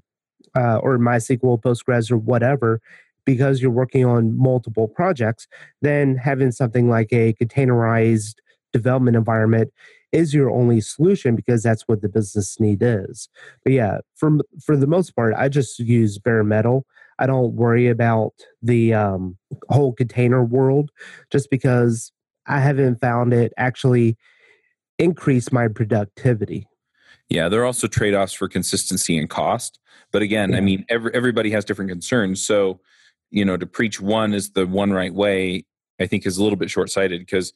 uh, 0.56 0.78
or 0.78 0.98
MySQL, 0.98 1.60
Postgres, 1.60 2.10
or 2.10 2.16
whatever, 2.16 2.80
because 3.24 3.60
you're 3.60 3.70
working 3.70 4.04
on 4.04 4.36
multiple 4.36 4.88
projects, 4.88 5.46
then 5.82 6.16
having 6.16 6.50
something 6.50 6.88
like 6.88 7.12
a 7.12 7.34
containerized 7.34 8.34
development 8.72 9.16
environment 9.16 9.72
is 10.12 10.34
your 10.34 10.50
only 10.50 10.80
solution 10.80 11.36
because 11.36 11.62
that's 11.62 11.82
what 11.82 12.02
the 12.02 12.08
business 12.08 12.58
need 12.58 12.82
is. 12.82 13.28
But 13.64 13.72
yeah, 13.72 13.98
for 14.16 14.38
for 14.64 14.76
the 14.76 14.86
most 14.86 15.14
part, 15.14 15.34
I 15.36 15.48
just 15.48 15.78
use 15.78 16.18
bare 16.18 16.44
metal. 16.44 16.84
I 17.18 17.26
don't 17.26 17.54
worry 17.54 17.88
about 17.88 18.32
the 18.62 18.94
um, 18.94 19.36
whole 19.68 19.92
container 19.92 20.42
world 20.42 20.90
just 21.30 21.50
because 21.50 22.12
I 22.46 22.60
haven't 22.60 23.00
found 23.00 23.32
it 23.32 23.52
actually 23.56 24.16
increase 24.98 25.52
my 25.52 25.68
productivity. 25.68 26.66
Yeah, 27.30 27.48
there 27.48 27.62
are 27.62 27.66
also 27.66 27.86
trade 27.86 28.14
offs 28.14 28.32
for 28.32 28.48
consistency 28.48 29.16
and 29.16 29.30
cost. 29.30 29.78
But 30.12 30.22
again, 30.22 30.50
yeah. 30.50 30.58
I 30.58 30.60
mean, 30.60 30.84
every, 30.88 31.14
everybody 31.14 31.50
has 31.52 31.64
different 31.64 31.90
concerns. 31.90 32.44
So 32.44 32.80
you 33.30 33.44
know 33.44 33.56
to 33.56 33.66
preach 33.66 34.00
one 34.00 34.34
is 34.34 34.50
the 34.50 34.66
one 34.66 34.92
right 34.92 35.14
way 35.14 35.64
i 36.00 36.06
think 36.06 36.26
is 36.26 36.36
a 36.36 36.42
little 36.42 36.58
bit 36.58 36.70
short-sighted 36.70 37.20
because 37.20 37.52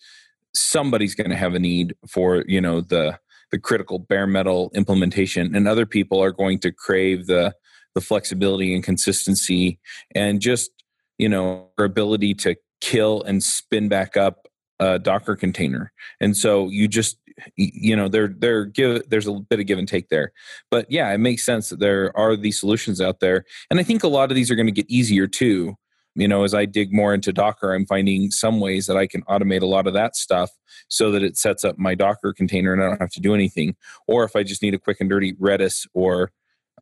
somebody's 0.54 1.14
going 1.14 1.30
to 1.30 1.36
have 1.36 1.54
a 1.54 1.58
need 1.58 1.94
for 2.08 2.44
you 2.46 2.60
know 2.60 2.80
the 2.80 3.18
the 3.50 3.58
critical 3.58 3.98
bare 3.98 4.26
metal 4.26 4.70
implementation 4.74 5.54
and 5.54 5.68
other 5.68 5.86
people 5.86 6.22
are 6.22 6.32
going 6.32 6.58
to 6.58 6.72
crave 6.72 7.26
the 7.26 7.54
the 7.94 8.00
flexibility 8.00 8.74
and 8.74 8.82
consistency 8.82 9.78
and 10.14 10.40
just 10.40 10.70
you 11.18 11.28
know 11.28 11.68
our 11.78 11.84
ability 11.84 12.34
to 12.34 12.56
kill 12.80 13.22
and 13.22 13.42
spin 13.42 13.88
back 13.88 14.16
up 14.16 14.46
a 14.80 14.98
docker 14.98 15.36
container 15.36 15.92
and 16.20 16.36
so 16.36 16.68
you 16.68 16.88
just 16.88 17.18
you 17.56 17.96
know 17.96 18.08
there 18.08 18.28
there 18.28 18.64
give 18.64 19.08
there's 19.08 19.26
a 19.26 19.32
bit 19.32 19.60
of 19.60 19.66
give 19.66 19.78
and 19.78 19.88
take 19.88 20.08
there. 20.08 20.32
But 20.70 20.90
yeah 20.90 21.12
it 21.12 21.18
makes 21.18 21.44
sense 21.44 21.68
that 21.68 21.80
there 21.80 22.16
are 22.16 22.36
these 22.36 22.60
solutions 22.60 23.00
out 23.00 23.20
there. 23.20 23.44
And 23.70 23.80
i 23.80 23.82
think 23.82 24.02
a 24.02 24.08
lot 24.08 24.30
of 24.30 24.34
these 24.34 24.50
are 24.50 24.56
going 24.56 24.66
to 24.66 24.72
get 24.72 24.88
easier 24.88 25.26
too 25.26 25.76
you 26.16 26.28
know 26.28 26.44
as 26.44 26.54
i 26.54 26.64
dig 26.64 26.92
more 26.92 27.12
into 27.12 27.32
docker 27.32 27.74
i'm 27.74 27.86
finding 27.86 28.30
some 28.30 28.60
ways 28.60 28.86
that 28.86 28.96
i 28.96 29.04
can 29.04 29.22
automate 29.22 29.62
a 29.62 29.66
lot 29.66 29.88
of 29.88 29.94
that 29.94 30.14
stuff 30.14 30.50
so 30.88 31.10
that 31.10 31.22
it 31.22 31.36
sets 31.36 31.64
up 31.64 31.78
my 31.78 31.94
docker 31.94 32.32
container 32.32 32.72
and 32.72 32.82
i 32.82 32.88
don't 32.88 33.00
have 33.00 33.10
to 33.10 33.20
do 33.20 33.34
anything. 33.34 33.74
Or 34.06 34.24
if 34.24 34.36
i 34.36 34.42
just 34.42 34.62
need 34.62 34.74
a 34.74 34.78
quick 34.78 35.00
and 35.00 35.10
dirty 35.10 35.34
redis 35.34 35.86
or 35.92 36.30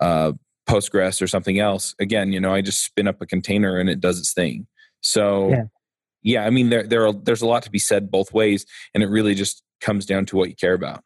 uh, 0.00 0.32
Postgres 0.68 1.20
or 1.20 1.26
something 1.26 1.58
else, 1.58 1.94
again, 1.98 2.32
you 2.32 2.40
know, 2.40 2.54
I 2.54 2.60
just 2.60 2.84
spin 2.84 3.08
up 3.08 3.20
a 3.20 3.26
container 3.26 3.78
and 3.78 3.90
it 3.90 4.00
does 4.00 4.18
its 4.18 4.32
thing. 4.32 4.66
So, 5.00 5.50
yeah, 5.50 5.64
yeah 6.22 6.46
I 6.46 6.50
mean, 6.50 6.70
there, 6.70 6.84
there 6.84 7.06
are, 7.06 7.12
there's 7.12 7.42
a 7.42 7.46
lot 7.46 7.62
to 7.64 7.70
be 7.70 7.78
said 7.78 8.10
both 8.10 8.32
ways, 8.32 8.64
and 8.94 9.02
it 9.02 9.08
really 9.08 9.34
just 9.34 9.62
comes 9.82 10.06
down 10.06 10.24
to 10.26 10.36
what 10.36 10.48
you 10.48 10.56
care 10.56 10.74
about. 10.74 11.04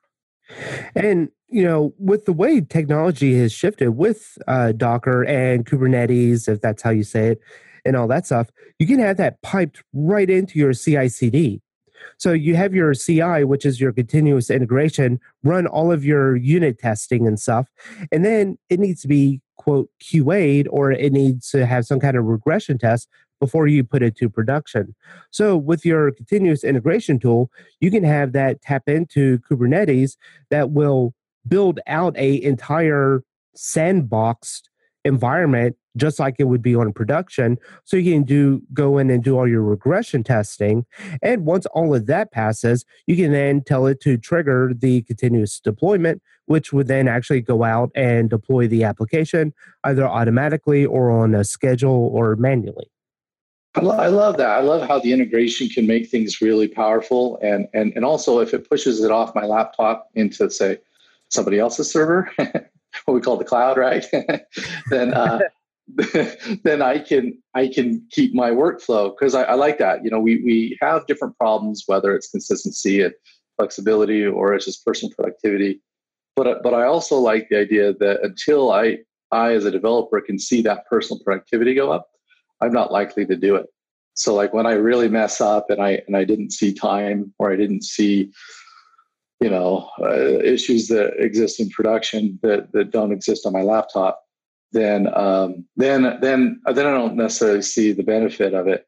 And 0.94 1.28
you 1.48 1.62
know, 1.62 1.94
with 1.98 2.24
the 2.24 2.32
way 2.32 2.60
technology 2.60 3.38
has 3.38 3.52
shifted 3.52 3.90
with 3.90 4.36
uh, 4.48 4.72
Docker 4.72 5.24
and 5.24 5.64
Kubernetes, 5.64 6.48
if 6.48 6.60
that's 6.60 6.82
how 6.82 6.90
you 6.90 7.04
say 7.04 7.28
it, 7.28 7.40
and 7.84 7.94
all 7.94 8.08
that 8.08 8.26
stuff, 8.26 8.50
you 8.78 8.86
can 8.86 8.98
have 8.98 9.16
that 9.16 9.40
piped 9.42 9.82
right 9.92 10.28
into 10.28 10.58
your 10.58 10.72
CI/CD. 10.72 11.60
So 12.18 12.32
you 12.32 12.56
have 12.56 12.74
your 12.74 12.94
CI, 12.94 13.44
which 13.44 13.64
is 13.66 13.80
your 13.80 13.92
continuous 13.92 14.50
integration, 14.50 15.20
run 15.42 15.66
all 15.66 15.92
of 15.92 16.04
your 16.04 16.36
unit 16.36 16.78
testing 16.78 17.26
and 17.26 17.38
stuff, 17.38 17.68
and 18.12 18.24
then 18.24 18.58
it 18.70 18.80
needs 18.80 19.02
to 19.02 19.08
be 19.08 19.40
quote 19.56 19.90
QA'd 20.00 20.68
or 20.70 20.92
it 20.92 21.12
needs 21.12 21.50
to 21.50 21.66
have 21.66 21.86
some 21.86 21.98
kind 21.98 22.16
of 22.16 22.24
regression 22.24 22.78
test 22.78 23.08
before 23.40 23.66
you 23.66 23.84
put 23.84 24.02
it 24.02 24.16
to 24.16 24.28
production. 24.28 24.94
So 25.30 25.56
with 25.56 25.84
your 25.84 26.10
continuous 26.10 26.64
integration 26.64 27.18
tool, 27.18 27.50
you 27.80 27.90
can 27.90 28.04
have 28.04 28.32
that 28.32 28.62
tap 28.62 28.88
into 28.88 29.38
Kubernetes 29.40 30.16
that 30.50 30.70
will 30.70 31.14
build 31.46 31.80
out 31.86 32.16
a 32.16 32.42
entire 32.42 33.22
sandboxed 33.56 34.62
environment 35.04 35.76
just 35.96 36.18
like 36.18 36.36
it 36.38 36.44
would 36.44 36.60
be 36.60 36.74
on 36.74 36.92
production. 36.92 37.56
So 37.84 37.96
you 37.96 38.12
can 38.12 38.24
do 38.24 38.60
go 38.74 38.98
in 38.98 39.08
and 39.08 39.24
do 39.24 39.38
all 39.38 39.48
your 39.48 39.62
regression 39.62 40.22
testing. 40.22 40.84
And 41.22 41.46
once 41.46 41.64
all 41.66 41.94
of 41.94 42.06
that 42.06 42.32
passes 42.32 42.84
you 43.06 43.16
can 43.16 43.32
then 43.32 43.62
tell 43.62 43.86
it 43.86 44.00
to 44.02 44.18
trigger 44.18 44.72
the 44.76 45.02
continuous 45.02 45.60
deployment 45.60 46.22
which 46.46 46.72
would 46.72 46.86
then 46.86 47.08
actually 47.08 47.40
go 47.40 47.64
out 47.64 47.90
and 47.94 48.30
deploy 48.30 48.68
the 48.68 48.84
application 48.84 49.52
either 49.84 50.06
automatically 50.06 50.86
or 50.86 51.10
on 51.10 51.34
a 51.34 51.44
schedule 51.44 52.10
or 52.12 52.36
manually 52.36 52.88
I 53.76 54.08
love 54.08 54.36
that. 54.38 54.50
I 54.50 54.60
love 54.60 54.88
how 54.88 54.98
the 54.98 55.12
integration 55.12 55.68
can 55.68 55.86
make 55.86 56.08
things 56.08 56.40
really 56.40 56.68
powerful, 56.68 57.38
and 57.42 57.68
and 57.74 57.92
and 57.94 58.04
also 58.04 58.40
if 58.40 58.54
it 58.54 58.68
pushes 58.68 59.02
it 59.02 59.10
off 59.10 59.34
my 59.34 59.44
laptop 59.44 60.08
into 60.14 60.50
say 60.50 60.78
somebody 61.28 61.58
else's 61.58 61.90
server, 61.90 62.30
what 62.38 63.14
we 63.14 63.20
call 63.20 63.36
the 63.36 63.44
cloud, 63.44 63.76
right? 63.76 64.06
then 64.90 65.12
uh, 65.12 65.40
then 66.64 66.82
I 66.82 66.98
can 66.98 67.38
I 67.54 67.68
can 67.68 68.06
keep 68.10 68.34
my 68.34 68.50
workflow 68.50 69.12
because 69.16 69.34
I, 69.34 69.42
I, 69.44 69.54
like 69.54 69.78
that. 69.78 70.04
You 70.04 70.10
know, 70.10 70.20
we 70.20 70.42
we 70.42 70.78
have 70.80 71.06
different 71.06 71.36
problems 71.36 71.84
whether 71.86 72.14
it's 72.14 72.28
consistency 72.28 73.02
and 73.02 73.14
flexibility 73.56 74.24
or 74.24 74.54
it's 74.54 74.64
just 74.64 74.84
personal 74.84 75.14
productivity. 75.14 75.80
But 76.34 76.62
but 76.62 76.74
I 76.74 76.84
also 76.84 77.16
like 77.16 77.48
the 77.48 77.58
idea 77.58 77.92
that 77.94 78.20
until 78.22 78.72
I 78.72 78.98
I 79.30 79.52
as 79.52 79.64
a 79.64 79.70
developer 79.70 80.20
can 80.20 80.38
see 80.38 80.60
that 80.62 80.86
personal 80.86 81.22
productivity 81.22 81.74
go 81.74 81.92
up, 81.92 82.08
I'm 82.60 82.72
not 82.72 82.92
likely 82.92 83.26
to 83.26 83.36
do 83.36 83.56
it. 83.56 83.66
So 84.14 84.34
like 84.34 84.54
when 84.54 84.66
I 84.66 84.72
really 84.72 85.08
mess 85.08 85.40
up 85.40 85.68
and 85.68 85.80
I 85.80 86.00
and 86.06 86.16
I 86.16 86.24
didn't 86.24 86.52
see 86.52 86.72
time 86.72 87.34
or 87.38 87.52
I 87.52 87.56
didn't 87.56 87.84
see 87.84 88.32
you 89.40 89.50
know 89.50 89.90
uh, 90.00 90.38
issues 90.40 90.88
that 90.88 91.14
exist 91.18 91.60
in 91.60 91.68
production 91.70 92.38
that 92.42 92.72
that 92.72 92.90
don't 92.90 93.12
exist 93.12 93.46
on 93.46 93.52
my 93.52 93.62
laptop 93.62 94.22
then 94.72 95.08
um, 95.14 95.64
then 95.76 96.18
then 96.20 96.60
then 96.66 96.86
I 96.86 96.90
don't 96.90 97.16
necessarily 97.16 97.62
see 97.62 97.92
the 97.92 98.02
benefit 98.02 98.54
of 98.54 98.66
it 98.66 98.86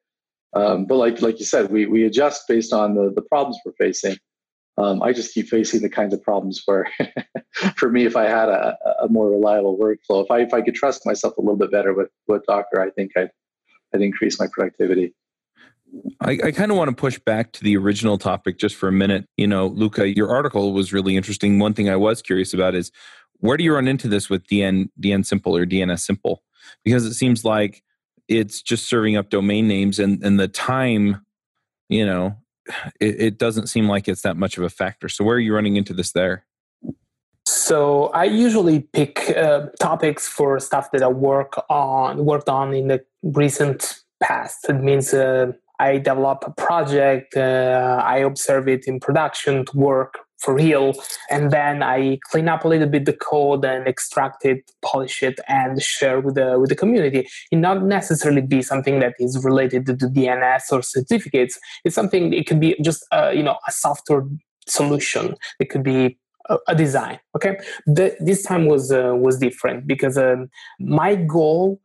um, 0.54 0.86
but 0.86 0.96
like 0.96 1.20
like 1.20 1.38
you 1.38 1.44
said 1.44 1.70
we 1.70 1.86
we 1.86 2.04
adjust 2.04 2.48
based 2.48 2.72
on 2.72 2.94
the 2.94 3.12
the 3.14 3.22
problems 3.22 3.58
we're 3.64 3.72
facing 3.72 4.16
um, 4.78 5.02
I 5.02 5.12
just 5.12 5.34
keep 5.34 5.48
facing 5.48 5.82
the 5.82 5.90
kinds 5.90 6.14
of 6.14 6.22
problems 6.22 6.62
where 6.64 6.88
for 7.76 7.90
me 7.90 8.06
if 8.06 8.16
I 8.16 8.24
had 8.24 8.48
a, 8.48 8.76
a 9.02 9.08
more 9.08 9.30
reliable 9.30 9.76
workflow 9.76 10.24
if 10.24 10.30
I 10.30 10.40
if 10.40 10.54
I 10.54 10.62
could 10.62 10.74
trust 10.74 11.04
myself 11.04 11.36
a 11.36 11.40
little 11.40 11.56
bit 11.56 11.70
better 11.70 11.92
with 11.92 12.08
with 12.26 12.44
Docker 12.46 12.80
I 12.80 12.90
think 12.90 13.12
I'd 13.16 13.30
I'd 13.94 14.02
increase 14.02 14.38
my 14.38 14.46
productivity 14.52 15.14
I, 16.20 16.38
I 16.44 16.50
kind 16.52 16.70
of 16.70 16.76
want 16.76 16.90
to 16.90 16.96
push 16.96 17.18
back 17.18 17.52
to 17.52 17.64
the 17.64 17.76
original 17.76 18.18
topic 18.18 18.58
just 18.58 18.76
for 18.76 18.88
a 18.88 18.92
minute. 18.92 19.26
You 19.36 19.46
know, 19.46 19.66
Luca, 19.66 20.14
your 20.14 20.30
article 20.30 20.72
was 20.72 20.92
really 20.92 21.16
interesting. 21.16 21.58
One 21.58 21.74
thing 21.74 21.88
I 21.88 21.96
was 21.96 22.22
curious 22.22 22.52
about 22.52 22.74
is 22.74 22.90
where 23.40 23.56
do 23.56 23.64
you 23.64 23.74
run 23.74 23.88
into 23.88 24.08
this 24.08 24.28
with 24.28 24.46
DN 24.46 24.90
DN 25.00 25.24
simple 25.24 25.56
or 25.56 25.64
DNS 25.64 26.00
simple? 26.00 26.42
Because 26.84 27.04
it 27.04 27.14
seems 27.14 27.44
like 27.44 27.82
it's 28.26 28.60
just 28.60 28.88
serving 28.88 29.16
up 29.16 29.30
domain 29.30 29.68
names 29.68 29.98
and, 29.98 30.22
and 30.22 30.38
the 30.38 30.48
time, 30.48 31.24
you 31.88 32.04
know, 32.04 32.36
it, 33.00 33.20
it 33.20 33.38
doesn't 33.38 33.68
seem 33.68 33.88
like 33.88 34.08
it's 34.08 34.22
that 34.22 34.36
much 34.36 34.58
of 34.58 34.64
a 34.64 34.68
factor. 34.68 35.08
So 35.08 35.24
where 35.24 35.36
are 35.36 35.40
you 35.40 35.54
running 35.54 35.76
into 35.76 35.94
this 35.94 36.12
there? 36.12 36.44
So 37.68 38.06
I 38.14 38.24
usually 38.24 38.80
pick 38.80 39.28
uh, 39.36 39.66
topics 39.78 40.26
for 40.26 40.58
stuff 40.58 40.90
that 40.92 41.02
I 41.02 41.08
work 41.08 41.52
on 41.68 42.24
worked 42.24 42.48
on 42.48 42.72
in 42.72 42.88
the 42.88 43.04
recent 43.22 44.04
past. 44.22 44.70
It 44.70 44.80
means 44.82 45.12
uh, 45.12 45.52
I 45.78 45.98
develop 45.98 46.44
a 46.46 46.50
project, 46.50 47.36
uh, 47.36 48.02
I 48.02 48.20
observe 48.20 48.68
it 48.68 48.88
in 48.88 49.00
production 49.00 49.66
to 49.66 49.76
work 49.76 50.14
for 50.38 50.54
real, 50.54 50.94
and 51.28 51.50
then 51.50 51.82
I 51.82 52.20
clean 52.30 52.48
up 52.48 52.64
a 52.64 52.68
little 52.68 52.88
bit 52.88 53.04
the 53.04 53.12
code 53.12 53.66
and 53.66 53.86
extract 53.86 54.46
it, 54.46 54.70
polish 54.80 55.22
it, 55.22 55.38
and 55.46 55.82
share 55.82 56.20
with 56.20 56.36
the 56.36 56.58
with 56.58 56.70
the 56.70 56.76
community. 56.76 57.28
It 57.52 57.56
not 57.56 57.84
necessarily 57.84 58.40
be 58.40 58.62
something 58.62 58.98
that 59.00 59.12
is 59.18 59.44
related 59.44 59.84
to 59.86 59.92
the 59.92 60.06
DNS 60.06 60.72
or 60.72 60.80
certificates. 60.80 61.58
It's 61.84 61.94
something. 61.94 62.32
It 62.32 62.46
could 62.46 62.60
be 62.60 62.76
just 62.80 63.04
uh, 63.12 63.28
you 63.28 63.42
know 63.42 63.58
a 63.68 63.72
software 63.72 64.24
solution. 64.66 65.34
It 65.60 65.68
could 65.68 65.82
be 65.82 66.16
a, 66.66 66.74
design. 66.74 67.18
Okay, 67.36 67.58
the, 67.86 68.16
this 68.20 68.42
time 68.42 68.66
was 68.66 68.92
uh, 68.92 69.12
was 69.14 69.38
different 69.38 69.86
because 69.86 70.16
um, 70.16 70.50
my 70.80 71.14
goal 71.14 71.80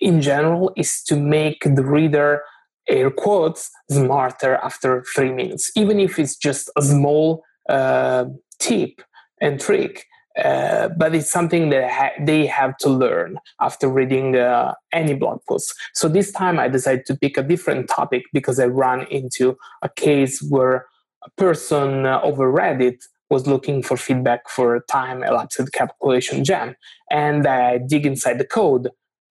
in 0.00 0.20
general 0.20 0.72
is 0.76 1.02
to 1.04 1.16
make 1.16 1.62
the 1.64 1.84
reader 1.84 2.42
air 2.88 3.10
quotes 3.10 3.70
smarter 3.90 4.56
after 4.56 5.02
three 5.14 5.32
minutes 5.32 5.70
even 5.74 5.98
if 5.98 6.18
it's 6.18 6.36
just 6.36 6.70
a 6.76 6.82
small 6.82 7.42
uh, 7.68 8.24
tip 8.58 9.00
and 9.40 9.58
trick 9.60 10.06
uh, 10.42 10.88
but 10.88 11.14
it's 11.14 11.30
something 11.30 11.70
that 11.70 11.90
ha- 11.90 12.24
they 12.24 12.44
have 12.44 12.76
to 12.78 12.88
learn 12.88 13.38
after 13.60 13.88
reading 13.88 14.36
uh, 14.36 14.74
any 14.92 15.14
blog 15.14 15.38
post. 15.48 15.72
So 15.94 16.08
this 16.08 16.32
time 16.32 16.58
I 16.58 16.66
decided 16.66 17.06
to 17.06 17.16
pick 17.16 17.36
a 17.36 17.42
different 17.42 17.88
topic 17.88 18.24
because 18.32 18.58
I 18.58 18.66
ran 18.66 19.06
into 19.12 19.56
a 19.82 19.88
case 19.88 20.42
where 20.42 20.86
a 21.24 21.30
person 21.36 22.04
uh, 22.04 22.20
Reddit 22.24 23.04
was 23.34 23.46
looking 23.54 23.82
for 23.82 23.96
feedback 23.96 24.42
for 24.56 24.66
a 24.76 24.82
time 24.96 25.18
elapsed 25.30 25.72
calculation 25.72 26.44
gem. 26.48 26.68
And 27.10 27.42
I 27.46 27.78
dig 27.78 28.04
inside 28.06 28.38
the 28.38 28.50
code 28.60 28.86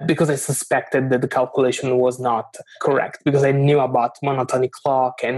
because 0.05 0.29
I 0.29 0.35
suspected 0.35 1.09
that 1.09 1.21
the 1.21 1.33
calculation 1.39 1.97
was 1.97 2.19
not 2.19 2.47
correct 2.81 3.19
because 3.23 3.43
I 3.43 3.53
knew 3.65 3.79
about 3.79 4.11
monotonic 4.27 4.71
clock 4.71 5.15
and 5.23 5.37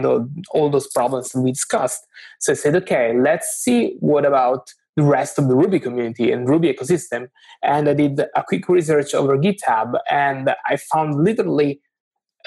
all 0.55 0.69
those 0.69 0.87
problems 0.97 1.31
that 1.31 1.41
we 1.41 1.51
discussed. 1.51 2.01
So 2.39 2.53
I 2.53 2.55
said, 2.55 2.75
okay, 2.81 3.05
let's 3.27 3.47
see 3.63 3.95
what 3.99 4.25
about 4.25 4.73
the 4.97 5.03
rest 5.03 5.37
of 5.37 5.47
the 5.49 5.55
Ruby 5.55 5.79
community 5.79 6.31
and 6.31 6.49
Ruby 6.49 6.73
ecosystem. 6.73 7.27
And 7.61 7.87
I 7.87 7.93
did 7.93 8.19
a 8.19 8.43
quick 8.47 8.67
research 8.67 9.13
over 9.13 9.37
GitHub 9.37 9.99
and 10.09 10.43
I 10.65 10.77
found 10.77 11.23
literally 11.23 11.81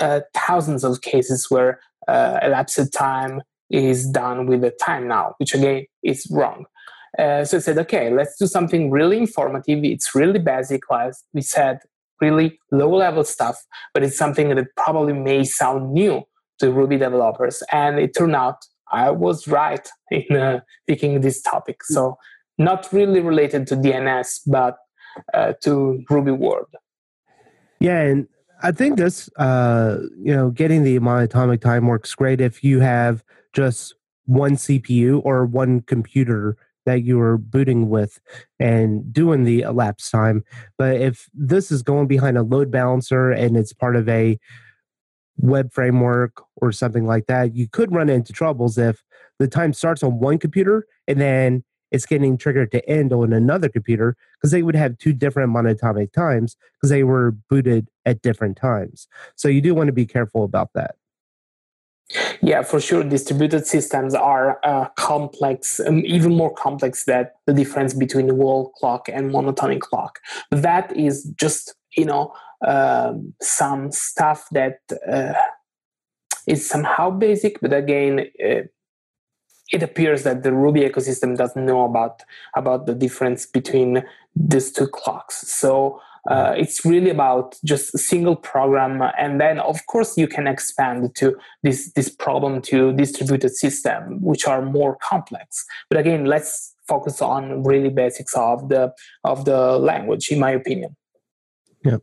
uh, 0.01 0.21
thousands 0.35 0.83
of 0.83 1.03
cases 1.03 1.47
where 1.51 1.81
uh, 2.09 2.39
elapsed 2.43 2.93
time 2.93 3.43
is 3.71 4.09
done 4.09 4.47
with 4.47 4.63
the 4.63 4.71
time 4.71 5.09
now, 5.09 5.35
which 5.39 5.55
again 5.55 5.87
is 6.03 6.27
wrong. 6.31 6.65
Uh, 7.19 7.45
so 7.45 7.57
I 7.57 7.61
said, 7.61 7.79
okay, 7.79 8.13
let's 8.13 8.37
do 8.39 8.47
something 8.47 8.91
really 8.91 9.19
informative. 9.19 9.83
It's 9.85 10.15
really 10.15 10.39
basic, 10.39 10.83
as 10.93 11.25
we 11.33 11.43
said, 11.43 11.81
really 12.21 12.59
low 12.71 12.95
level 12.95 13.25
stuff, 13.25 13.65
but 13.95 14.03
it's 14.03 14.17
something 14.17 14.55
that 14.55 14.67
probably 14.77 15.13
may 15.13 15.45
sound 15.45 15.93
new 15.93 16.23
to 16.59 16.71
Ruby 16.73 16.99
developers. 16.99 17.63
And 17.73 17.99
it 17.99 18.15
turned 18.17 18.37
out 18.37 18.57
I 18.93 19.11
was 19.11 19.49
right 19.49 19.89
in 20.11 20.37
uh, 20.37 20.61
picking 20.87 21.21
this 21.21 21.43
topic. 21.43 21.83
So, 21.85 22.19
not 22.61 22.93
really 22.93 23.21
related 23.21 23.69
to 23.69 23.77
DNS, 23.77 24.41
but 24.47 24.79
uh, 25.33 25.53
to 25.63 26.05
Ruby 26.11 26.33
world. 26.33 26.67
Yeah, 27.79 28.01
and 28.01 28.27
I 28.63 28.73
think 28.73 28.99
this, 28.99 29.31
uh, 29.37 29.99
you 30.19 30.35
know, 30.35 30.51
getting 30.51 30.83
the 30.83 30.99
monatomic 30.99 31.61
time 31.61 31.87
works 31.87 32.13
great 32.17 32.41
if 32.41 32.65
you 32.65 32.81
have 32.81 33.23
just 33.53 33.95
one 34.27 34.53
CPU 34.53 35.23
or 35.25 35.47
one 35.47 35.81
computer 35.81 36.57
that 36.85 37.03
you 37.03 37.21
are 37.21 37.37
booting 37.37 37.91
with 37.91 38.19
and 38.59 39.13
doing 39.13 39.45
the 39.45 39.61
elapsed 39.61 40.11
time. 40.11 40.43
But 40.79 41.01
if 41.01 41.29
this 41.35 41.71
is 41.71 41.83
going 41.83 42.07
behind 42.07 42.39
a 42.39 42.43
load 42.43 42.71
balancer 42.71 43.31
and 43.31 43.57
it's 43.57 43.73
part 43.73 43.95
of 43.95 44.09
a 44.09 44.39
web 45.37 45.73
framework 45.73 46.43
or 46.57 46.73
something 46.73 47.07
like 47.07 47.27
that, 47.27 47.55
you 47.55 47.69
could 47.69 47.93
run 47.93 48.09
into 48.09 48.33
troubles 48.33 48.79
if 48.79 49.03
the 49.39 49.49
time 49.49 49.73
starts 49.73 50.03
on 50.03 50.19
one 50.19 50.39
computer 50.39 50.87
and 51.07 51.21
then 51.21 51.63
it's 51.91 52.07
getting 52.07 52.37
triggered 52.37 52.71
to 52.73 52.87
end 52.89 53.13
on 53.13 53.33
another 53.33 53.69
computer 53.69 54.17
because 54.37 54.51
they 54.51 54.63
would 54.63 54.75
have 54.75 54.99
two 54.99 55.13
different 55.13 55.53
monatomic 55.55 56.13
times 56.13 56.57
because 56.75 56.91
they 56.91 57.05
were 57.05 57.33
booted 57.49 57.89
at 58.05 58.23
different 58.23 58.57
times. 58.57 59.09
So 59.37 59.49
you 59.49 59.61
do 59.61 59.75
want 59.75 59.89
to 59.89 59.93
be 59.93 60.07
careful 60.07 60.45
about 60.45 60.71
that. 60.75 60.97
Yeah, 62.41 62.63
for 62.63 62.81
sure. 62.81 63.05
Distributed 63.05 63.67
systems 63.67 64.15
are 64.15 64.59
uh, 64.65 64.89
complex, 64.97 65.79
um, 65.81 66.03
even 66.07 66.35
more 66.35 66.55
complex 66.55 67.05
than 67.05 67.29
the 67.47 67.53
difference 67.53 67.93
between 67.93 68.37
wall 68.39 68.71
clock 68.71 69.09
and 69.09 69.31
monotonic 69.31 69.81
clock. 69.81 70.19
That 70.51 70.97
is 70.97 71.25
just 71.39 71.75
you 71.97 72.07
know 72.07 72.33
um, 72.67 73.35
some 73.43 73.93
stuff 73.93 74.49
that 74.53 74.79
uh, 75.07 75.35
is 76.47 76.67
somehow 76.67 77.11
basic, 77.11 77.61
but 77.61 77.75
again, 77.75 78.21
uh, 78.43 78.63
it 79.71 79.83
appears 79.83 80.23
that 80.23 80.43
the 80.43 80.53
Ruby 80.53 80.81
ecosystem 80.81 81.37
doesn't 81.37 81.67
know 81.67 81.85
about 81.85 82.23
about 82.57 82.87
the 82.87 82.95
difference 82.95 83.45
between 83.45 84.03
these 84.35 84.73
two 84.73 84.87
clocks. 84.87 85.47
So 85.47 86.01
uh, 86.29 86.55
it's 86.57 86.85
really 86.85 87.11
about 87.11 87.57
just 87.65 87.95
a 87.95 87.99
single 87.99 88.37
program, 88.37 89.03
and 89.19 89.41
then 89.41 89.59
of 89.61 89.85
course 89.87 90.17
you 90.17 90.27
can 90.27 90.47
expand 90.47 91.15
to 91.17 91.37
this 91.63 91.93
this 91.93 92.09
problem 92.09 92.61
to 92.63 92.93
distributed 92.93 93.55
system, 93.55 94.21
which 94.23 94.47
are 94.47 94.63
more 94.63 94.97
complex. 95.03 95.65
But 95.89 95.99
again, 95.99 96.25
let's 96.25 96.75
focus 96.87 97.23
on 97.23 97.63
really 97.63 97.91
basics 97.91 98.35
of 98.35 98.69
the 98.69 98.93
of 99.25 99.45
the 99.45 99.79
language, 99.79 100.31
in 100.31 100.41
my 100.41 100.51
opinion. 100.51 100.97
Yeah. 101.85 101.99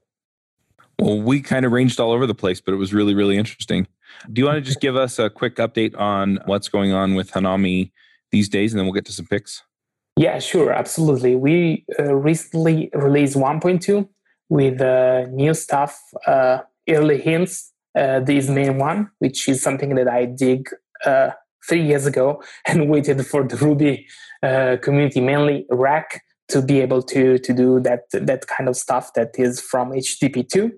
Well, 1.00 1.22
we 1.22 1.42
kind 1.42 1.66
of 1.66 1.72
ranged 1.72 2.00
all 2.00 2.12
over 2.12 2.26
the 2.26 2.36
place, 2.36 2.62
but 2.62 2.74
it 2.74 2.78
was 2.78 2.94
really, 2.94 3.14
really 3.14 3.38
interesting. 3.38 3.88
Do 4.32 4.40
you 4.40 4.46
want 4.46 4.58
to 4.58 4.62
just 4.62 4.80
give 4.80 4.96
us 4.96 5.20
a 5.20 5.30
quick 5.30 5.58
update 5.58 5.98
on 6.00 6.40
what's 6.46 6.70
going 6.70 6.94
on 6.94 7.16
with 7.16 7.32
Hanami 7.32 7.92
these 8.32 8.48
days, 8.48 8.72
and 8.72 8.80
then 8.80 8.86
we'll 8.86 8.94
get 8.94 9.06
to 9.06 9.12
some 9.12 9.26
picks? 9.26 9.64
Yeah, 10.18 10.40
sure, 10.40 10.72
absolutely. 10.72 11.36
We 11.36 11.86
uh, 12.00 12.16
recently 12.16 12.90
released 12.94 13.36
1.2 13.36 14.08
with 14.50 14.80
uh, 14.80 15.26
new 15.32 15.54
stuff, 15.54 16.00
uh, 16.26 16.60
early 16.90 17.20
hints. 17.20 17.72
Uh, 17.98 18.20
this 18.20 18.50
main 18.50 18.78
one, 18.78 19.10
which 19.20 19.48
is 19.48 19.62
something 19.62 19.96
that 19.96 20.10
I 20.10 20.26
dig 20.26 20.68
uh, 21.06 21.32
three 21.68 21.82
years 21.82 22.06
ago 22.06 22.44
and 22.68 22.90
waited 22.90 23.26
for 23.26 23.44
the 23.44 23.56
Ruby 23.58 24.06
uh, 24.44 24.78
community, 24.82 25.22
mainly 25.22 25.66
Rack, 25.70 26.22
to 26.50 26.62
be 26.62 26.80
able 26.80 27.02
to 27.02 27.40
to 27.40 27.54
do 27.54 27.80
that 27.80 28.02
that 28.12 28.46
kind 28.48 28.70
of 28.70 28.76
stuff 28.76 29.14
that 29.14 29.32
is 29.36 29.60
from 29.60 29.92
HTTP2. 29.92 30.72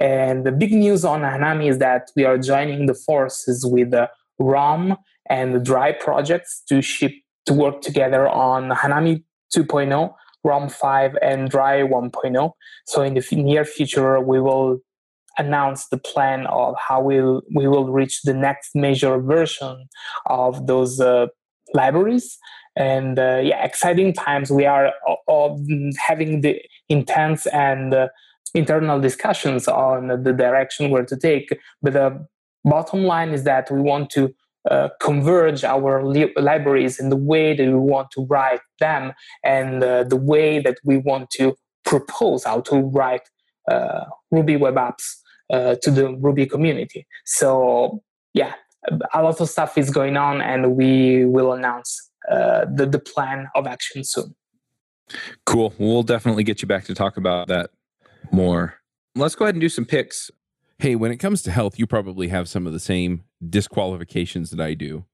And 0.00 0.44
the 0.44 0.50
big 0.50 0.72
news 0.72 1.04
on 1.04 1.20
Hanami 1.20 1.68
is 1.68 1.78
that 1.78 2.10
we 2.16 2.24
are 2.24 2.38
joining 2.38 2.86
the 2.86 2.94
forces 2.94 3.64
with 3.64 3.90
the 3.92 4.08
ROM 4.38 4.96
and 5.28 5.54
the 5.54 5.60
Dry 5.60 5.92
projects 5.92 6.62
to 6.68 6.82
ship 6.82 7.12
to 7.46 7.54
work 7.54 7.80
together 7.80 8.28
on 8.28 8.70
Hanami 8.70 9.24
2.0, 9.54 10.14
ROM 10.44 10.68
5, 10.68 11.16
and 11.22 11.50
Dry 11.50 11.82
1.0. 11.82 12.52
So 12.86 13.02
in 13.02 13.14
the 13.14 13.26
near 13.32 13.64
future, 13.64 14.20
we 14.20 14.40
will 14.40 14.78
announce 15.38 15.88
the 15.88 15.98
plan 15.98 16.46
of 16.46 16.74
how 16.76 17.00
we'll, 17.00 17.42
we 17.54 17.66
will 17.66 17.90
reach 17.90 18.22
the 18.22 18.34
next 18.34 18.74
major 18.74 19.20
version 19.20 19.88
of 20.26 20.66
those 20.66 21.00
uh, 21.00 21.26
libraries. 21.74 22.38
And 22.74 23.18
uh, 23.18 23.40
yeah 23.42 23.62
exciting 23.64 24.14
times. 24.14 24.50
We 24.50 24.64
are 24.64 24.92
all 25.26 25.62
having 25.98 26.40
the 26.40 26.58
intense 26.88 27.46
and 27.46 27.92
uh, 27.92 28.08
internal 28.54 29.00
discussions 29.00 29.68
on 29.68 30.08
the 30.22 30.32
direction 30.32 30.90
where 30.90 31.04
to 31.04 31.16
take. 31.16 31.50
But 31.82 31.92
the 31.94 32.26
bottom 32.64 33.04
line 33.04 33.30
is 33.30 33.44
that 33.44 33.70
we 33.70 33.80
want 33.80 34.10
to 34.10 34.34
uh, 34.70 34.88
converge 35.00 35.64
our 35.64 36.04
li- 36.04 36.32
libraries 36.36 36.98
in 36.98 37.08
the 37.08 37.16
way 37.16 37.54
that 37.54 37.66
we 37.66 37.74
want 37.74 38.10
to 38.12 38.24
write 38.26 38.60
them 38.78 39.12
and 39.44 39.82
uh, 39.82 40.04
the 40.04 40.16
way 40.16 40.60
that 40.60 40.78
we 40.84 40.98
want 40.98 41.30
to 41.30 41.54
propose 41.84 42.44
how 42.44 42.60
to 42.60 42.76
write 42.76 43.28
uh, 43.70 44.04
ruby 44.30 44.56
web 44.56 44.74
apps 44.74 45.16
uh, 45.52 45.74
to 45.82 45.90
the 45.90 46.14
ruby 46.16 46.46
community 46.46 47.06
so 47.24 48.02
yeah 48.34 48.54
a 49.14 49.22
lot 49.22 49.40
of 49.40 49.48
stuff 49.48 49.78
is 49.78 49.90
going 49.90 50.16
on 50.16 50.40
and 50.40 50.76
we 50.76 51.24
will 51.24 51.52
announce 51.52 52.10
uh, 52.30 52.64
the, 52.72 52.86
the 52.86 52.98
plan 52.98 53.48
of 53.54 53.66
action 53.66 54.04
soon. 54.04 54.34
Cool. 55.44 55.74
We'll 55.78 56.02
definitely 56.02 56.44
get 56.44 56.62
you 56.62 56.68
back 56.68 56.84
to 56.84 56.94
talk 56.94 57.16
about 57.16 57.48
that 57.48 57.70
more. 58.30 58.74
Let's 59.14 59.34
go 59.34 59.44
ahead 59.44 59.54
and 59.54 59.60
do 59.60 59.68
some 59.68 59.84
picks. 59.84 60.30
Hey, 60.78 60.96
when 60.96 61.12
it 61.12 61.18
comes 61.18 61.42
to 61.42 61.50
health, 61.50 61.78
you 61.78 61.86
probably 61.86 62.28
have 62.28 62.48
some 62.48 62.66
of 62.66 62.72
the 62.72 62.80
same 62.80 63.24
disqualifications 63.48 64.50
that 64.50 64.60
I 64.60 64.74
do. 64.74 65.04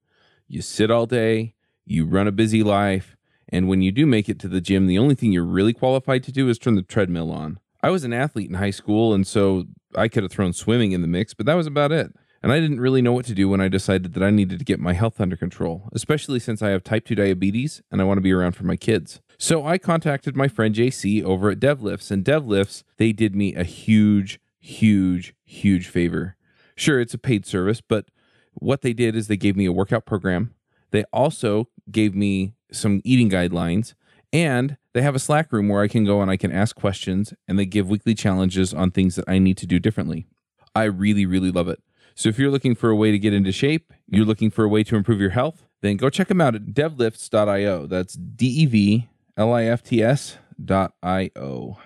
You 0.47 0.61
sit 0.61 0.89
all 0.89 1.05
day, 1.05 1.53
you 1.85 2.05
run 2.05 2.27
a 2.27 2.31
busy 2.31 2.63
life, 2.63 3.15
and 3.49 3.67
when 3.67 3.81
you 3.81 3.91
do 3.91 4.05
make 4.05 4.29
it 4.29 4.39
to 4.39 4.47
the 4.47 4.61
gym, 4.61 4.87
the 4.87 4.97
only 4.97 5.15
thing 5.15 5.31
you're 5.31 5.43
really 5.43 5.73
qualified 5.73 6.23
to 6.23 6.31
do 6.31 6.49
is 6.49 6.57
turn 6.57 6.75
the 6.75 6.81
treadmill 6.81 7.31
on. 7.31 7.59
I 7.81 7.91
was 7.91 8.03
an 8.03 8.13
athlete 8.13 8.49
in 8.49 8.55
high 8.55 8.71
school, 8.71 9.13
and 9.13 9.25
so 9.25 9.65
I 9.95 10.07
could 10.07 10.23
have 10.23 10.31
thrown 10.31 10.53
swimming 10.53 10.91
in 10.91 11.01
the 11.01 11.07
mix, 11.07 11.33
but 11.33 11.45
that 11.45 11.55
was 11.55 11.67
about 11.67 11.91
it. 11.91 12.13
And 12.41 12.51
I 12.51 12.59
didn't 12.59 12.79
really 12.79 13.01
know 13.01 13.11
what 13.11 13.25
to 13.25 13.33
do 13.33 13.49
when 13.49 13.61
I 13.61 13.67
decided 13.67 14.13
that 14.13 14.23
I 14.23 14.29
needed 14.29 14.59
to 14.59 14.65
get 14.65 14.79
my 14.79 14.93
health 14.93 15.19
under 15.19 15.35
control, 15.35 15.89
especially 15.91 16.39
since 16.39 16.61
I 16.61 16.69
have 16.69 16.83
type 16.83 17.05
2 17.05 17.15
diabetes 17.15 17.81
and 17.91 18.01
I 18.01 18.05
want 18.05 18.17
to 18.17 18.21
be 18.21 18.31
around 18.31 18.53
for 18.53 18.63
my 18.63 18.77
kids. 18.77 19.19
So 19.37 19.65
I 19.65 19.77
contacted 19.77 20.35
my 20.35 20.47
friend 20.47 20.73
JC 20.73 21.23
over 21.23 21.49
at 21.49 21.59
DevLifts, 21.59 22.11
and 22.11 22.23
DevLifts, 22.23 22.83
they 22.97 23.11
did 23.11 23.35
me 23.35 23.55
a 23.55 23.63
huge, 23.63 24.39
huge, 24.59 25.33
huge 25.43 25.87
favor. 25.87 26.35
Sure, 26.75 26.99
it's 26.99 27.13
a 27.13 27.17
paid 27.17 27.45
service, 27.45 27.81
but 27.81 28.05
what 28.53 28.81
they 28.81 28.93
did 28.93 29.15
is 29.15 29.27
they 29.27 29.37
gave 29.37 29.55
me 29.55 29.65
a 29.65 29.71
workout 29.71 30.05
program. 30.05 30.53
They 30.91 31.03
also 31.13 31.69
gave 31.91 32.15
me 32.15 32.53
some 32.71 33.01
eating 33.03 33.29
guidelines, 33.29 33.93
and 34.31 34.77
they 34.93 35.01
have 35.01 35.15
a 35.15 35.19
Slack 35.19 35.51
room 35.51 35.69
where 35.69 35.81
I 35.81 35.87
can 35.87 36.05
go 36.05 36.21
and 36.21 36.29
I 36.29 36.37
can 36.37 36.51
ask 36.51 36.75
questions, 36.75 37.33
and 37.47 37.57
they 37.57 37.65
give 37.65 37.89
weekly 37.89 38.13
challenges 38.13 38.73
on 38.73 38.91
things 38.91 39.15
that 39.15 39.25
I 39.27 39.39
need 39.39 39.57
to 39.57 39.67
do 39.67 39.79
differently. 39.79 40.27
I 40.75 40.83
really, 40.83 41.25
really 41.25 41.51
love 41.51 41.67
it. 41.67 41.81
So 42.15 42.29
if 42.29 42.37
you're 42.37 42.51
looking 42.51 42.75
for 42.75 42.89
a 42.89 42.95
way 42.95 43.11
to 43.11 43.19
get 43.19 43.33
into 43.33 43.51
shape, 43.51 43.93
you're 44.07 44.25
looking 44.25 44.51
for 44.51 44.63
a 44.63 44.69
way 44.69 44.83
to 44.83 44.95
improve 44.95 45.21
your 45.21 45.29
health, 45.29 45.65
then 45.81 45.97
go 45.97 46.09
check 46.09 46.27
them 46.27 46.41
out 46.41 46.55
at 46.55 46.65
devlifts.io. 46.65 47.87
That's 47.87 48.13
D 48.13 48.45
E 48.45 48.65
V 48.65 49.09
L 49.37 49.53
I 49.53 49.63
F 49.63 49.81
T 49.81 50.03
S.io. 50.03 51.77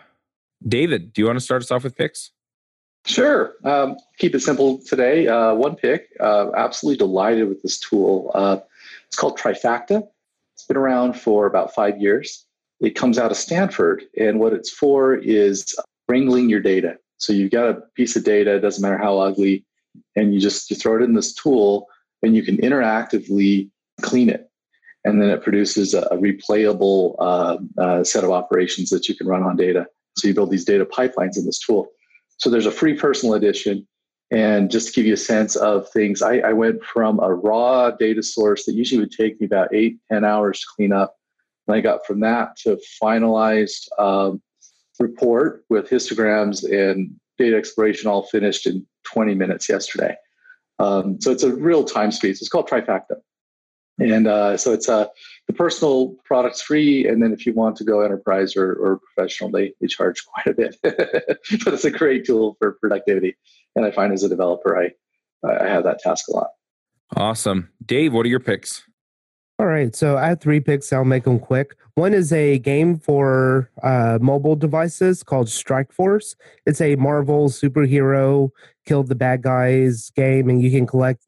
David, 0.68 1.14
do 1.14 1.22
you 1.22 1.26
want 1.28 1.38
to 1.38 1.44
start 1.44 1.62
us 1.62 1.72
off 1.72 1.84
with 1.84 1.96
picks? 1.96 2.32
Sure. 3.06 3.54
Um, 3.64 3.98
keep 4.18 4.34
it 4.34 4.40
simple 4.40 4.80
today. 4.86 5.28
Uh, 5.28 5.54
one 5.54 5.76
pick. 5.76 6.08
Uh, 6.20 6.52
absolutely 6.56 6.98
delighted 6.98 7.50
with 7.50 7.62
this 7.62 7.80
tool. 7.80 8.32
Uh, 8.34 8.58
it's 9.08 9.18
called 9.18 9.38
Trifacta. 9.38 10.08
It's 10.54 10.64
been 10.64 10.78
around 10.78 11.14
for 11.14 11.46
about 11.46 11.74
five 11.76 12.00
years. 12.00 12.46
It 12.80 12.96
comes 12.96 13.18
out 13.18 13.32
of 13.32 13.38
Stanford, 13.38 14.04
and 14.18 14.40
what 14.40 14.54
it's 14.54 14.70
for 14.70 15.16
is 15.16 15.76
wrangling 16.08 16.50
your 16.50 16.60
data. 16.60 16.98
So 17.18 17.34
you've 17.34 17.52
got 17.52 17.70
a 17.70 17.82
piece 17.96 18.16
of 18.16 18.24
data, 18.24 18.56
it 18.56 18.60
doesn't 18.60 18.82
matter 18.82 18.98
how 18.98 19.20
ugly, 19.20 19.66
and 20.16 20.34
you 20.34 20.40
just 20.40 20.70
you 20.70 20.76
throw 20.76 20.98
it 20.98 21.02
in 21.02 21.14
this 21.14 21.34
tool 21.34 21.88
and 22.22 22.36
you 22.36 22.44
can 22.44 22.58
interactively 22.58 23.70
clean 24.02 24.30
it 24.30 24.50
and 25.06 25.22
then 25.22 25.30
it 25.30 25.44
produces 25.44 25.94
a, 25.94 26.02
a 26.04 26.18
replayable 26.18 27.16
uh, 27.20 27.58
uh, 27.78 28.04
set 28.04 28.24
of 28.24 28.32
operations 28.32 28.90
that 28.90 29.08
you 29.08 29.16
can 29.16 29.28
run 29.28 29.44
on 29.44 29.56
data 29.56 29.86
so 30.18 30.28
you 30.28 30.34
build 30.34 30.52
these 30.52 30.66
data 30.66 30.86
pipelines 30.86 31.38
in 31.38 31.46
this 31.46 31.60
tool 31.60 31.88
so 32.44 32.50
there's 32.50 32.66
a 32.66 32.72
free 32.72 32.94
personal 32.94 33.36
edition 33.36 33.88
and 34.32 34.72
just 34.72 34.88
to 34.88 34.94
give 34.94 35.06
you 35.06 35.14
a 35.14 35.18
sense 35.18 35.56
of 35.56 35.90
things 35.90 36.22
I, 36.22 36.40
I 36.40 36.54
went 36.54 36.84
from 36.84 37.20
a 37.20 37.34
raw 37.34 37.92
data 37.92 38.22
source 38.22 38.66
that 38.66 38.74
usually 38.74 39.00
would 39.00 39.12
take 39.12 39.40
me 39.40 39.46
about 39.46 39.74
eight, 39.74 39.78
eight 39.78 40.00
ten 40.12 40.26
hours 40.26 40.60
to 40.60 40.66
clean 40.76 40.92
up 40.92 41.16
and 41.68 41.76
i 41.76 41.82
got 41.82 42.06
from 42.06 42.20
that 42.22 42.58
to 42.64 42.80
finalized 43.02 43.88
um, 43.98 44.42
report 45.00 45.64
with 45.70 45.90
histograms 45.90 46.64
and 46.64 47.12
data 47.38 47.56
exploration 47.56 48.10
all 48.10 48.24
finished 48.24 48.68
in 48.68 48.86
20 49.04 49.36
minutes 49.36 49.70
yesterday. 49.70 50.16
Um, 50.80 51.20
so 51.22 51.32
it's 51.32 51.44
a 51.44 51.54
real 51.56 51.84
time 51.84 52.12
space. 52.12 52.42
It's 52.42 52.50
called 52.50 52.70
Trifacta. 52.70 53.18
And 54.00 54.28
uh, 54.28 54.58
so 54.58 54.74
it's 54.74 54.90
uh, 54.90 55.06
the 55.48 55.54
personal 55.54 56.16
product's 56.26 56.62
free. 56.62 57.08
And 57.08 57.22
then 57.22 57.34
if 57.34 57.46
you 57.46 57.54
want 57.54 57.76
to 57.78 57.84
go 57.84 58.02
enterprise 58.02 58.56
or, 58.56 58.74
or 58.74 59.00
professional, 59.00 59.52
they, 59.52 59.74
they 59.82 59.88
charge 59.88 60.26
quite 60.26 60.48
a 60.48 60.54
bit. 60.54 60.78
but 60.82 61.74
it's 61.74 61.86
a 61.86 61.92
great 61.92 62.26
tool 62.26 62.56
for 62.60 62.74
productivity. 62.74 63.36
And 63.76 63.86
I 63.86 63.92
find 63.92 64.14
as 64.14 64.24
a 64.24 64.30
developer, 64.30 64.78
I, 64.78 64.92
I 65.48 65.68
have 65.68 65.84
that 65.84 66.00
task 66.00 66.28
a 66.30 66.34
lot. 66.34 66.48
Awesome. 67.16 67.70
Dave, 67.86 68.14
what 68.14 68.26
are 68.26 68.30
your 68.30 68.40
picks? 68.40 68.84
All 69.60 69.68
right, 69.68 69.96
so 69.96 70.18
I 70.18 70.28
have 70.28 70.42
three 70.42 70.60
picks. 70.60 70.92
I'll 70.92 71.06
make 71.06 71.26
them 71.26 71.40
quick. 71.40 71.76
One 71.94 72.14
is 72.14 72.34
a 72.34 72.58
game 72.58 72.98
for 72.98 73.70
uh, 73.84 74.18
mobile 74.20 74.56
devices 74.56 75.22
called 75.22 75.48
Strike 75.48 75.92
Force. 75.92 76.36
It's 76.66 76.82
a 76.82 76.96
Marvel 76.96 77.50
superhero 77.50 78.50
kill 78.86 79.04
the 79.04 79.16
bad 79.16 79.44
guys 79.44 80.12
game, 80.16 80.50
and 80.50 80.62
you 80.62 80.72
can 80.72 80.88
collect 80.88 81.24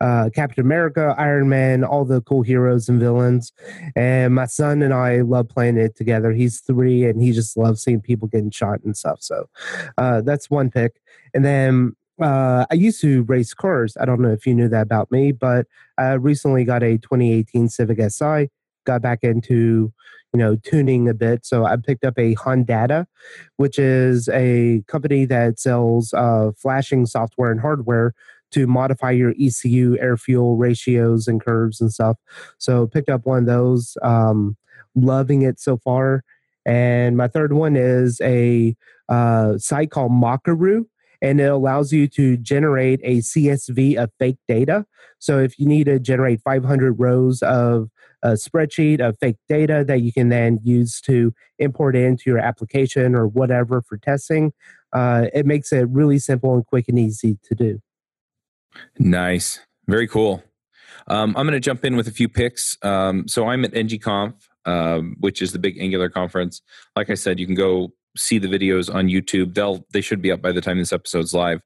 uh, 0.00 0.30
Captain 0.34 0.64
America, 0.64 1.14
Iron 1.18 1.48
Man, 1.48 1.84
all 1.84 2.04
the 2.04 2.20
cool 2.22 2.42
heroes 2.42 2.88
and 2.88 3.00
villains. 3.00 3.52
And 3.96 4.34
my 4.34 4.46
son 4.46 4.82
and 4.82 4.94
I 4.94 5.20
love 5.22 5.48
playing 5.48 5.76
it 5.76 5.96
together. 5.96 6.32
He's 6.32 6.60
three, 6.60 7.04
and 7.04 7.20
he 7.22 7.32
just 7.32 7.56
loves 7.56 7.82
seeing 7.82 8.00
people 8.00 8.28
getting 8.28 8.50
shot 8.50 8.80
and 8.84 8.96
stuff. 8.96 9.18
So 9.22 9.48
uh, 9.96 10.22
that's 10.22 10.50
one 10.50 10.70
pick. 10.70 11.00
And 11.34 11.44
then 11.44 11.96
uh, 12.20 12.66
I 12.70 12.74
used 12.74 13.00
to 13.02 13.22
race 13.24 13.54
cars. 13.54 13.96
I 14.00 14.04
don't 14.04 14.20
know 14.20 14.30
if 14.30 14.46
you 14.46 14.54
knew 14.54 14.68
that 14.68 14.82
about 14.82 15.10
me, 15.10 15.32
but 15.32 15.66
I 15.96 16.12
recently 16.12 16.64
got 16.64 16.82
a 16.82 16.98
2018 16.98 17.68
Civic 17.68 17.98
Si. 18.10 18.48
Got 18.84 19.02
back 19.02 19.20
into 19.22 19.92
you 20.32 20.38
know 20.38 20.56
tuning 20.56 21.08
a 21.08 21.14
bit, 21.14 21.44
so 21.44 21.64
I 21.64 21.76
picked 21.76 22.04
up 22.04 22.18
a 22.18 22.34
Hondata, 22.34 23.06
which 23.56 23.78
is 23.78 24.28
a 24.30 24.82
company 24.86 25.26
that 25.26 25.60
sells 25.60 26.12
uh, 26.14 26.52
flashing 26.56 27.06
software 27.06 27.50
and 27.50 27.60
hardware 27.60 28.14
to 28.52 28.66
modify 28.66 29.10
your 29.10 29.34
ECU 29.38 29.96
air 30.00 30.16
fuel 30.16 30.56
ratios 30.56 31.28
and 31.28 31.40
curves 31.40 31.80
and 31.80 31.92
stuff. 31.92 32.16
So 32.58 32.86
picked 32.86 33.08
up 33.08 33.26
one 33.26 33.40
of 33.40 33.46
those. 33.46 33.96
Um, 34.02 34.56
loving 34.94 35.42
it 35.42 35.60
so 35.60 35.78
far. 35.78 36.22
And 36.66 37.16
my 37.16 37.28
third 37.28 37.52
one 37.52 37.76
is 37.76 38.20
a 38.20 38.76
uh, 39.08 39.56
site 39.58 39.90
called 39.90 40.12
Mockaroo, 40.12 40.86
and 41.22 41.40
it 41.40 41.44
allows 41.44 41.92
you 41.92 42.06
to 42.08 42.36
generate 42.36 43.00
a 43.02 43.18
CSV 43.18 43.96
of 43.96 44.10
fake 44.18 44.38
data. 44.46 44.84
So 45.18 45.38
if 45.38 45.58
you 45.58 45.66
need 45.66 45.84
to 45.84 45.98
generate 45.98 46.42
500 46.42 46.92
rows 46.92 47.42
of 47.42 47.88
a 48.22 48.32
spreadsheet 48.32 49.00
of 49.00 49.16
fake 49.18 49.38
data 49.48 49.84
that 49.86 50.02
you 50.02 50.12
can 50.12 50.28
then 50.28 50.58
use 50.62 51.00
to 51.02 51.32
import 51.58 51.96
into 51.96 52.24
your 52.26 52.38
application 52.38 53.14
or 53.14 53.26
whatever 53.26 53.80
for 53.80 53.96
testing, 53.96 54.52
uh, 54.92 55.26
it 55.32 55.46
makes 55.46 55.72
it 55.72 55.88
really 55.88 56.18
simple 56.18 56.54
and 56.54 56.66
quick 56.66 56.86
and 56.88 56.98
easy 56.98 57.38
to 57.44 57.54
do. 57.54 57.80
Nice. 58.98 59.60
Very 59.86 60.06
cool. 60.06 60.42
Um, 61.06 61.34
I'm 61.36 61.46
going 61.46 61.52
to 61.52 61.60
jump 61.60 61.84
in 61.84 61.96
with 61.96 62.08
a 62.08 62.12
few 62.12 62.28
picks. 62.28 62.76
Um, 62.82 63.26
so 63.26 63.48
I'm 63.48 63.64
at 63.64 63.72
NGConf, 63.72 64.34
um, 64.66 65.16
which 65.20 65.40
is 65.40 65.52
the 65.52 65.58
big 65.58 65.78
Angular 65.80 66.10
conference. 66.10 66.60
Like 66.94 67.10
I 67.10 67.14
said, 67.14 67.40
you 67.40 67.46
can 67.46 67.54
go 67.54 67.92
see 68.16 68.38
the 68.38 68.48
videos 68.48 68.92
on 68.92 69.06
YouTube. 69.06 69.54
They'll 69.54 69.86
they 69.92 70.00
should 70.00 70.20
be 70.20 70.30
up 70.30 70.42
by 70.42 70.52
the 70.52 70.60
time 70.60 70.78
this 70.78 70.92
episode's 70.92 71.32
live. 71.32 71.62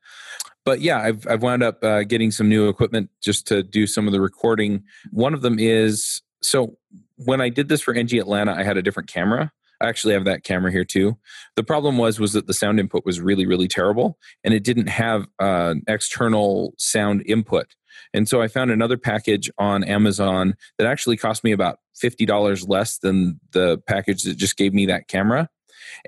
But 0.65 0.81
yeah, 0.81 1.01
I've 1.01 1.27
I've 1.27 1.43
wound 1.43 1.63
up 1.63 1.83
uh, 1.83 2.05
getting 2.05 2.31
some 2.31 2.49
new 2.49 2.69
equipment 2.69 3.11
just 3.21 3.47
to 3.49 3.63
do 3.63 3.87
some 3.87 4.07
of 4.07 4.13
the 4.13 4.21
recording. 4.21 4.85
One 5.11 5.35
of 5.35 5.43
them 5.43 5.59
is 5.59 6.23
so 6.41 6.79
when 7.17 7.41
I 7.41 7.49
did 7.49 7.69
this 7.69 7.81
for 7.81 7.95
NG 7.95 8.15
Atlanta, 8.15 8.53
I 8.53 8.63
had 8.63 8.77
a 8.77 8.83
different 8.83 9.09
camera. 9.09 9.53
I 9.83 9.89
actually 9.89 10.15
have 10.15 10.25
that 10.25 10.45
camera 10.45 10.71
here 10.71 10.85
too. 10.85 11.19
The 11.57 11.65
problem 11.65 11.99
was 11.99 12.21
was 12.21 12.33
that 12.35 12.47
the 12.47 12.55
sound 12.55 12.79
input 12.81 13.05
was 13.05 13.21
really 13.21 13.47
really 13.47 13.69
terrible, 13.69 14.19
and 14.45 14.55
it 14.55 14.65
didn't 14.65 14.89
have 14.89 15.27
uh, 15.39 15.75
external 15.89 16.75
sound 16.79 17.23
input. 17.27 17.67
And 18.15 18.29
so 18.29 18.41
I 18.41 18.49
found 18.49 18.71
another 18.71 18.97
package 18.97 19.51
on 19.59 19.85
Amazon 19.85 20.55
that 20.79 20.87
actually 20.87 21.17
cost 21.17 21.45
me 21.45 21.53
about 21.53 21.79
fifty 21.95 22.25
dollars 22.25 22.69
less 22.69 22.99
than 22.99 23.41
the 23.53 23.79
package 23.87 24.23
that 24.23 24.37
just 24.37 24.57
gave 24.57 24.73
me 24.73 24.87
that 24.87 25.09
camera. 25.09 25.49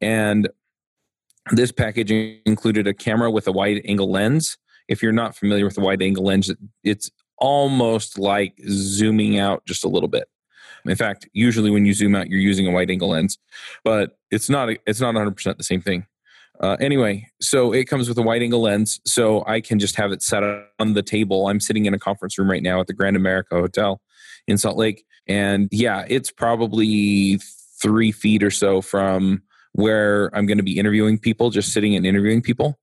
And 0.00 0.48
this 1.50 1.72
package 1.72 2.10
included 2.46 2.86
a 2.86 2.94
camera 2.94 3.30
with 3.30 3.46
a 3.46 3.52
wide 3.52 3.82
angle 3.84 4.10
lens. 4.10 4.56
If 4.88 5.02
you're 5.02 5.12
not 5.12 5.36
familiar 5.36 5.64
with 5.64 5.74
the 5.74 5.80
wide 5.80 6.02
angle 6.02 6.24
lens, 6.24 6.50
it's 6.82 7.10
almost 7.38 8.18
like 8.18 8.54
zooming 8.68 9.38
out 9.38 9.64
just 9.66 9.84
a 9.84 9.88
little 9.88 10.08
bit. 10.08 10.28
In 10.86 10.96
fact, 10.96 11.28
usually 11.32 11.70
when 11.70 11.86
you 11.86 11.94
zoom 11.94 12.14
out, 12.14 12.28
you're 12.28 12.40
using 12.40 12.66
a 12.66 12.70
wide 12.70 12.90
angle 12.90 13.10
lens, 13.10 13.38
but 13.84 14.18
it's 14.30 14.50
not 14.50 14.68
it's 14.86 15.00
not 15.00 15.14
100 15.14 15.32
percent 15.32 15.58
the 15.58 15.64
same 15.64 15.80
thing. 15.80 16.06
Uh, 16.60 16.76
anyway, 16.80 17.26
so 17.40 17.72
it 17.72 17.86
comes 17.86 18.08
with 18.08 18.16
a 18.16 18.22
wide 18.22 18.42
angle 18.42 18.60
lens, 18.60 19.00
so 19.04 19.44
I 19.46 19.60
can 19.60 19.78
just 19.78 19.96
have 19.96 20.12
it 20.12 20.22
set 20.22 20.42
on 20.78 20.94
the 20.94 21.02
table. 21.02 21.48
I'm 21.48 21.58
sitting 21.58 21.86
in 21.86 21.94
a 21.94 21.98
conference 21.98 22.38
room 22.38 22.48
right 22.48 22.62
now 22.62 22.80
at 22.80 22.86
the 22.86 22.92
Grand 22.92 23.16
America 23.16 23.56
Hotel 23.56 24.00
in 24.46 24.56
Salt 24.56 24.76
Lake, 24.76 25.04
and 25.26 25.68
yeah, 25.72 26.04
it's 26.08 26.30
probably 26.30 27.40
three 27.82 28.12
feet 28.12 28.42
or 28.42 28.50
so 28.50 28.80
from 28.80 29.42
where 29.72 30.30
I'm 30.34 30.46
going 30.46 30.58
to 30.58 30.64
be 30.64 30.78
interviewing 30.78 31.18
people, 31.18 31.50
just 31.50 31.72
sitting 31.72 31.96
and 31.96 32.06
interviewing 32.06 32.42
people. 32.42 32.78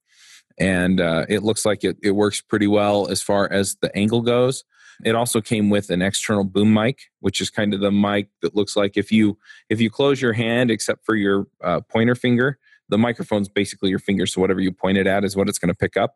And 0.60 1.00
uh, 1.00 1.26
it 1.30 1.42
looks 1.42 1.66
like 1.66 1.84
it, 1.84 1.98
it 2.04 2.12
works 2.12 2.42
pretty 2.42 2.68
well 2.68 3.08
as 3.08 3.22
far 3.22 3.52
as 3.52 3.78
the 3.82 3.96
angle 3.98 4.22
goes. 4.22 4.66
It 5.06 5.16
also 5.16 5.42
came 5.42 5.70
with 5.70 5.90
an 5.90 6.02
external 6.02 6.44
boom 6.44 6.74
mic, 6.74 7.00
which 7.20 7.42
is 7.42 7.50
kind 7.50 7.74
of 7.74 7.80
the 7.80 7.92
mic 7.92 8.30
that 8.42 8.56
looks 8.56 8.76
like 8.76 8.98
if 8.98 9.12
you 9.12 9.38
if 9.70 9.82
you 9.82 9.90
close 9.90 10.22
your 10.22 10.34
hand, 10.34 10.72
except 10.72 11.06
for 11.06 11.16
your 11.16 11.48
uh, 11.64 11.82
pointer 11.82 12.16
finger, 12.16 12.60
the 12.90 12.98
microphone's 12.98 13.50
basically 13.50 13.90
your 13.90 14.00
finger. 14.00 14.26
So 14.26 14.42
whatever 14.42 14.60
you 14.60 14.72
point 14.72 14.98
it 14.98 15.08
at 15.08 15.24
is 15.24 15.36
what 15.36 15.50
it's 15.50 15.58
going 15.58 15.70
to 15.70 15.76
pick 15.76 15.98
up. 15.98 16.16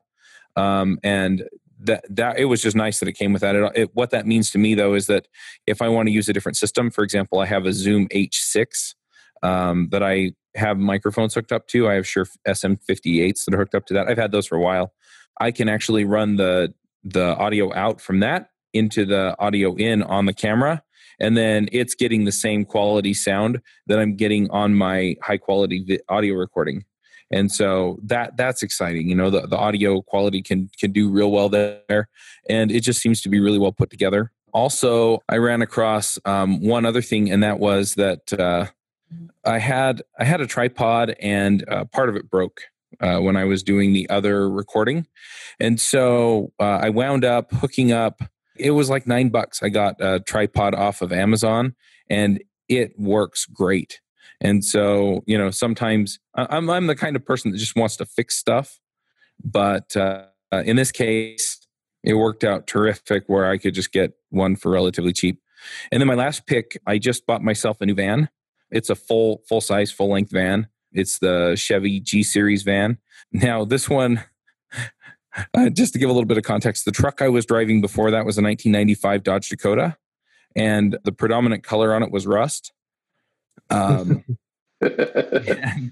Um, 0.55 0.99
and 1.03 1.43
that 1.79 2.05
that 2.09 2.39
it 2.39 2.45
was 2.45 2.61
just 2.61 2.75
nice 2.75 2.99
that 2.99 3.09
it 3.09 3.13
came 3.13 3.33
with 3.33 3.41
that. 3.41 3.55
It, 3.55 3.71
it, 3.75 3.89
what 3.95 4.11
that 4.11 4.25
means 4.25 4.51
to 4.51 4.57
me 4.57 4.75
though 4.75 4.93
is 4.93 5.07
that 5.07 5.27
if 5.67 5.81
I 5.81 5.89
want 5.89 6.07
to 6.07 6.11
use 6.11 6.29
a 6.29 6.33
different 6.33 6.57
system, 6.57 6.91
for 6.91 7.03
example, 7.03 7.39
I 7.39 7.45
have 7.45 7.65
a 7.65 7.73
Zoom 7.73 8.07
H6 8.09 8.95
um, 9.43 9.89
that 9.91 10.03
I 10.03 10.33
have 10.55 10.77
microphones 10.77 11.33
hooked 11.33 11.51
up 11.51 11.67
to. 11.67 11.89
I 11.89 11.95
have 11.95 12.07
Shure 12.07 12.25
SM58s 12.47 13.45
that 13.45 13.53
are 13.53 13.57
hooked 13.57 13.75
up 13.75 13.85
to 13.87 13.93
that. 13.93 14.07
I've 14.07 14.17
had 14.17 14.31
those 14.31 14.47
for 14.47 14.55
a 14.55 14.61
while. 14.61 14.93
I 15.39 15.51
can 15.51 15.69
actually 15.69 16.05
run 16.05 16.37
the 16.37 16.73
the 17.03 17.35
audio 17.37 17.73
out 17.73 18.01
from 18.01 18.19
that 18.21 18.49
into 18.75 19.05
the 19.05 19.35
audio 19.39 19.75
in 19.75 20.03
on 20.03 20.25
the 20.25 20.33
camera 20.33 20.83
and 21.19 21.37
then 21.37 21.69
it's 21.71 21.95
getting 21.95 22.25
the 22.25 22.31
same 22.31 22.65
quality 22.65 23.13
sound 23.13 23.61
that 23.87 23.99
I'm 23.99 24.15
getting 24.15 24.49
on 24.51 24.75
my 24.75 25.15
high 25.21 25.37
quality 25.37 25.99
audio 26.09 26.35
recording. 26.35 26.85
And 27.31 27.51
so 27.51 27.99
that 28.03 28.37
that's 28.37 28.61
exciting. 28.61 29.09
You 29.09 29.15
know, 29.15 29.29
the, 29.29 29.47
the 29.47 29.57
audio 29.57 30.01
quality 30.01 30.41
can 30.41 30.69
can 30.79 30.91
do 30.91 31.09
real 31.09 31.31
well 31.31 31.49
there, 31.49 32.07
and 32.47 32.71
it 32.71 32.81
just 32.81 33.01
seems 33.01 33.21
to 33.21 33.29
be 33.29 33.39
really 33.39 33.57
well 33.57 33.71
put 33.71 33.89
together. 33.89 34.31
Also, 34.53 35.23
I 35.27 35.37
ran 35.37 35.61
across 35.61 36.19
um, 36.25 36.61
one 36.61 36.85
other 36.85 37.01
thing, 37.01 37.31
and 37.31 37.41
that 37.41 37.59
was 37.59 37.95
that 37.95 38.31
uh, 38.33 38.67
I 39.43 39.57
had 39.57 40.03
I 40.19 40.23
had 40.23 40.39
a 40.39 40.47
tripod 40.47 41.15
and 41.19 41.67
uh, 41.67 41.85
part 41.85 42.09
of 42.09 42.15
it 42.15 42.29
broke 42.29 42.61
uh, 42.99 43.17
when 43.17 43.35
I 43.35 43.45
was 43.45 43.63
doing 43.63 43.91
the 43.91 44.07
other 44.11 44.47
recording, 44.47 45.07
and 45.59 45.79
so 45.79 46.53
uh, 46.59 46.79
I 46.83 46.89
wound 46.89 47.25
up 47.25 47.51
hooking 47.53 47.91
up. 47.91 48.21
It 48.57 48.71
was 48.71 48.89
like 48.89 49.07
nine 49.07 49.29
bucks. 49.29 49.61
I 49.61 49.69
got 49.69 49.95
a 49.99 50.19
tripod 50.19 50.75
off 50.75 51.01
of 51.01 51.11
Amazon, 51.11 51.75
and 52.09 52.43
it 52.67 52.97
works 52.97 53.45
great. 53.45 54.01
And 54.41 54.63
so 54.63 55.23
you 55.25 55.37
know, 55.37 55.51
sometimes 55.51 56.19
I'm 56.35 56.69
I'm 56.69 56.87
the 56.87 56.95
kind 56.95 57.15
of 57.15 57.25
person 57.25 57.51
that 57.51 57.57
just 57.57 57.75
wants 57.75 57.97
to 57.97 58.05
fix 58.05 58.37
stuff, 58.37 58.79
but 59.43 59.95
uh, 59.95 60.25
in 60.51 60.75
this 60.75 60.91
case, 60.91 61.65
it 62.03 62.15
worked 62.15 62.43
out 62.43 62.67
terrific 62.67 63.23
where 63.27 63.49
I 63.49 63.57
could 63.57 63.73
just 63.73 63.91
get 63.91 64.13
one 64.29 64.55
for 64.55 64.71
relatively 64.71 65.13
cheap. 65.13 65.41
And 65.91 65.99
then 65.99 66.07
my 66.07 66.13
last 66.13 66.45
pick, 66.45 66.77
I 66.85 66.99
just 66.99 67.25
bought 67.25 67.41
myself 67.41 67.81
a 67.81 67.85
new 67.85 67.95
van 67.95 68.29
it's 68.71 68.89
a 68.89 68.95
full 68.95 69.41
full 69.47 69.61
size 69.61 69.91
full 69.91 70.09
length 70.09 70.31
van. 70.31 70.67
It's 70.91 71.19
the 71.19 71.55
Chevy 71.55 71.99
G 71.99 72.23
Series 72.23 72.63
van. 72.63 72.97
Now 73.31 73.65
this 73.65 73.89
one. 73.89 74.23
Uh, 75.53 75.69
just 75.69 75.93
to 75.93 75.99
give 75.99 76.09
a 76.09 76.13
little 76.13 76.27
bit 76.27 76.37
of 76.37 76.43
context, 76.43 76.85
the 76.85 76.91
truck 76.91 77.21
I 77.21 77.29
was 77.29 77.45
driving 77.45 77.81
before 77.81 78.11
that 78.11 78.25
was 78.25 78.37
a 78.37 78.41
1995 78.41 79.23
Dodge 79.23 79.49
Dakota, 79.49 79.97
and 80.55 80.97
the 81.03 81.11
predominant 81.11 81.63
color 81.63 81.93
on 81.93 82.03
it 82.03 82.11
was 82.11 82.25
rust. 82.25 82.71
Um, 83.69 84.23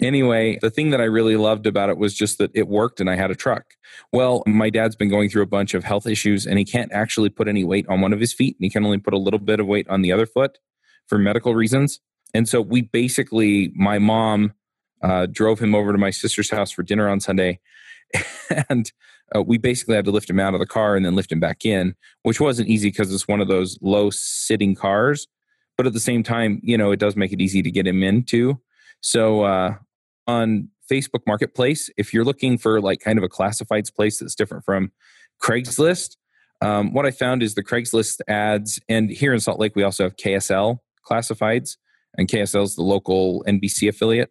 anyway, 0.00 0.58
the 0.60 0.70
thing 0.70 0.90
that 0.90 1.00
I 1.00 1.04
really 1.04 1.36
loved 1.36 1.66
about 1.66 1.90
it 1.90 1.98
was 1.98 2.14
just 2.14 2.38
that 2.38 2.50
it 2.54 2.68
worked 2.68 3.00
and 3.00 3.10
I 3.10 3.16
had 3.16 3.30
a 3.30 3.34
truck. 3.34 3.74
Well, 4.12 4.42
my 4.46 4.70
dad's 4.70 4.96
been 4.96 5.08
going 5.08 5.28
through 5.28 5.42
a 5.42 5.46
bunch 5.46 5.74
of 5.74 5.84
health 5.84 6.06
issues 6.06 6.46
and 6.46 6.58
he 6.58 6.64
can't 6.64 6.92
actually 6.92 7.28
put 7.28 7.48
any 7.48 7.64
weight 7.64 7.86
on 7.88 8.00
one 8.00 8.12
of 8.12 8.20
his 8.20 8.32
feet 8.32 8.56
and 8.58 8.64
he 8.64 8.70
can 8.70 8.84
only 8.84 8.98
put 8.98 9.14
a 9.14 9.18
little 9.18 9.38
bit 9.38 9.60
of 9.60 9.66
weight 9.66 9.88
on 9.88 10.02
the 10.02 10.12
other 10.12 10.26
foot 10.26 10.58
for 11.06 11.18
medical 11.18 11.54
reasons. 11.54 12.00
And 12.34 12.48
so 12.48 12.60
we 12.60 12.82
basically, 12.82 13.72
my 13.74 13.98
mom 13.98 14.52
uh, 15.02 15.26
drove 15.26 15.58
him 15.60 15.74
over 15.74 15.92
to 15.92 15.98
my 15.98 16.10
sister's 16.10 16.50
house 16.50 16.70
for 16.70 16.82
dinner 16.82 17.08
on 17.08 17.20
Sunday. 17.20 17.60
And 18.70 18.90
uh, 19.36 19.42
we 19.42 19.58
basically 19.58 19.94
had 19.94 20.06
to 20.06 20.10
lift 20.10 20.30
him 20.30 20.40
out 20.40 20.54
of 20.54 20.60
the 20.60 20.66
car 20.66 20.96
and 20.96 21.04
then 21.04 21.14
lift 21.14 21.30
him 21.30 21.40
back 21.40 21.66
in, 21.66 21.94
which 22.22 22.40
wasn't 22.40 22.68
easy 22.68 22.88
because 22.88 23.12
it's 23.12 23.28
one 23.28 23.42
of 23.42 23.48
those 23.48 23.78
low 23.82 24.08
sitting 24.10 24.74
cars. 24.74 25.26
But 25.76 25.86
at 25.86 25.92
the 25.92 26.00
same 26.00 26.22
time, 26.22 26.60
you 26.62 26.78
know, 26.78 26.90
it 26.90 26.98
does 26.98 27.14
make 27.14 27.32
it 27.32 27.40
easy 27.40 27.62
to 27.62 27.70
get 27.70 27.86
him 27.86 28.02
into. 28.02 28.58
So 29.00 29.42
uh, 29.42 29.74
on 30.26 30.70
Facebook 30.90 31.26
Marketplace, 31.26 31.90
if 31.96 32.14
you're 32.14 32.24
looking 32.24 32.58
for 32.58 32.80
like 32.80 33.00
kind 33.00 33.18
of 33.18 33.24
a 33.24 33.28
classifieds 33.28 33.94
place 33.94 34.18
that's 34.18 34.34
different 34.34 34.64
from 34.64 34.92
Craigslist, 35.42 36.16
um, 36.60 36.92
what 36.92 37.06
I 37.06 37.10
found 37.10 37.42
is 37.42 37.54
the 37.54 37.62
Craigslist 37.62 38.20
ads, 38.26 38.80
and 38.88 39.10
here 39.10 39.32
in 39.32 39.40
Salt 39.40 39.60
Lake, 39.60 39.76
we 39.76 39.84
also 39.84 40.04
have 40.04 40.16
KSL, 40.16 40.78
classifieds, 41.08 41.76
and 42.16 42.28
KSL 42.28 42.64
is 42.64 42.74
the 42.74 42.82
local 42.82 43.44
NBC 43.46 43.88
affiliate. 43.88 44.30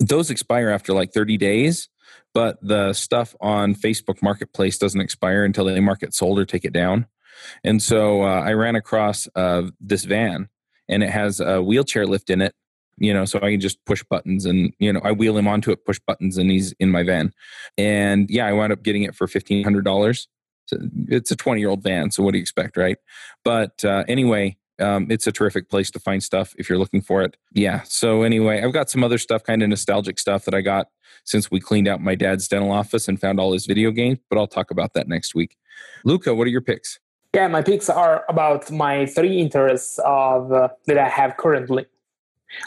Those 0.00 0.30
expire 0.30 0.70
after 0.70 0.92
like 0.92 1.12
30 1.12 1.36
days, 1.36 1.88
but 2.32 2.58
the 2.62 2.92
stuff 2.92 3.34
on 3.40 3.74
Facebook 3.74 4.22
Marketplace 4.22 4.78
doesn't 4.78 5.00
expire 5.00 5.44
until 5.44 5.64
they 5.64 5.80
mark 5.80 6.02
it 6.02 6.14
sold 6.14 6.38
or 6.38 6.44
take 6.44 6.64
it 6.64 6.72
down. 6.72 7.06
And 7.62 7.82
so 7.82 8.22
uh, 8.22 8.40
I 8.40 8.52
ran 8.52 8.76
across 8.76 9.28
uh, 9.34 9.70
this 9.80 10.04
van, 10.04 10.48
and 10.88 11.02
it 11.02 11.10
has 11.10 11.40
a 11.40 11.62
wheelchair 11.62 12.06
lift 12.06 12.30
in 12.30 12.40
it. 12.40 12.54
You 12.96 13.12
know, 13.12 13.24
so 13.24 13.38
I 13.38 13.50
can 13.50 13.60
just 13.60 13.84
push 13.86 14.04
buttons, 14.08 14.46
and 14.46 14.72
you 14.78 14.92
know, 14.92 15.00
I 15.02 15.10
wheel 15.10 15.36
him 15.36 15.48
onto 15.48 15.72
it, 15.72 15.84
push 15.84 15.98
buttons, 16.06 16.38
and 16.38 16.48
he's 16.48 16.72
in 16.78 16.90
my 16.90 17.02
van. 17.02 17.32
And 17.76 18.30
yeah, 18.30 18.46
I 18.46 18.52
wound 18.52 18.72
up 18.72 18.84
getting 18.84 19.02
it 19.02 19.16
for 19.16 19.26
fifteen 19.26 19.64
hundred 19.64 19.84
dollars. 19.84 20.28
It's 21.08 21.32
a 21.32 21.36
twenty-year-old 21.36 21.82
van, 21.82 22.12
so 22.12 22.22
what 22.22 22.32
do 22.32 22.38
you 22.38 22.42
expect, 22.42 22.76
right? 22.76 22.96
But 23.42 23.84
uh, 23.84 24.04
anyway, 24.06 24.56
um, 24.80 25.06
it's 25.10 25.26
a 25.26 25.32
terrific 25.32 25.68
place 25.68 25.90
to 25.92 26.00
find 26.00 26.22
stuff 26.22 26.54
if 26.58 26.68
you're 26.68 26.78
looking 26.78 27.00
for 27.00 27.22
it. 27.22 27.36
Yeah. 27.52 27.82
So 27.84 28.22
anyway, 28.22 28.62
I've 28.62 28.72
got 28.72 28.90
some 28.90 29.04
other 29.04 29.18
stuff, 29.18 29.44
kind 29.44 29.62
of 29.62 29.68
nostalgic 29.68 30.18
stuff 30.18 30.44
that 30.44 30.54
I 30.54 30.60
got 30.60 30.88
since 31.24 31.50
we 31.50 31.60
cleaned 31.60 31.88
out 31.88 32.00
my 32.00 32.14
dad's 32.14 32.48
dental 32.48 32.72
office 32.72 33.08
and 33.08 33.20
found 33.20 33.38
all 33.38 33.52
his 33.52 33.66
video 33.66 33.90
games. 33.90 34.18
But 34.28 34.38
I'll 34.38 34.46
talk 34.46 34.70
about 34.70 34.94
that 34.94 35.08
next 35.08 35.34
week. 35.34 35.56
Luca, 36.04 36.34
what 36.34 36.46
are 36.46 36.50
your 36.50 36.60
picks? 36.60 36.98
Yeah, 37.34 37.48
my 37.48 37.62
picks 37.62 37.88
are 37.88 38.24
about 38.28 38.70
my 38.70 39.06
three 39.06 39.40
interests 39.40 39.98
of 40.04 40.52
uh, 40.52 40.68
that 40.86 40.98
I 40.98 41.08
have 41.08 41.36
currently. 41.36 41.86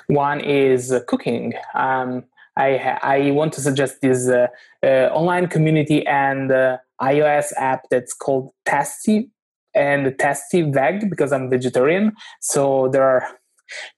One 0.07 0.41
is 0.41 0.91
uh, 0.91 1.01
cooking. 1.07 1.53
Um, 1.73 2.25
I 2.57 2.97
I 3.01 3.31
want 3.31 3.53
to 3.53 3.61
suggest 3.61 4.01
this 4.01 4.27
uh, 4.27 4.47
uh 4.83 5.09
online 5.13 5.47
community 5.47 6.05
and 6.05 6.51
uh, 6.51 6.77
iOS 7.01 7.53
app 7.57 7.87
that's 7.89 8.13
called 8.13 8.51
Tasty 8.65 9.29
and 9.77 10.17
Tasty 10.17 10.63
Veg 10.63 11.09
because 11.09 11.31
I'm 11.31 11.49
vegetarian. 11.49 12.13
So 12.41 12.89
there 12.91 13.03
are 13.03 13.27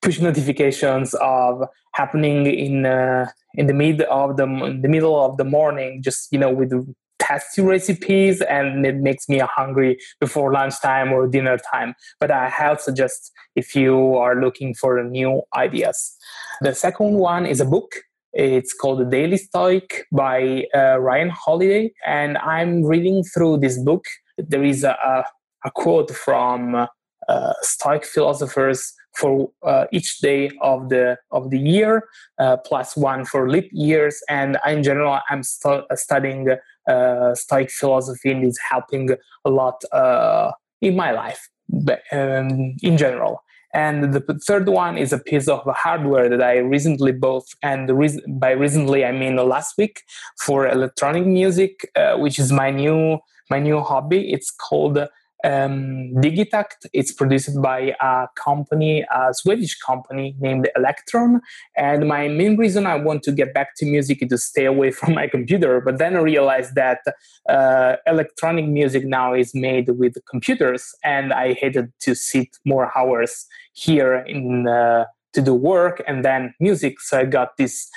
push 0.02 0.20
notifications 0.20 1.14
of 1.16 1.64
happening 1.94 2.46
in 2.46 2.86
uh, 2.86 3.28
in 3.56 3.68
the 3.68 3.74
mid 3.74 4.02
of 4.02 4.38
the 4.38 4.46
the 4.82 4.90
middle 4.90 5.20
of 5.24 5.38
the 5.38 5.44
morning, 5.46 6.02
just 6.02 6.32
you 6.32 6.40
know 6.40 6.52
with 6.52 6.72
tasty 7.20 7.62
recipes, 7.62 8.42
and 8.42 8.86
it 8.86 8.96
makes 8.96 9.30
me 9.30 9.40
hungry 9.40 9.98
before 10.20 10.52
lunchtime 10.52 11.12
or 11.12 11.28
dinner 11.28 11.58
time. 11.72 11.94
But 12.20 12.32
I 12.32 12.50
highly 12.50 12.80
suggest 12.80 13.32
if 13.56 13.76
you 13.76 14.16
are 14.16 14.36
looking 14.40 14.74
for 14.74 15.04
new 15.04 15.42
ideas. 15.56 16.16
The 16.62 16.74
second 16.74 17.14
one 17.14 17.46
is 17.46 17.60
a 17.60 17.66
book. 17.66 17.92
It's 18.34 18.74
called 18.74 19.00
The 19.00 19.06
Daily 19.06 19.38
Stoic 19.38 20.06
by 20.12 20.66
uh, 20.76 21.00
Ryan 21.00 21.30
Holiday, 21.30 21.92
and 22.06 22.38
I'm 22.38 22.84
reading 22.84 23.24
through 23.24 23.58
this 23.58 23.82
book. 23.82 24.06
There 24.38 24.64
is 24.64 24.84
a, 24.84 24.92
a, 24.92 25.24
a 25.66 25.72
quote 25.72 26.12
from 26.12 26.88
uh, 27.28 27.54
Stoic 27.62 28.06
philosophers 28.06 28.94
for 29.16 29.52
uh, 29.64 29.86
each 29.92 30.20
day 30.20 30.52
of 30.62 30.90
the 30.90 31.18
of 31.32 31.50
the 31.50 31.60
year, 31.60 32.08
uh, 32.40 32.58
plus 32.58 32.96
one 32.96 33.26
for 33.26 33.50
leap 33.50 33.70
years. 33.72 34.22
And 34.30 34.58
in 34.66 34.84
general, 34.84 35.20
I'm 35.30 35.44
stu- 35.44 35.84
studying 35.94 36.48
uh, 36.88 37.36
Stoic 37.36 37.72
philosophy, 37.72 38.32
and 38.32 38.44
it's 38.44 38.60
helping 38.60 39.10
a 39.46 39.50
lot 39.50 39.84
uh, 39.92 40.52
in 40.82 40.96
my 40.96 41.12
life, 41.12 41.50
but, 41.68 42.02
um, 42.12 42.76
in 42.82 42.98
general. 42.98 43.44
And 43.74 44.14
the 44.14 44.22
third 44.48 44.68
one 44.68 44.98
is 44.98 45.14
a 45.14 45.20
piece 45.20 45.48
of 45.48 45.62
hardware 45.66 46.28
that 46.30 46.42
I 46.42 46.58
recently 46.58 47.12
bought, 47.12 47.46
and 47.62 47.90
reason, 47.90 48.22
by 48.40 48.52
recently 48.52 49.06
I 49.06 49.12
mean 49.12 49.36
last 49.36 49.78
week 49.78 50.02
for 50.40 50.68
electronic 50.68 51.26
music, 51.28 51.88
uh, 51.96 52.16
which 52.16 52.40
is 52.40 52.52
my 52.52 52.72
new 52.72 53.20
my 53.52 53.60
new 53.60 53.82
hobby. 53.82 54.32
It's 54.32 54.52
called 54.52 54.98
um, 55.44 56.12
Digitakt. 56.16 56.86
It's 56.94 57.12
produced 57.12 57.62
by 57.62 57.96
a 58.02 58.28
company, 58.36 59.06
a 59.14 59.34
Swedish 59.34 59.78
company 59.78 60.36
named 60.40 60.70
Elektron. 60.78 61.40
And 61.76 62.08
my 62.08 62.28
main 62.28 62.58
reason 62.58 62.86
I 62.86 62.96
want 62.96 63.24
to 63.24 63.32
get 63.32 63.54
back 63.54 63.76
to 63.78 63.86
music 63.86 64.22
is 64.22 64.30
to 64.30 64.38
stay 64.38 64.66
away 64.66 64.92
from 65.00 65.14
my 65.14 65.28
computer. 65.28 65.82
But 65.82 65.98
then 65.98 66.16
I 66.16 66.20
realized 66.20 66.76
that 66.76 67.00
uh, 67.48 67.96
electronic 68.06 68.66
music 68.66 69.06
now 69.06 69.34
is 69.34 69.54
made 69.56 69.90
with 69.90 70.16
computers, 70.30 70.94
and 71.04 71.34
I 71.34 71.54
hated 71.54 71.92
to 72.02 72.16
sit 72.16 72.58
more 72.66 72.92
hours 72.98 73.46
here 73.74 74.16
in. 74.16 74.68
Uh, 74.68 75.06
to 75.34 75.42
do 75.42 75.54
work 75.54 76.02
and 76.08 76.26
then 76.26 76.54
music. 76.60 77.00
So 77.00 77.20
I 77.20 77.26
got 77.26 77.58
this 77.58 77.90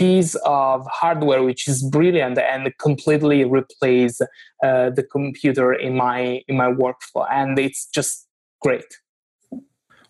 piece 0.00 0.34
of 0.46 0.86
hardware 1.00 1.42
which 1.42 1.68
is 1.68 1.82
brilliant 1.82 2.38
and 2.38 2.72
completely 2.78 3.44
replace 3.44 4.16
uh, 4.64 4.88
the 4.98 5.04
computer 5.16 5.74
in 5.74 5.94
my 5.94 6.40
in 6.48 6.56
my 6.56 6.70
workflow 6.82 7.26
and 7.30 7.58
it's 7.58 7.86
just 7.86 8.26
great. 8.62 8.90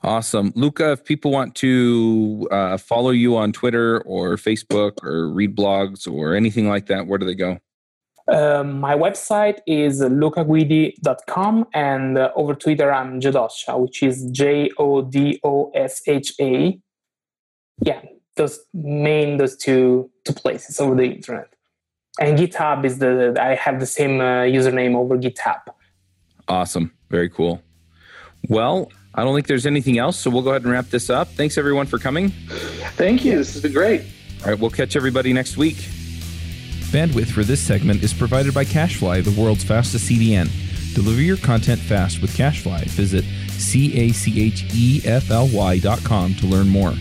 Awesome. 0.03 0.53
Luca 0.55 0.93
if 0.93 1.05
people 1.05 1.33
want 1.33 1.57
to 1.57 2.49
uh, 2.53 2.77
follow 2.77 3.11
you 3.11 3.37
on 3.37 3.53
twitter 3.53 4.01
or 4.03 4.37
facebook 4.37 5.03
or 5.03 5.29
read 5.29 5.57
blogs 5.57 6.01
or 6.11 6.35
anything 6.37 6.69
like 6.69 6.87
that 6.87 7.09
where 7.09 7.19
do 7.19 7.27
they 7.27 7.35
go? 7.35 7.59
Um, 8.29 8.79
my 8.79 8.95
website 8.95 9.59
is 9.67 10.03
lucaguidi.com 10.03 11.67
and 11.75 12.17
uh, 12.17 12.31
over 12.37 12.55
Twitter 12.55 12.93
I'm 12.93 13.21
Jodosha, 13.21 13.77
which 13.81 14.05
is 14.05 14.31
J 14.31 14.71
O 14.79 15.03
D 15.03 15.41
O 15.43 15.73
S 15.75 16.01
H 16.07 16.35
A. 16.41 16.79
Yeah, 17.83 18.03
those 18.37 18.61
main 18.75 19.37
those 19.37 19.57
two 19.57 20.11
two 20.25 20.33
places 20.33 20.81
over 20.81 20.95
the 20.95 21.05
internet. 21.05 21.53
And 22.19 22.39
GitHub 22.39 22.85
is 22.85 22.99
the 22.99 23.37
I 23.41 23.55
have 23.55 23.81
the 23.81 23.87
same 23.87 24.21
uh, 24.21 24.45
username 24.45 24.95
over 24.95 25.17
GitHub. 25.17 25.61
Awesome, 26.49 26.93
very 27.11 27.29
cool. 27.29 27.63
Well, 28.49 28.91
I 29.15 29.23
don't 29.25 29.35
think 29.35 29.47
there's 29.47 29.67
anything 29.67 29.99
else, 29.99 30.19
so 30.19 30.31
we'll 30.31 30.43
go 30.43 30.51
ahead 30.51 30.63
and 30.63 30.73
wrap 30.73 30.87
this 30.87 31.11
up. 31.11 31.29
Thanks 31.29 31.59
everyone 31.59 31.87
for 31.87 31.99
coming. 31.99 32.31
Thank 32.97 33.25
you. 33.25 33.37
This 33.37 33.53
has 33.55 33.63
been 33.63 33.73
great. 33.73 34.03
All 34.43 34.51
right, 34.51 34.59
we'll 34.59 34.71
catch 34.71 34.97
everybody 34.97 35.33
next 35.33 35.57
week. 35.57 35.77
Bandwidth 36.91 37.31
for 37.31 37.45
this 37.45 37.61
segment 37.61 38.03
is 38.03 38.13
provided 38.13 38.53
by 38.53 38.65
CacheFly, 38.65 39.25
the 39.25 39.41
world's 39.41 39.63
fastest 39.63 40.09
CDN. 40.09 40.49
Deliver 40.95 41.21
your 41.21 41.37
content 41.37 41.81
fast 41.81 42.21
with 42.21 42.37
CacheFly. 42.37 42.85
Visit 42.87 43.25
C 43.51 43.97
A 43.97 44.13
C 44.13 44.43
H 44.43 44.65
E 44.75 45.01
F 45.05 45.31
L 45.31 45.49
Y 45.53 45.79
dot 45.79 46.03
com 46.03 46.35
to 46.35 46.47
learn 46.47 46.69
more. 46.69 46.95